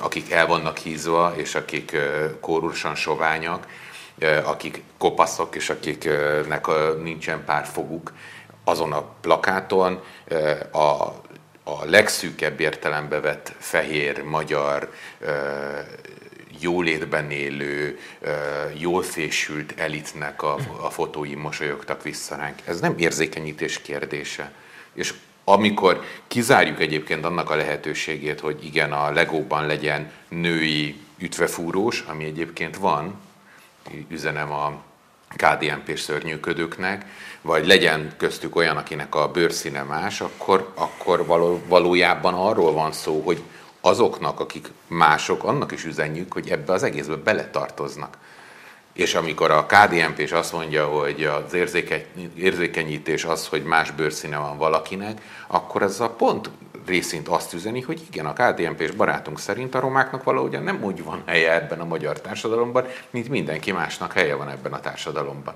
akik 0.00 0.30
el 0.30 0.46
vannak 0.46 0.76
hízva, 0.76 1.32
és 1.36 1.54
akik 1.54 1.96
kórusan 2.40 2.94
soványak, 2.94 3.66
akik 4.44 4.82
kopaszok, 4.98 5.54
és 5.54 5.70
akiknek 5.70 6.66
nincsen 7.02 7.44
pár 7.44 7.66
foguk. 7.66 8.12
Azon 8.64 8.92
a 8.92 9.02
plakáton 9.20 10.02
a 10.72 11.08
a 11.64 11.84
legszűkebb 11.84 12.60
értelembe 12.60 13.20
vett 13.20 13.52
fehér, 13.58 14.22
magyar, 14.22 14.92
jólétben 16.60 17.30
élő, 17.30 17.98
jól 18.78 19.02
fésült 19.02 19.74
elitnek 19.76 20.42
a, 20.42 20.56
a 20.80 20.90
fotói 20.90 21.34
mosolyogtak 21.34 22.02
vissza 22.02 22.36
ránk. 22.36 22.58
Ez 22.64 22.80
nem 22.80 22.94
érzékenyítés 22.98 23.80
kérdése. 23.80 24.52
És 24.92 25.14
amikor 25.44 26.04
kizárjuk 26.28 26.80
egyébként 26.80 27.24
annak 27.24 27.50
a 27.50 27.54
lehetőségét, 27.54 28.40
hogy 28.40 28.64
igen, 28.64 28.92
a 28.92 29.10
legóban 29.10 29.66
legyen 29.66 30.12
női 30.28 31.00
ütvefúrós, 31.18 32.00
ami 32.00 32.24
egyébként 32.24 32.76
van, 32.76 33.20
üzenem 34.08 34.52
a 34.52 34.82
KDNP-s 35.36 36.00
szörnyűködőknek, 36.00 37.06
vagy 37.42 37.66
legyen 37.66 38.12
köztük 38.16 38.56
olyan, 38.56 38.76
akinek 38.76 39.14
a 39.14 39.28
bőrszíne 39.28 39.82
más, 39.82 40.20
akkor, 40.20 40.72
akkor 40.74 41.26
való, 41.26 41.62
valójában 41.68 42.34
arról 42.34 42.72
van 42.72 42.92
szó, 42.92 43.20
hogy 43.24 43.42
azoknak, 43.80 44.40
akik 44.40 44.68
mások, 44.86 45.44
annak 45.44 45.72
is 45.72 45.84
üzenjük, 45.84 46.32
hogy 46.32 46.48
ebbe 46.50 46.72
az 46.72 46.82
egészbe 46.82 47.16
beletartoznak. 47.16 48.18
És 48.94 49.14
amikor 49.14 49.50
a 49.50 49.66
KDNP 49.66 50.18
is 50.18 50.32
azt 50.32 50.52
mondja, 50.52 50.86
hogy 50.86 51.24
az 51.24 51.54
érzékenyítés 52.34 53.24
az, 53.24 53.48
hogy 53.48 53.62
más 53.62 53.90
bőrszíne 53.90 54.38
van 54.38 54.58
valakinek, 54.58 55.20
akkor 55.46 55.82
ez 55.82 56.00
a 56.00 56.10
pont 56.10 56.50
részint 56.86 57.28
azt 57.28 57.52
üzeni, 57.52 57.80
hogy 57.80 58.02
igen, 58.10 58.26
a 58.26 58.32
KDNP 58.32 58.80
és 58.80 58.90
barátunk 58.90 59.38
szerint 59.38 59.74
a 59.74 59.80
romáknak 59.80 60.24
valahogyan 60.24 60.62
nem 60.62 60.82
úgy 60.82 61.04
van 61.04 61.22
helye 61.26 61.54
ebben 61.54 61.80
a 61.80 61.84
magyar 61.84 62.20
társadalomban, 62.20 62.84
mint 63.10 63.28
mindenki 63.28 63.72
másnak 63.72 64.12
helye 64.12 64.34
van 64.34 64.48
ebben 64.48 64.72
a 64.72 64.80
társadalomban. 64.80 65.54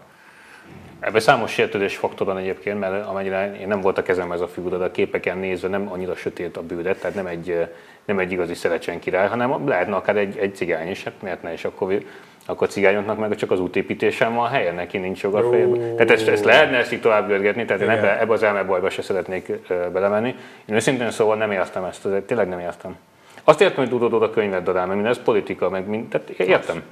Ebben 1.01 1.21
számos 1.21 1.53
sértődés 1.53 1.97
faktor 1.97 2.39
egyébként, 2.39 2.79
mert 2.79 3.07
amennyire 3.07 3.57
én 3.61 3.69
nem 3.69 3.81
volt 3.81 3.99
a 3.99 4.03
kezem 4.03 4.33
ez 4.33 4.41
a 4.41 4.49
figura, 4.49 4.79
de 4.79 4.85
a 4.85 4.91
képeken 4.91 5.39
nézve 5.39 5.69
nem 5.69 5.93
annyira 5.93 6.17
sötét 6.17 6.57
a 6.57 6.63
bőre, 6.63 6.95
tehát 6.95 7.17
nem 7.17 7.27
egy, 7.27 7.69
nem 8.05 8.19
egy 8.19 8.33
igazi 8.33 8.55
szerecsen 8.55 8.99
király, 8.99 9.29
hanem 9.29 9.69
lehetne 9.69 9.97
akár 9.97 10.17
egy, 10.17 10.39
egy 10.39 10.57
cigány 10.57 10.89
is, 10.91 11.05
hát 11.05 11.23
miért 11.23 11.43
ne, 11.43 11.53
és 11.53 11.65
akkor, 11.65 12.03
akkor 12.51 12.69
cigányoknak 12.69 13.19
meg 13.19 13.37
csak 13.37 13.51
az 13.51 13.61
útépítésen 13.61 14.35
van 14.35 14.49
helye, 14.49 14.73
neki 14.73 14.99
nincs 14.99 15.23
joga. 15.23 15.51
Tehát 15.97 16.11
ezt, 16.11 16.29
ezt 16.29 16.45
lehetne 16.45 16.77
ezt 16.77 16.93
így 16.93 17.01
tovább 17.01 17.29
görgetni, 17.29 17.65
tehát 17.65 17.83
én 17.83 17.89
ebbe, 17.89 18.21
ebbe 18.21 18.33
az 18.33 18.43
elmebajba 18.43 18.91
se 18.91 19.03
szeretnék 19.03 19.53
belemenni. 19.93 20.35
Én 20.67 20.75
őszintén 20.75 21.11
szóval 21.11 21.37
nem 21.37 21.53
értem 21.53 21.85
ezt, 21.85 22.09
tényleg 22.27 22.49
nem 22.49 22.59
értem. 22.59 22.97
Azt 23.45 23.61
értem, 23.61 23.77
hogy 23.77 23.89
tudod 23.89 24.23
a 24.23 24.31
könyvet 24.31 24.63
darál, 24.63 24.87
mert 24.87 25.07
ez 25.07 25.23
politika, 25.23 25.71
meg 25.71 25.87
mind, 25.87 26.09
tehát 26.09 26.29
értem. 26.29 26.83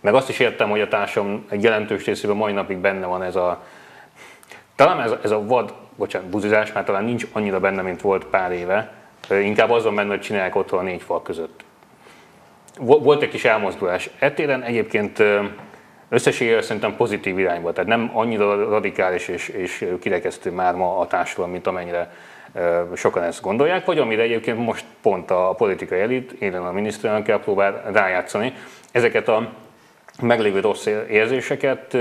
Meg 0.00 0.14
azt 0.14 0.28
is 0.28 0.38
értem, 0.38 0.70
hogy 0.70 0.80
a 0.80 0.88
társam 0.88 1.44
egy 1.48 1.62
jelentős 1.62 2.04
részében 2.04 2.36
mai 2.36 2.52
napig 2.52 2.76
benne 2.76 3.06
van 3.06 3.22
ez 3.22 3.36
a, 3.36 3.62
talán 4.76 5.00
ez, 5.00 5.12
ez 5.22 5.30
a 5.30 5.46
vad, 5.46 5.74
bocsánat, 5.96 6.28
buzizás 6.28 6.72
már 6.72 6.84
talán 6.84 7.04
nincs 7.04 7.26
annyira 7.32 7.60
benne, 7.60 7.82
mint 7.82 8.00
volt 8.00 8.24
pár 8.24 8.52
éve, 8.52 8.92
inkább 9.30 9.70
azon 9.70 9.94
benne, 9.94 10.08
hogy 10.08 10.20
csinálják 10.20 10.56
otthon 10.56 10.78
a 10.78 10.82
négy 10.82 11.02
fal 11.02 11.22
között. 11.22 11.64
Volt 12.78 13.22
egy 13.22 13.28
kis 13.28 13.44
elmozdulás. 13.44 14.10
Ettéren 14.18 14.62
egyébként 14.62 15.22
összességében 16.08 16.62
szerintem 16.62 16.96
pozitív 16.96 17.38
irányba, 17.38 17.72
tehát 17.72 17.88
nem 17.88 18.10
annyira 18.12 18.68
radikális 18.68 19.28
és, 19.28 19.48
és 19.48 19.86
kirekesztő 20.00 20.50
már 20.50 20.74
ma 20.74 20.98
a 20.98 21.06
társadalom, 21.06 21.50
mint 21.50 21.66
amennyire 21.66 22.12
sokan 22.94 23.22
ezt 23.22 23.42
gondolják, 23.42 23.84
vagy 23.84 23.98
amire 23.98 24.22
egyébként 24.22 24.58
most 24.58 24.84
pont 25.02 25.30
a 25.30 25.54
politikai 25.56 26.00
elit, 26.00 26.32
élen 26.32 26.66
a 26.66 26.72
miniszterelnökkel 26.72 27.40
próbál 27.40 27.90
rájátszani. 27.92 28.52
Ezeket 28.92 29.28
a 29.28 29.52
meglévő 30.20 30.60
rossz 30.60 30.86
érzéseket, 31.08 31.96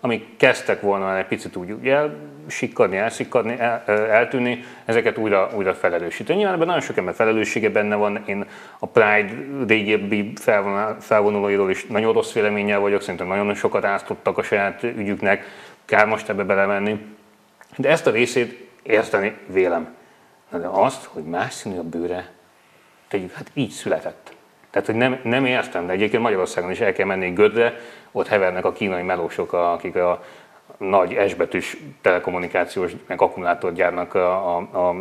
amik 0.00 0.36
kezdtek 0.36 0.80
volna 0.80 1.18
egy 1.18 1.26
picit 1.26 1.56
úgy 1.56 1.88
elsikkadni, 1.88 2.96
elsikkadni, 2.96 3.58
el, 3.58 3.82
eltűnni, 3.86 4.64
ezeket 4.84 5.18
újra, 5.18 5.50
újra 5.54 5.74
felelősíteni. 5.74 6.38
Nyilván 6.38 6.54
ebben 6.54 6.66
nagyon 6.66 6.82
sok 6.82 6.96
ember 6.96 7.14
felelőssége 7.14 7.70
benne 7.70 7.94
van. 7.94 8.22
Én 8.26 8.46
a 8.78 8.86
Pride 8.86 9.32
régebbi 9.66 10.32
felvonulóiról 11.00 11.70
is 11.70 11.86
nagyon 11.86 12.12
rossz 12.12 12.32
véleménnyel 12.32 12.80
vagyok, 12.80 13.00
szerintem 13.00 13.26
nagyon 13.26 13.54
sokat 13.54 13.84
áztottak 13.84 14.38
a 14.38 14.42
saját 14.42 14.82
ügyüknek, 14.82 15.44
kell 15.84 16.06
most 16.06 16.28
ebbe 16.28 16.42
belemenni. 16.42 17.16
De 17.76 17.88
ezt 17.88 18.06
a 18.06 18.10
részét 18.10 18.68
érteni 18.82 19.36
vélem. 19.46 19.96
De 20.50 20.66
azt, 20.66 21.04
hogy 21.04 21.24
más 21.24 21.52
színű 21.52 21.78
a 21.78 21.82
bőre, 21.82 22.32
tegyük, 23.08 23.32
hát 23.32 23.50
így 23.54 23.70
született. 23.70 24.36
Tehát, 24.70 24.86
hogy 24.86 24.96
nem, 24.96 25.18
nem 25.22 25.44
értem, 25.44 25.86
de 25.86 25.92
egyébként 25.92 26.22
Magyarországon 26.22 26.70
is 26.70 26.80
el 26.80 26.92
kell 26.92 27.06
menni 27.06 27.30
Gödre, 27.30 27.80
ott 28.12 28.26
hevernek 28.28 28.64
a 28.64 28.72
kínai 28.72 29.02
melósok, 29.02 29.52
akik 29.52 29.96
a 29.96 30.24
nagy 30.78 31.14
esbetűs 31.14 31.76
telekommunikációs, 32.00 32.92
meg 33.06 33.22
akkumulátorgyárnak 33.22 34.14
a, 34.14 34.56
a, 34.56 34.88
a 34.88 34.94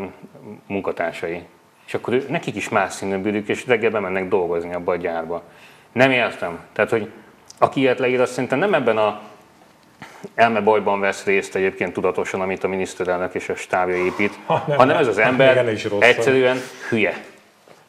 munkatársai. 0.67 1.41
És 1.85 1.93
akkor 1.93 2.13
ő, 2.13 2.25
nekik 2.29 2.55
is 2.55 2.69
más 2.69 2.93
színű 2.93 3.17
bűrük, 3.17 3.47
és 3.47 3.67
reggel 3.67 3.91
bemennek 3.91 4.27
dolgozni 4.27 4.73
abba 4.73 4.91
a 4.91 4.95
gyárba. 4.95 5.43
Nem 5.91 6.11
értem. 6.11 6.59
Tehát, 6.73 6.89
hogy 6.89 7.11
aki 7.59 7.79
ilyet 7.79 7.99
leír, 7.99 8.21
azt 8.21 8.31
szerintem 8.31 8.59
nem 8.59 8.73
ebben 8.73 8.97
a 8.97 9.21
elmebajban 10.35 10.99
vesz 10.99 11.25
részt 11.25 11.55
egyébként 11.55 11.93
tudatosan, 11.93 12.41
amit 12.41 12.63
a 12.63 12.67
miniszterelnök 12.67 13.33
és 13.33 13.49
a 13.49 13.55
stábja 13.55 13.95
épít, 13.95 14.39
ha, 14.45 14.63
nem, 14.67 14.77
hanem 14.77 14.97
ez 14.97 15.07
az 15.07 15.17
ember 15.17 15.75
egyszerűen 15.99 16.57
hülye. 16.89 17.23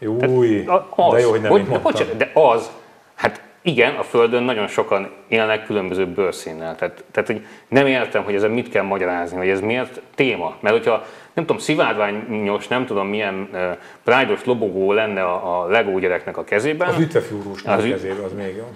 Új, 0.07 0.65
Tehát, 0.65 0.87
az, 0.91 1.13
de 1.13 1.21
jó, 1.21 1.31
hogy 1.31 1.41
nem 1.41 1.51
hogy, 1.51 1.65
de, 1.65 1.79
bocsánat, 1.79 2.17
de 2.17 2.31
az, 2.35 2.71
hát 3.15 3.43
igen, 3.63 3.95
a 3.95 4.03
Földön 4.03 4.43
nagyon 4.43 4.67
sokan 4.67 5.11
élnek 5.29 5.67
különböző 5.67 6.07
bőrszínnel. 6.07 6.77
Tehát, 6.77 7.05
tehát 7.11 7.29
hogy 7.29 7.47
nem 7.69 7.87
értem, 7.87 8.25
hogy 8.25 8.35
ezen 8.35 8.51
mit 8.51 8.69
kell 8.69 8.83
magyarázni, 8.83 9.37
hogy 9.37 9.49
ez 9.49 9.61
miért 9.61 10.01
téma. 10.15 10.57
Mert 10.61 10.75
hogyha 10.75 11.05
nem 11.33 11.47
tudom, 11.47 11.63
szivárványos, 11.63 12.69
nem 12.69 12.87
tudom 12.87 13.07
milyen 13.07 13.49
uh, 13.53 13.61
prájdos 14.05 14.45
lobogó 14.45 14.93
lenne 14.93 15.23
a, 15.23 15.63
a 15.63 15.67
Lego 15.67 15.99
gyereknek 15.99 16.37
a 16.37 16.45
kezében. 16.45 16.89
Az 16.89 17.01
ütvefúrúsnak 17.01 17.79
a 17.79 17.83
kezében, 17.83 18.25
az 18.25 18.33
még 18.33 18.57
jó. 18.57 18.73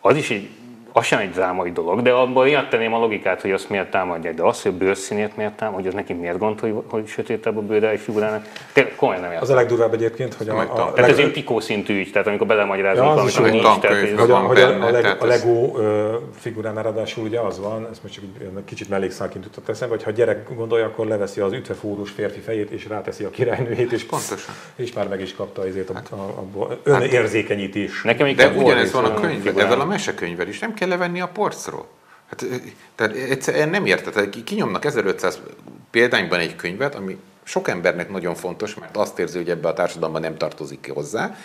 Az 0.00 0.16
is 0.16 0.30
egy 0.30 0.48
az 0.98 1.04
sem 1.04 1.18
egy 1.18 1.30
drámai 1.30 1.72
dolog, 1.72 2.02
de 2.02 2.10
abban 2.10 2.46
érteném 2.46 2.94
a 2.94 2.98
logikát, 2.98 3.40
hogy 3.40 3.50
azt 3.50 3.68
miért 3.68 3.90
támadják. 3.90 4.34
De 4.34 4.42
azt, 4.42 4.62
hogy 4.62 4.72
a 4.72 4.76
bőrszínét 4.76 5.36
miért 5.36 5.52
támad, 5.52 5.74
hogy 5.74 5.86
az 5.86 5.94
neki 5.94 6.12
miért 6.12 6.38
gond, 6.38 6.60
hogy, 6.60 6.74
hogy 6.90 7.06
sötétebb 7.06 7.56
a 7.56 7.60
bőre 7.60 7.88
egy 7.88 8.00
figurának, 8.00 8.46
tényleg 8.72 8.94
komolyan 8.96 9.20
nem 9.20 9.30
értem. 9.30 9.44
Az 9.44 9.50
a 9.50 9.54
legdurvább 9.54 9.94
egyébként, 9.94 10.34
hogy 10.34 10.48
a, 10.48 10.56
a, 10.56 10.86
a 10.86 10.92
tehát 10.92 11.10
ez 11.10 11.18
egy 11.18 11.32
pikó 11.32 11.60
szintű 11.60 11.98
ügy, 11.98 12.10
tehát 12.12 12.26
amikor 12.26 12.46
belemagyarázunk 12.46 13.06
ja, 13.06 13.12
valamit, 13.12 13.36
ami 13.36 13.50
nincs, 13.50 13.78
tehát, 13.78 14.00
hogy, 14.00 14.30
a, 14.30 14.36
hogy 14.36 14.60
a, 14.60 14.86
a, 14.86 14.90
leg, 14.90 15.16
a 15.18 15.26
Lego 15.26 15.72
figuránál 16.38 16.82
ráadásul 16.82 17.24
ugye 17.24 17.40
az 17.40 17.60
van, 17.60 17.88
ezt 17.90 18.02
most 18.02 18.14
csak 18.14 18.24
egy 18.38 18.64
kicsit 18.64 18.88
mellékszálként 18.88 19.44
jutott 19.44 19.68
eszembe, 19.68 19.94
hogy 19.94 20.04
ha 20.04 20.10
gyerek 20.10 20.54
gondolja, 20.54 20.84
akkor 20.84 21.06
leveszi 21.06 21.40
az 21.40 21.52
ütvefúrós 21.52 22.10
férfi 22.10 22.40
fejét, 22.40 22.70
és 22.70 22.86
ráteszi 22.88 23.24
a 23.24 23.30
királynőjét, 23.30 23.92
és, 23.92 24.04
Pontosan. 24.04 24.54
és 24.76 24.92
már 24.92 25.08
meg 25.08 25.20
is 25.20 25.34
kapta 25.34 25.66
ezért 25.66 25.90
a, 25.90 26.02
a, 26.10 26.14
a, 26.14 26.62
a 26.62 26.78
önérzékenyítés. 26.82 28.02
Nekem 28.02 28.34
de 28.34 28.48
ugyanez 28.48 28.92
van 28.92 29.04
a 29.04 29.14
könyv, 29.14 29.46
ezzel 29.46 29.80
a 29.80 29.84
mesekönyvvel 29.84 30.48
is, 30.48 30.58
nem 30.58 30.74
kell 30.74 30.87
levenni 30.88 31.20
a 31.20 31.28
porc 31.28 31.58
piacról. 31.58 31.88
Hát, 32.28 32.44
tehát 32.94 33.16
egyszerűen 33.16 33.68
nem 33.68 33.86
érted. 33.86 34.44
Kinyomnak 34.44 34.84
1500 34.84 35.40
példányban 35.90 36.38
egy 36.38 36.56
könyvet, 36.56 36.94
ami 36.94 37.18
sok 37.42 37.68
embernek 37.68 38.10
nagyon 38.10 38.34
fontos, 38.34 38.74
mert 38.74 38.96
azt 38.96 39.18
érzi, 39.18 39.36
hogy 39.36 39.50
ebbe 39.50 39.68
a 39.68 39.72
társadalomban 39.72 40.20
nem 40.20 40.36
tartozik 40.36 40.80
ki 40.80 40.90
hozzá. 40.90 41.36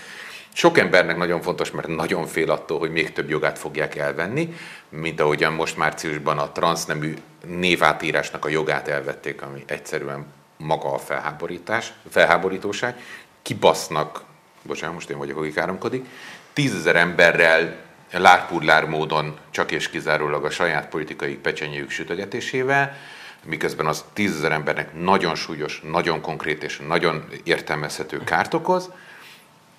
Sok 0.54 0.78
embernek 0.78 1.18
nagyon 1.18 1.42
fontos, 1.42 1.72
mert 1.72 1.88
nagyon 1.88 2.26
fél 2.26 2.52
attól, 2.52 2.80
hogy 2.80 2.92
még 2.92 3.12
több 3.14 3.30
jogát 3.30 3.60
fogják 3.60 3.96
elvenni, 3.96 4.54
mint 4.90 5.20
ahogyan 5.20 5.54
most 5.54 5.78
márciusban 5.78 6.38
a 6.38 6.52
transznemű 6.52 7.14
névátírásnak 7.46 8.46
a 8.46 8.50
jogát 8.50 8.88
elvették, 8.88 9.42
ami 9.42 9.64
egyszerűen 9.68 10.26
maga 10.58 10.94
a 10.94 10.98
felháborítás, 10.98 11.94
felháborítóság. 12.10 12.96
Kibasznak, 13.42 14.24
bocsánat, 14.62 14.96
most 14.96 15.10
én 15.10 15.18
vagyok, 15.18 15.38
aki 15.38 15.52
káromkodik, 15.52 16.06
tízezer 16.54 16.96
emberrel 16.96 17.76
lárpurlár 18.20 18.86
módon 18.86 19.38
csak 19.50 19.72
és 19.72 19.90
kizárólag 19.90 20.46
a 20.46 20.50
saját 20.50 20.90
politikai 20.90 21.36
pecsenyőjük 21.36 21.90
sütögetésével, 21.90 22.98
miközben 23.44 23.86
az 23.86 24.06
tízezer 24.14 24.52
embernek 24.52 24.94
nagyon 24.94 25.36
súlyos, 25.36 25.82
nagyon 25.92 26.22
konkrét 26.22 26.64
és 26.64 26.82
nagyon 26.88 27.24
értelmezhető 27.44 28.24
kárt 28.24 28.54
okoz, 28.54 28.92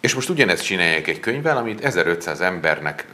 és 0.01 0.15
most 0.15 0.29
ugyanezt 0.29 0.65
csinálják 0.65 1.09
egy 1.09 1.21
könyvvel, 1.21 1.57
amit 1.57 1.81
1500 1.81 2.41
embernek 2.41 3.07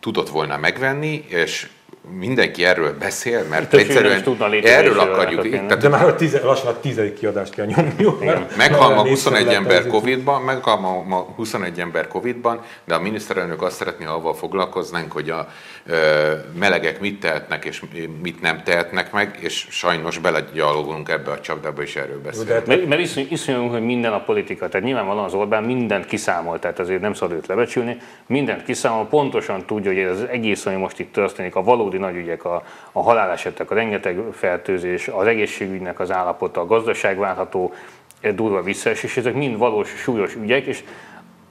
tudott 0.00 0.28
volna 0.28 0.56
megvenni, 0.56 1.24
és 1.28 1.68
mindenki 2.18 2.64
erről 2.64 2.96
beszél, 2.98 3.44
mert 3.50 3.68
Több 3.70 3.80
egyszerűen 3.80 4.22
erről 4.64 4.98
akarjuk. 4.98 5.50
Tehát, 5.50 5.78
de 5.78 5.88
már 5.88 6.04
a 6.04 6.14
tize, 6.14 6.40
lassan 6.42 6.72
a 6.72 6.80
tizedik 6.80 7.14
kiadást 7.14 7.54
kell 7.54 7.66
nyomni. 7.66 8.22
Meghal 8.56 8.94
ma 8.94 9.08
21 9.08 9.46
ember 9.46 9.86
Covid-ban, 9.86 10.42
meghal 10.42 10.80
ma, 10.80 11.02
ma 11.06 11.16
21 11.36 11.80
ember 11.80 12.08
Covid-ban, 12.08 12.60
de 12.84 12.94
a 12.94 13.00
miniszterelnök 13.00 13.62
azt 13.62 13.76
szeretné, 13.76 14.04
ha 14.04 14.12
avval 14.12 14.34
foglalkoznánk, 14.34 15.12
hogy 15.12 15.30
a 15.30 15.48
ö, 15.86 16.32
melegek 16.58 17.00
mit 17.00 17.20
tehetnek 17.20 17.64
és 17.64 17.82
mit 18.22 18.40
nem 18.40 18.62
tehetnek 18.62 19.12
meg, 19.12 19.38
és 19.40 19.66
sajnos 19.70 20.18
belegyalogulunk 20.18 21.08
ebbe 21.08 21.30
a 21.30 21.40
csapdába, 21.40 21.82
és 21.82 21.96
erről 21.96 22.20
beszélünk. 22.20 22.66
Mert, 22.66 22.86
mert 22.86 23.00
iszony, 23.00 23.26
iszonyú, 23.30 23.68
hogy 23.68 23.82
minden 23.82 24.12
a 24.12 24.20
politika, 24.20 24.68
tehát 24.68 24.86
nyilvánvalóan 24.86 25.24
az 25.24 25.34
Orbán 25.34 25.64
mindent 25.64 26.06
kiszámol, 26.06 26.58
tehát 26.58 26.78
azért 26.78 27.00
nem 27.00 27.14
szabad 27.14 27.36
őt 27.36 27.46
lebecsülni, 27.46 27.96
mindent 28.26 28.64
kiszámol, 28.64 29.06
pontosan 29.06 29.66
tudja, 29.66 29.90
hogy 29.90 30.00
ez 30.00 30.10
az 30.10 30.28
egész, 30.28 30.66
ami 30.66 30.76
most 30.76 30.98
itt 30.98 31.12
történik, 31.12 31.54
a 31.54 31.62
valódi 31.80 31.98
nagy 31.98 32.16
ügyek, 32.16 32.44
a, 32.44 32.62
a 32.92 33.02
halálesetek, 33.02 33.70
a 33.70 33.74
rengeteg 33.74 34.18
fertőzés, 34.32 35.08
az 35.08 35.26
egészségügynek 35.26 36.00
az 36.00 36.10
állapota, 36.10 36.60
a 36.60 36.66
gazdaság 36.66 37.18
várható 37.18 37.72
durva 38.34 38.62
visszaesés, 38.62 39.16
ezek 39.16 39.34
mind 39.34 39.58
valós, 39.58 39.88
súlyos 39.88 40.34
ügyek, 40.34 40.66
és 40.66 40.84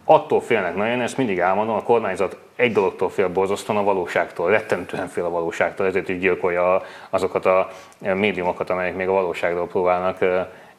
attól 0.04 0.42
félnek 0.42 0.76
nagyon, 0.76 1.02
ezt 1.02 1.18
mindig 1.18 1.40
elmondom, 1.40 1.76
a 1.76 1.84
kormányzat 1.84 2.38
egy 2.56 2.72
dologtól 2.72 3.10
fél 3.10 3.30
borzasztóan 3.30 3.80
a 3.80 3.84
valóságtól, 3.84 4.50
rettentően 4.50 5.08
fél 5.08 5.26
a 5.26 5.30
valóságtól, 5.30 5.86
ezért 5.86 6.10
is 6.10 6.20
gyilkolja 6.20 6.82
azokat 7.10 7.46
a 7.46 7.70
médiumokat, 8.00 8.70
amelyek 8.70 8.96
még 8.96 9.08
a 9.08 9.12
valóságról 9.12 9.68
próbálnak 9.68 10.18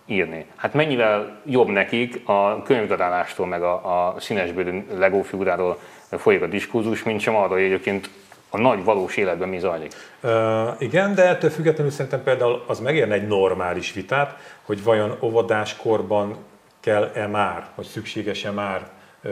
írni. 0.06 0.46
Hát 0.56 0.74
mennyivel 0.74 1.40
jobb 1.44 1.68
nekik 1.68 2.28
a 2.28 2.62
könyvdarálástól, 2.62 3.46
meg 3.46 3.62
a, 3.62 3.72
a 3.72 4.14
színesbőrű 4.20 4.86
Lego 4.98 5.22
figuráról 5.22 5.78
folyik 6.10 6.42
a 6.42 6.46
diskurzus, 6.46 7.02
mint 7.02 7.20
sem 7.20 7.36
arra, 7.36 7.52
hogy 7.52 7.62
egyébként 7.62 8.10
a 8.50 8.58
nagy 8.58 8.84
valós 8.84 9.16
életben 9.16 9.48
mi 9.48 9.58
zajlik. 9.58 9.92
Uh, 10.22 10.30
igen, 10.78 11.14
de 11.14 11.28
ettől 11.28 11.50
függetlenül 11.50 11.92
szerintem 11.92 12.22
például 12.22 12.64
az 12.66 12.80
megérne 12.80 13.14
egy 13.14 13.26
normális 13.26 13.92
vitát, 13.92 14.36
hogy 14.62 14.82
vajon 14.82 15.16
óvodáskorban 15.20 16.36
kell-e 16.80 17.26
már, 17.26 17.66
vagy 17.74 17.86
szükséges-e 17.86 18.50
már 18.50 18.88
ö, 19.22 19.30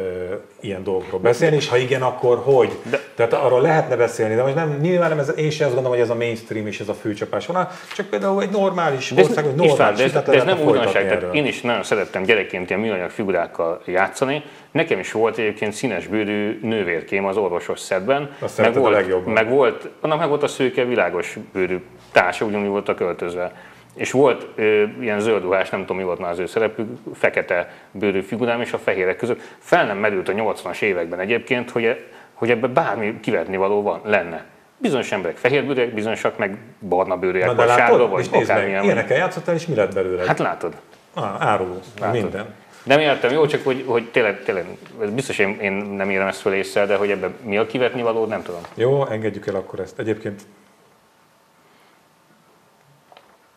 ilyen 0.60 0.82
dolgokról 0.82 1.20
beszélni, 1.20 1.56
és 1.56 1.68
ha 1.68 1.76
igen, 1.76 2.02
akkor 2.02 2.38
hogy? 2.44 2.76
De, 2.90 3.00
Tehát 3.14 3.32
arról 3.32 3.60
lehetne 3.60 3.96
beszélni, 3.96 4.34
de 4.34 4.42
most 4.42 4.54
nem, 4.54 4.78
nyilván 4.80 5.08
nem 5.08 5.18
ez, 5.18 5.32
én 5.36 5.50
sem 5.50 5.66
azt 5.66 5.74
gondolom, 5.74 5.98
hogy 5.98 6.08
ez 6.08 6.10
a 6.10 6.14
mainstream 6.14 6.66
és 6.66 6.80
ez 6.80 6.88
a 6.88 6.94
főcsapás 6.94 7.46
van, 7.46 7.68
csak 7.94 8.06
például 8.06 8.42
egy 8.42 8.50
normális 8.50 9.10
de 9.10 9.22
ország, 9.22 9.46
egy 9.46 9.54
normális 9.54 9.98
de 9.98 10.04
ez, 10.04 10.24
de 10.24 10.32
ez 10.32 10.44
nem 10.44 10.60
újdonság, 10.60 11.08
tehát 11.08 11.34
én 11.34 11.46
is 11.46 11.60
nagyon 11.60 11.82
szerettem 11.82 12.22
gyerekként 12.22 12.68
ilyen 12.68 12.82
műanyag 12.82 13.10
figurákkal 13.10 13.82
játszani, 13.86 14.42
Nekem 14.70 14.98
is 14.98 15.12
volt 15.12 15.38
egyébként 15.38 15.72
színes 15.72 16.06
bőrű 16.06 16.58
nővérkém 16.62 17.24
az 17.24 17.36
orvosos 17.36 17.80
szedben. 17.80 18.30
Azt 18.38 18.58
meg 18.58 18.74
volt, 18.74 18.94
a 18.94 18.96
legjobban. 18.96 19.32
meg 19.32 19.48
volt, 19.48 19.88
annak 20.00 20.18
meg 20.18 20.28
volt 20.28 20.42
a 20.42 20.46
szőke 20.48 20.84
világos 20.84 21.38
bőrű 21.52 21.78
társa, 22.12 22.44
ugyanúgy 22.44 22.68
volt 22.68 22.88
a 22.88 22.94
költözve 22.94 23.52
és 23.98 24.10
volt 24.10 24.46
ö, 24.54 24.84
ilyen 25.00 25.20
zöld 25.20 25.42
ruhás, 25.42 25.70
nem 25.70 25.80
tudom 25.80 25.96
mi 25.96 26.02
volt 26.02 26.18
már 26.18 26.30
az 26.30 26.38
ő 26.38 26.46
szerepük, 26.46 26.88
fekete 27.14 27.72
bőrű 27.90 28.20
figurám 28.20 28.60
és 28.60 28.72
a 28.72 28.78
fehérek 28.78 29.16
között. 29.16 29.40
Fel 29.58 29.86
nem 29.86 29.98
merült 29.98 30.28
a 30.28 30.32
80-as 30.32 30.80
években 30.80 31.20
egyébként, 31.20 31.70
hogy, 31.70 31.84
e, 31.84 31.96
hogy 32.34 32.50
ebbe 32.50 32.66
bármi 32.66 33.20
kivetni 33.20 33.56
való 33.56 33.82
van, 33.82 34.00
lenne. 34.04 34.44
Bizonyos 34.76 35.12
emberek 35.12 35.36
fehér 35.36 35.64
bőrűek, 35.64 35.94
bizonyosak 35.94 36.38
meg 36.38 36.56
barna 36.88 37.16
bőrűek, 37.16 37.54
vagy 37.54 37.68
sárga, 37.68 38.08
vagy 38.08 38.28
akármilyen. 38.32 38.84
Ilyenekkel 38.84 39.16
játszottál, 39.16 39.54
és 39.54 39.66
mi 39.66 39.74
lett 39.74 39.94
belőle? 39.94 40.26
Hát 40.26 40.38
látod. 40.38 40.74
Ah, 41.14 41.46
áruló, 41.46 41.80
látod. 42.00 42.20
minden. 42.20 42.54
Nem 42.82 43.00
értem, 43.00 43.32
jó, 43.32 43.46
csak 43.46 43.64
hogy, 43.64 43.84
hogy 43.86 44.10
tényleg, 44.10 44.42
tényleg 44.42 44.66
biztos 45.14 45.38
én, 45.38 45.58
én 45.60 45.72
nem 45.72 46.10
érem 46.10 46.26
ezt 46.26 46.40
föl 46.40 46.52
észre, 46.52 46.86
de 46.86 46.96
hogy 46.96 47.10
ebben 47.10 47.34
mi 47.42 47.56
a 47.56 47.66
kivetni 47.66 48.02
való, 48.02 48.24
nem 48.24 48.42
tudom. 48.42 48.60
Jó, 48.74 49.06
engedjük 49.06 49.46
el 49.46 49.54
akkor 49.54 49.80
ezt. 49.80 49.98
Egyébként 49.98 50.42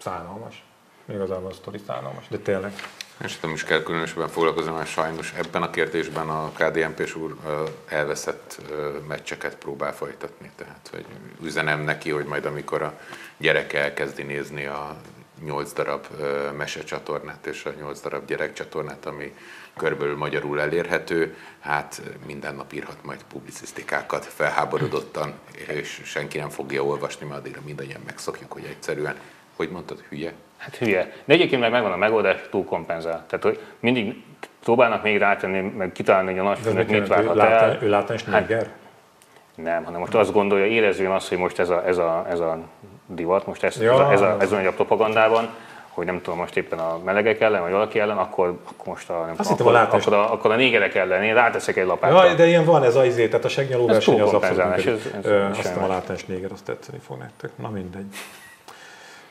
szánalmas. 0.02 0.64
Igazából 1.06 1.50
a 1.50 1.54
sztori 1.54 1.82
szánalmas, 1.88 2.28
de 2.28 2.38
tényleg. 2.38 2.74
És 3.24 3.40
nem 3.40 3.52
is 3.52 3.64
kell 3.64 3.84
különösebben 3.84 4.28
foglalkozni, 4.28 4.72
mert 4.72 4.90
sajnos 4.90 5.34
ebben 5.38 5.62
a 5.62 5.70
kérdésben 5.70 6.30
a 6.30 6.52
KDNP-s 6.52 7.16
úr 7.16 7.36
elveszett 7.88 8.62
meccseket 9.08 9.56
próbál 9.56 9.94
folytatni. 9.94 10.52
Tehát, 10.56 10.90
hogy 10.92 11.06
üzenem 11.42 11.80
neki, 11.80 12.10
hogy 12.10 12.26
majd 12.26 12.46
amikor 12.46 12.82
a 12.82 13.00
gyereke 13.38 13.80
elkezdi 13.80 14.24
nézni 14.24 14.66
a 14.66 14.96
8 15.44 15.74
darab 15.74 16.08
mesecsatornát 16.58 17.46
és 17.46 17.66
a 17.66 17.74
8 17.80 18.02
darab 18.02 18.26
gyerekcsatornát, 18.26 19.06
ami 19.06 19.36
körülbelül 19.78 20.18
magyarul 20.18 20.62
elérhető, 20.62 21.38
hát 21.60 22.02
minden 22.26 22.56
nap 22.56 22.74
írhat 22.74 23.04
majd 23.04 23.24
publicisztikákat 23.24 24.26
felháborodottan, 24.26 25.34
és 25.68 26.02
senki 26.04 26.38
nem 26.38 26.50
fogja 26.50 26.84
olvasni, 26.84 27.26
mert 27.26 27.40
addigra 27.40 27.62
mindannyian 27.66 28.02
megszokjuk, 28.06 28.52
hogy 28.52 28.64
egyszerűen 28.64 29.16
hogy 29.66 29.74
mondtad, 29.74 30.04
hülye? 30.10 30.34
Hát 30.58 30.76
hülye. 30.76 31.12
De 31.26 31.34
egyébként 31.34 31.62
meg 31.62 31.72
megvan 31.72 31.92
a 31.92 31.98
megoldás, 31.98 32.38
túl 32.50 32.66
kompenzál. 32.66 33.26
Tehát, 33.28 33.44
hogy 33.46 33.60
mindig 33.80 34.24
próbálnak 34.64 35.04
még 35.04 35.18
rátenni, 35.18 35.60
meg 35.60 35.92
kitalálni, 35.92 36.30
hogy 36.30 36.40
a 36.40 36.44
nagyfőnök 36.44 36.90
mit 36.90 37.08
várhat 37.08 37.40
el. 37.40 37.78
Ő 37.82 37.90
látás 37.90 38.24
hát, 38.24 38.72
Nem, 39.56 39.84
hanem 39.84 40.00
most 40.00 40.16
azt 40.16 40.32
gondolja, 40.32 40.66
érezvén 40.66 41.10
azt, 41.10 41.30
hogy 41.30 41.38
most 41.38 41.60
ez 41.60 41.70
a, 41.70 41.88
ez 41.88 41.98
a, 41.98 42.26
ez 42.30 42.40
a 42.40 42.58
divat, 43.06 43.46
most 43.46 43.64
ez, 43.64 43.82
ja, 43.82 43.92
ez, 43.92 44.00
a, 44.00 44.12
ez, 44.12 44.22
a, 44.22 44.38
ez 44.40 44.52
a, 44.66 44.68
a 44.68 44.72
propagandában, 44.72 45.50
hogy 45.90 46.06
nem 46.06 46.22
tudom, 46.22 46.40
most 46.40 46.58
éppen 46.58 46.80
a 46.80 47.00
melegek 47.04 47.42
ellen, 47.42 47.62
vagy 47.62 47.72
valaki 47.72 48.00
ellen, 48.00 48.18
akkor, 48.18 48.48
akkor 48.48 48.88
most 48.88 49.10
a, 49.10 49.26
nem 49.26 49.36
Azt 49.38 49.58
tudom, 49.58 49.76
akkor, 49.76 50.00
akkor, 50.00 50.14
a, 50.14 50.34
akkor 50.34 50.52
a 50.52 50.56
négerek 50.56 50.96
ellen, 50.96 51.24
én 51.24 51.34
ráteszek 51.34 51.78
egy 51.78 51.86
lapáttal. 51.86 52.26
Ja, 52.26 52.34
de 52.34 52.48
ilyen 52.48 52.66
van 52.66 52.84
ez 52.84 52.96
az 52.96 53.06
izé, 53.06 53.28
tehát 53.28 53.46
a 53.46 53.50
segnyaló 53.50 53.86
verseny 53.86 54.22
az 54.22 54.34
abszolút. 54.34 54.60
Ez, 54.60 54.86
ez, 54.86 55.12
ez, 55.18 55.26
ez 55.26 55.58
azt 55.58 55.76
a 55.76 55.88
látás 55.88 56.26
néger, 56.26 56.52
azt 56.52 56.64
tetszeni 56.64 57.00
fog 57.06 57.18
nektek. 57.18 57.50
Na 57.56 57.70
mindegy. 57.70 58.06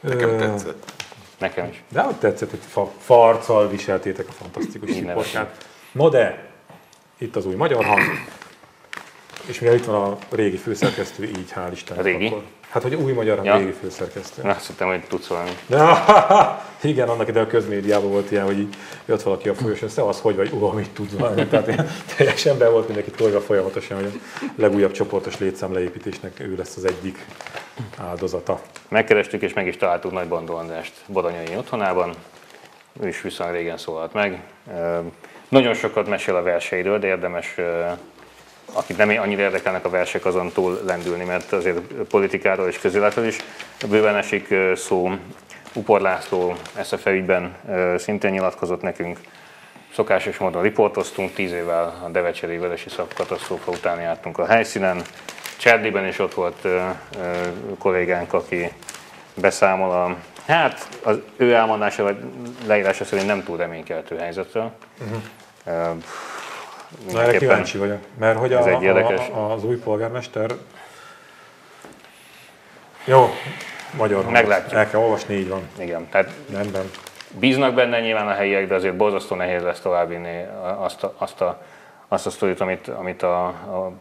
Nekem 0.01 0.39
tetszett. 0.39 0.93
Nekem 1.39 1.69
is. 1.69 1.83
De 1.89 2.01
hogy 2.01 2.15
tetszett, 2.15 2.51
hogy 2.51 2.61
fa, 2.69 2.91
farccal 2.99 3.69
viseltétek 3.69 4.29
a 4.29 4.33
fantasztikus 4.33 4.91
riportját. 4.91 5.67
No 5.93 6.09
de, 6.09 6.49
itt 7.19 7.37
az 7.37 7.47
új 7.47 7.55
magyar 7.55 7.85
hang. 7.85 8.01
És 9.47 9.61
mivel 9.61 9.77
itt 9.77 9.85
van 9.85 9.95
a 9.95 10.19
régi 10.31 10.57
főszerkesztő, 10.57 11.25
így 11.25 11.53
hál' 11.55 11.71
Istennek. 11.73 12.05
A 12.05 12.07
régi? 12.07 12.27
Akkor, 12.27 12.43
hát, 12.71 12.83
hogy 12.83 12.95
új 12.95 13.13
magyar, 13.13 13.37
Ja. 13.37 13.45
ja. 13.45 13.57
régi 13.57 13.73
főszerkesztő. 13.73 14.43
Azt 14.43 14.67
hittem, 14.67 14.89
hogy 14.89 15.05
tudsz 15.09 15.27
valami. 15.27 15.51
Ja, 15.67 16.05
igen, 16.83 17.09
annak 17.09 17.29
ide 17.29 17.41
a 17.41 17.47
közmédiában 17.47 18.11
volt 18.11 18.31
ilyen, 18.31 18.45
hogy 18.45 18.59
így 18.59 18.77
jött 19.07 19.23
valaki 19.23 19.49
a 19.49 19.55
folyosón, 19.55 19.89
szevasz, 19.89 20.21
hogy 20.21 20.37
vagy, 20.37 20.51
uha, 20.53 20.75
mit 20.75 20.91
tudsz 20.91 21.13
valami. 21.13 21.47
Tehát 21.47 21.67
ilyen 21.67 21.89
teljesen 22.17 22.59
be 22.59 22.69
volt 22.69 22.87
mindenki 22.87 23.11
tolva 23.11 23.41
folyamatosan, 23.41 23.97
hogy 23.97 24.21
a 24.41 24.45
legújabb 24.55 24.93
csoportos 24.93 25.39
létszám 25.39 25.73
leépítésnek 25.73 26.41
ő 26.41 26.55
lesz 26.57 26.77
az 26.77 26.85
egyik 26.85 27.27
áldozata. 27.97 28.61
Megkerestük 28.89 29.43
és 29.43 29.53
meg 29.53 29.66
is 29.66 29.76
találtuk 29.76 30.12
Nagy 30.12 30.28
Bandó 30.28 30.57
Andrást 30.57 30.93
Bodonyai 31.07 31.57
otthonában. 31.57 32.14
Ő 33.01 33.09
is 33.09 33.20
viszonylag 33.20 33.57
régen 33.57 33.76
szólalt 33.78 34.12
meg. 34.12 34.43
Nagyon 35.49 35.74
sokat 35.74 36.09
mesél 36.09 36.37
a 36.37 36.43
verseiről, 36.43 36.99
de 36.99 37.07
érdemes, 37.07 37.55
akit 38.72 38.97
nem 38.97 39.09
annyira 39.09 39.43
érdekelnek 39.43 39.85
a 39.85 39.91
versek, 39.91 40.24
azon 40.24 40.53
túl 40.53 40.81
lendülni, 40.87 41.24
mert 41.24 41.53
azért 41.53 41.81
politikáról 42.09 42.68
és 42.68 42.78
közéletről 42.78 43.26
is 43.26 43.37
bőven 43.89 44.16
esik 44.16 44.55
szó. 44.74 45.11
Upor 45.74 46.01
László 46.01 46.55
SFE 46.85 47.11
ügyben 47.11 47.57
szintén 47.97 48.31
nyilatkozott 48.31 48.83
nekünk. 48.83 49.18
Szokásos 49.95 50.39
módon 50.39 50.62
riportoztunk, 50.62 51.33
tíz 51.33 51.53
évvel 51.53 52.01
a 52.05 52.09
Devecseri 52.09 52.57
Vörösi 52.57 52.89
Szapkatasztrófa 52.89 53.70
után 53.70 54.01
jártunk 54.01 54.39
a 54.39 54.47
helyszínen. 54.47 55.03
Cserdiben 55.61 56.07
is 56.07 56.19
ott 56.19 56.35
volt 56.35 56.57
ö, 56.63 56.89
ö, 57.19 57.31
kollégánk, 57.79 58.33
aki 58.33 58.73
beszámol 59.35 59.91
a, 59.91 60.17
hát 60.47 60.89
az 61.03 61.19
ő 61.37 61.55
elmondása 61.55 62.03
vagy 62.03 62.17
leírása 62.67 63.05
szerint 63.05 63.27
nem 63.27 63.45
túl 63.45 63.57
reménykeltő 63.57 64.17
helyzetről. 64.19 64.73
Uh-huh. 65.01 65.23
Na 67.13 67.23
erre 67.23 67.39
kíváncsi 67.39 67.79
vagyok, 67.79 67.99
mert 68.19 68.39
hogy 68.39 68.53
a, 68.53 68.69
egy 68.69 68.83
érdekes. 68.83 69.29
a, 69.29 69.53
az 69.53 69.65
új 69.65 69.77
polgármester... 69.77 70.51
Jó, 73.05 73.29
magyar. 73.97 74.31
Meglátjuk. 74.31 74.73
El 74.73 74.91
kell 74.91 75.01
olvasni, 75.01 75.35
így 75.35 75.49
van. 75.49 75.63
Igen, 75.79 76.09
tehát 76.11 76.31
Rendben. 76.53 76.91
bíznak 77.39 77.75
benne 77.75 78.01
nyilván 78.01 78.29
a 78.29 78.33
helyiek, 78.33 78.67
de 78.67 78.75
azért 78.75 78.97
borzasztó 78.97 79.37
nehéz 79.37 79.63
lesz 79.63 79.81
továbbvinni 79.81 80.47
azt 80.79 81.05
a, 81.05 81.15
azt 81.19 81.41
a, 81.41 81.63
azt 82.09 82.27
a 82.27 82.31
sztorit, 82.31 82.61
amit, 82.61 82.89
amit 82.89 83.23
a, 83.23 83.45
a 83.47 83.93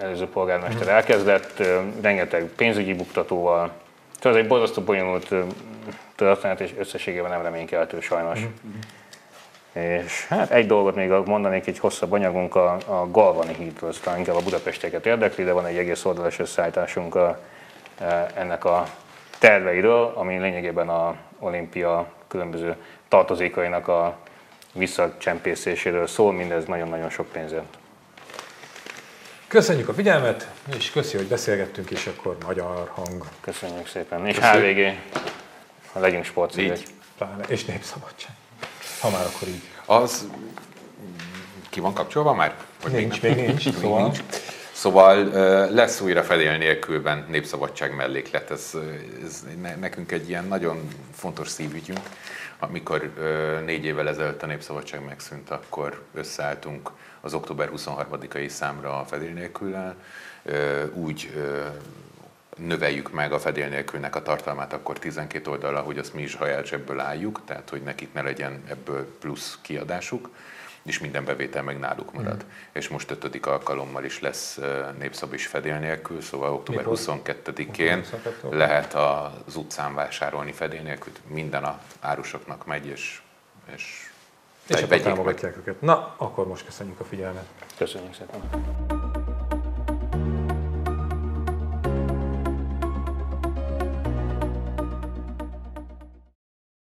előző 0.00 0.26
polgármester 0.26 0.88
elkezdett, 0.88 1.62
rengeteg 2.00 2.44
pénzügyi 2.56 2.94
buktatóval. 2.94 3.70
Tehát 4.18 4.36
ez 4.36 4.42
egy 4.42 4.48
borzasztó 4.48 4.82
bonyolult 4.82 5.34
történet, 6.14 6.60
és 6.60 6.74
összességében 6.78 7.30
nem 7.30 7.42
reménykeltő 7.42 8.00
sajnos. 8.00 8.40
És 9.72 10.26
hát 10.26 10.50
egy 10.50 10.66
dolgot 10.66 10.94
még 10.94 11.10
mondanék, 11.10 11.66
egy 11.66 11.78
hosszabb 11.78 12.12
anyagunk 12.12 12.54
a, 12.54 12.76
a 12.86 13.10
Galvani 13.10 13.54
hídról, 13.54 13.90
ez 13.90 13.98
talán 13.98 14.18
inkább 14.18 14.36
a 14.36 14.42
budapestieket 14.42 15.06
érdekli, 15.06 15.44
de 15.44 15.52
van 15.52 15.66
egy 15.66 15.76
egész 15.76 16.04
oldalas 16.04 16.38
összeállításunk 16.38 17.14
a, 17.14 17.38
e, 18.00 18.30
ennek 18.34 18.64
a 18.64 18.84
terveiről, 19.38 20.12
ami 20.14 20.38
lényegében 20.38 20.88
a 20.88 21.16
olimpia 21.38 22.06
különböző 22.28 22.76
tartozékainak 23.08 23.88
a 23.88 24.16
visszacsempészéséről 24.72 26.06
szól, 26.06 26.32
mindez 26.32 26.64
nagyon-nagyon 26.64 27.10
sok 27.10 27.26
pénzért. 27.26 27.78
Köszönjük 29.48 29.88
a 29.88 29.94
figyelmet, 29.94 30.48
és 30.76 30.90
köszi, 30.90 31.16
hogy 31.16 31.26
beszélgettünk, 31.26 31.90
és 31.90 32.06
akkor 32.06 32.36
magyar 32.46 32.90
hang, 32.94 33.24
Köszönjük 33.40 33.86
szépen. 33.88 34.26
És. 34.26 34.38
HVG, 34.38 34.98
legyünk 35.92 36.24
sportszívek. 36.24 36.78
Pláne, 37.18 37.44
és 37.48 37.64
népszabadság. 37.64 38.30
Ha 39.00 39.10
már 39.10 39.26
akkor 39.34 39.48
így. 39.48 39.62
Az 39.84 40.26
ki 41.70 41.80
van 41.80 41.94
kapcsolva 41.94 42.34
már? 42.34 42.54
Vagy 42.82 42.92
Nincs, 42.92 43.20
nem? 43.22 43.32
még 43.34 43.46
nincs, 43.46 43.64
Még 43.72 43.74
szóval. 43.74 44.02
nincs. 44.02 44.18
Szóval 44.72 45.24
lesz 45.74 46.00
újra 46.00 46.22
fedél 46.22 46.56
nélkülben 46.56 47.26
népszabadság 47.28 47.94
melléklet. 47.94 48.50
Ez, 48.50 48.70
ez 49.24 49.44
ne- 49.60 49.76
nekünk 49.76 50.12
egy 50.12 50.28
ilyen 50.28 50.44
nagyon 50.44 50.88
fontos 51.16 51.48
szívügyünk. 51.48 52.00
Amikor 52.58 53.12
négy 53.64 53.84
évvel 53.84 54.08
ezelőtt 54.08 54.42
a 54.42 54.46
népszabadság 54.46 55.04
megszűnt, 55.04 55.50
akkor 55.50 56.02
összeálltunk 56.14 56.90
az 57.20 57.34
október 57.34 57.70
23-ai 57.76 58.48
számra 58.48 58.98
a 59.00 59.04
fedél 59.04 59.32
nélküllel. 59.32 59.96
Úgy 60.92 61.32
növeljük 62.56 63.12
meg 63.12 63.32
a 63.32 63.38
fedél 63.38 63.68
nélkülnek 63.68 64.16
a 64.16 64.22
tartalmát 64.22 64.72
akkor 64.72 64.98
12 64.98 65.50
oldalra, 65.50 65.80
hogy 65.80 65.98
azt 65.98 66.14
mi 66.14 66.22
is 66.22 66.30
saját 66.30 66.66
zsebből 66.66 67.00
álljuk, 67.00 67.40
tehát 67.44 67.70
hogy 67.70 67.82
nekik 67.82 68.12
ne 68.12 68.22
legyen 68.22 68.62
ebből 68.68 69.18
plusz 69.18 69.58
kiadásuk, 69.62 70.28
és 70.86 70.98
minden 70.98 71.24
bevétel 71.24 71.62
meg 71.62 71.78
náluk 71.78 72.12
marad. 72.12 72.44
Mm. 72.44 72.48
És 72.72 72.88
most 72.88 73.10
ötödik 73.10 73.46
alkalommal 73.46 74.04
is 74.04 74.20
lesz 74.20 74.58
népszab 74.98 75.32
is 75.32 75.46
fedél 75.46 75.78
nélkül, 75.78 76.20
szóval 76.20 76.52
október 76.52 76.84
Mikor? 76.84 76.98
22-én 76.98 78.02
22-én. 78.04 78.56
lehet 78.58 78.94
az 78.94 79.56
utcán 79.56 79.94
vásárolni 79.94 80.52
fedél 80.52 80.82
nélkül, 80.82 81.12
minden 81.26 81.64
a 81.64 81.80
árusoknak 82.00 82.66
megy, 82.66 82.86
és, 82.86 83.20
és 83.74 84.10
És 84.66 84.74
akkor 84.76 84.88
vegyék 84.88 85.04
meg. 85.04 85.14
támogatják 85.14 85.56
őket. 85.56 85.80
Na, 85.80 86.14
akkor 86.16 86.46
most 86.46 86.64
köszönjük 86.64 87.00
a 87.00 87.04
figyelmet. 87.04 87.44
Köszönjük 87.76 88.14
szépen. 88.14 89.15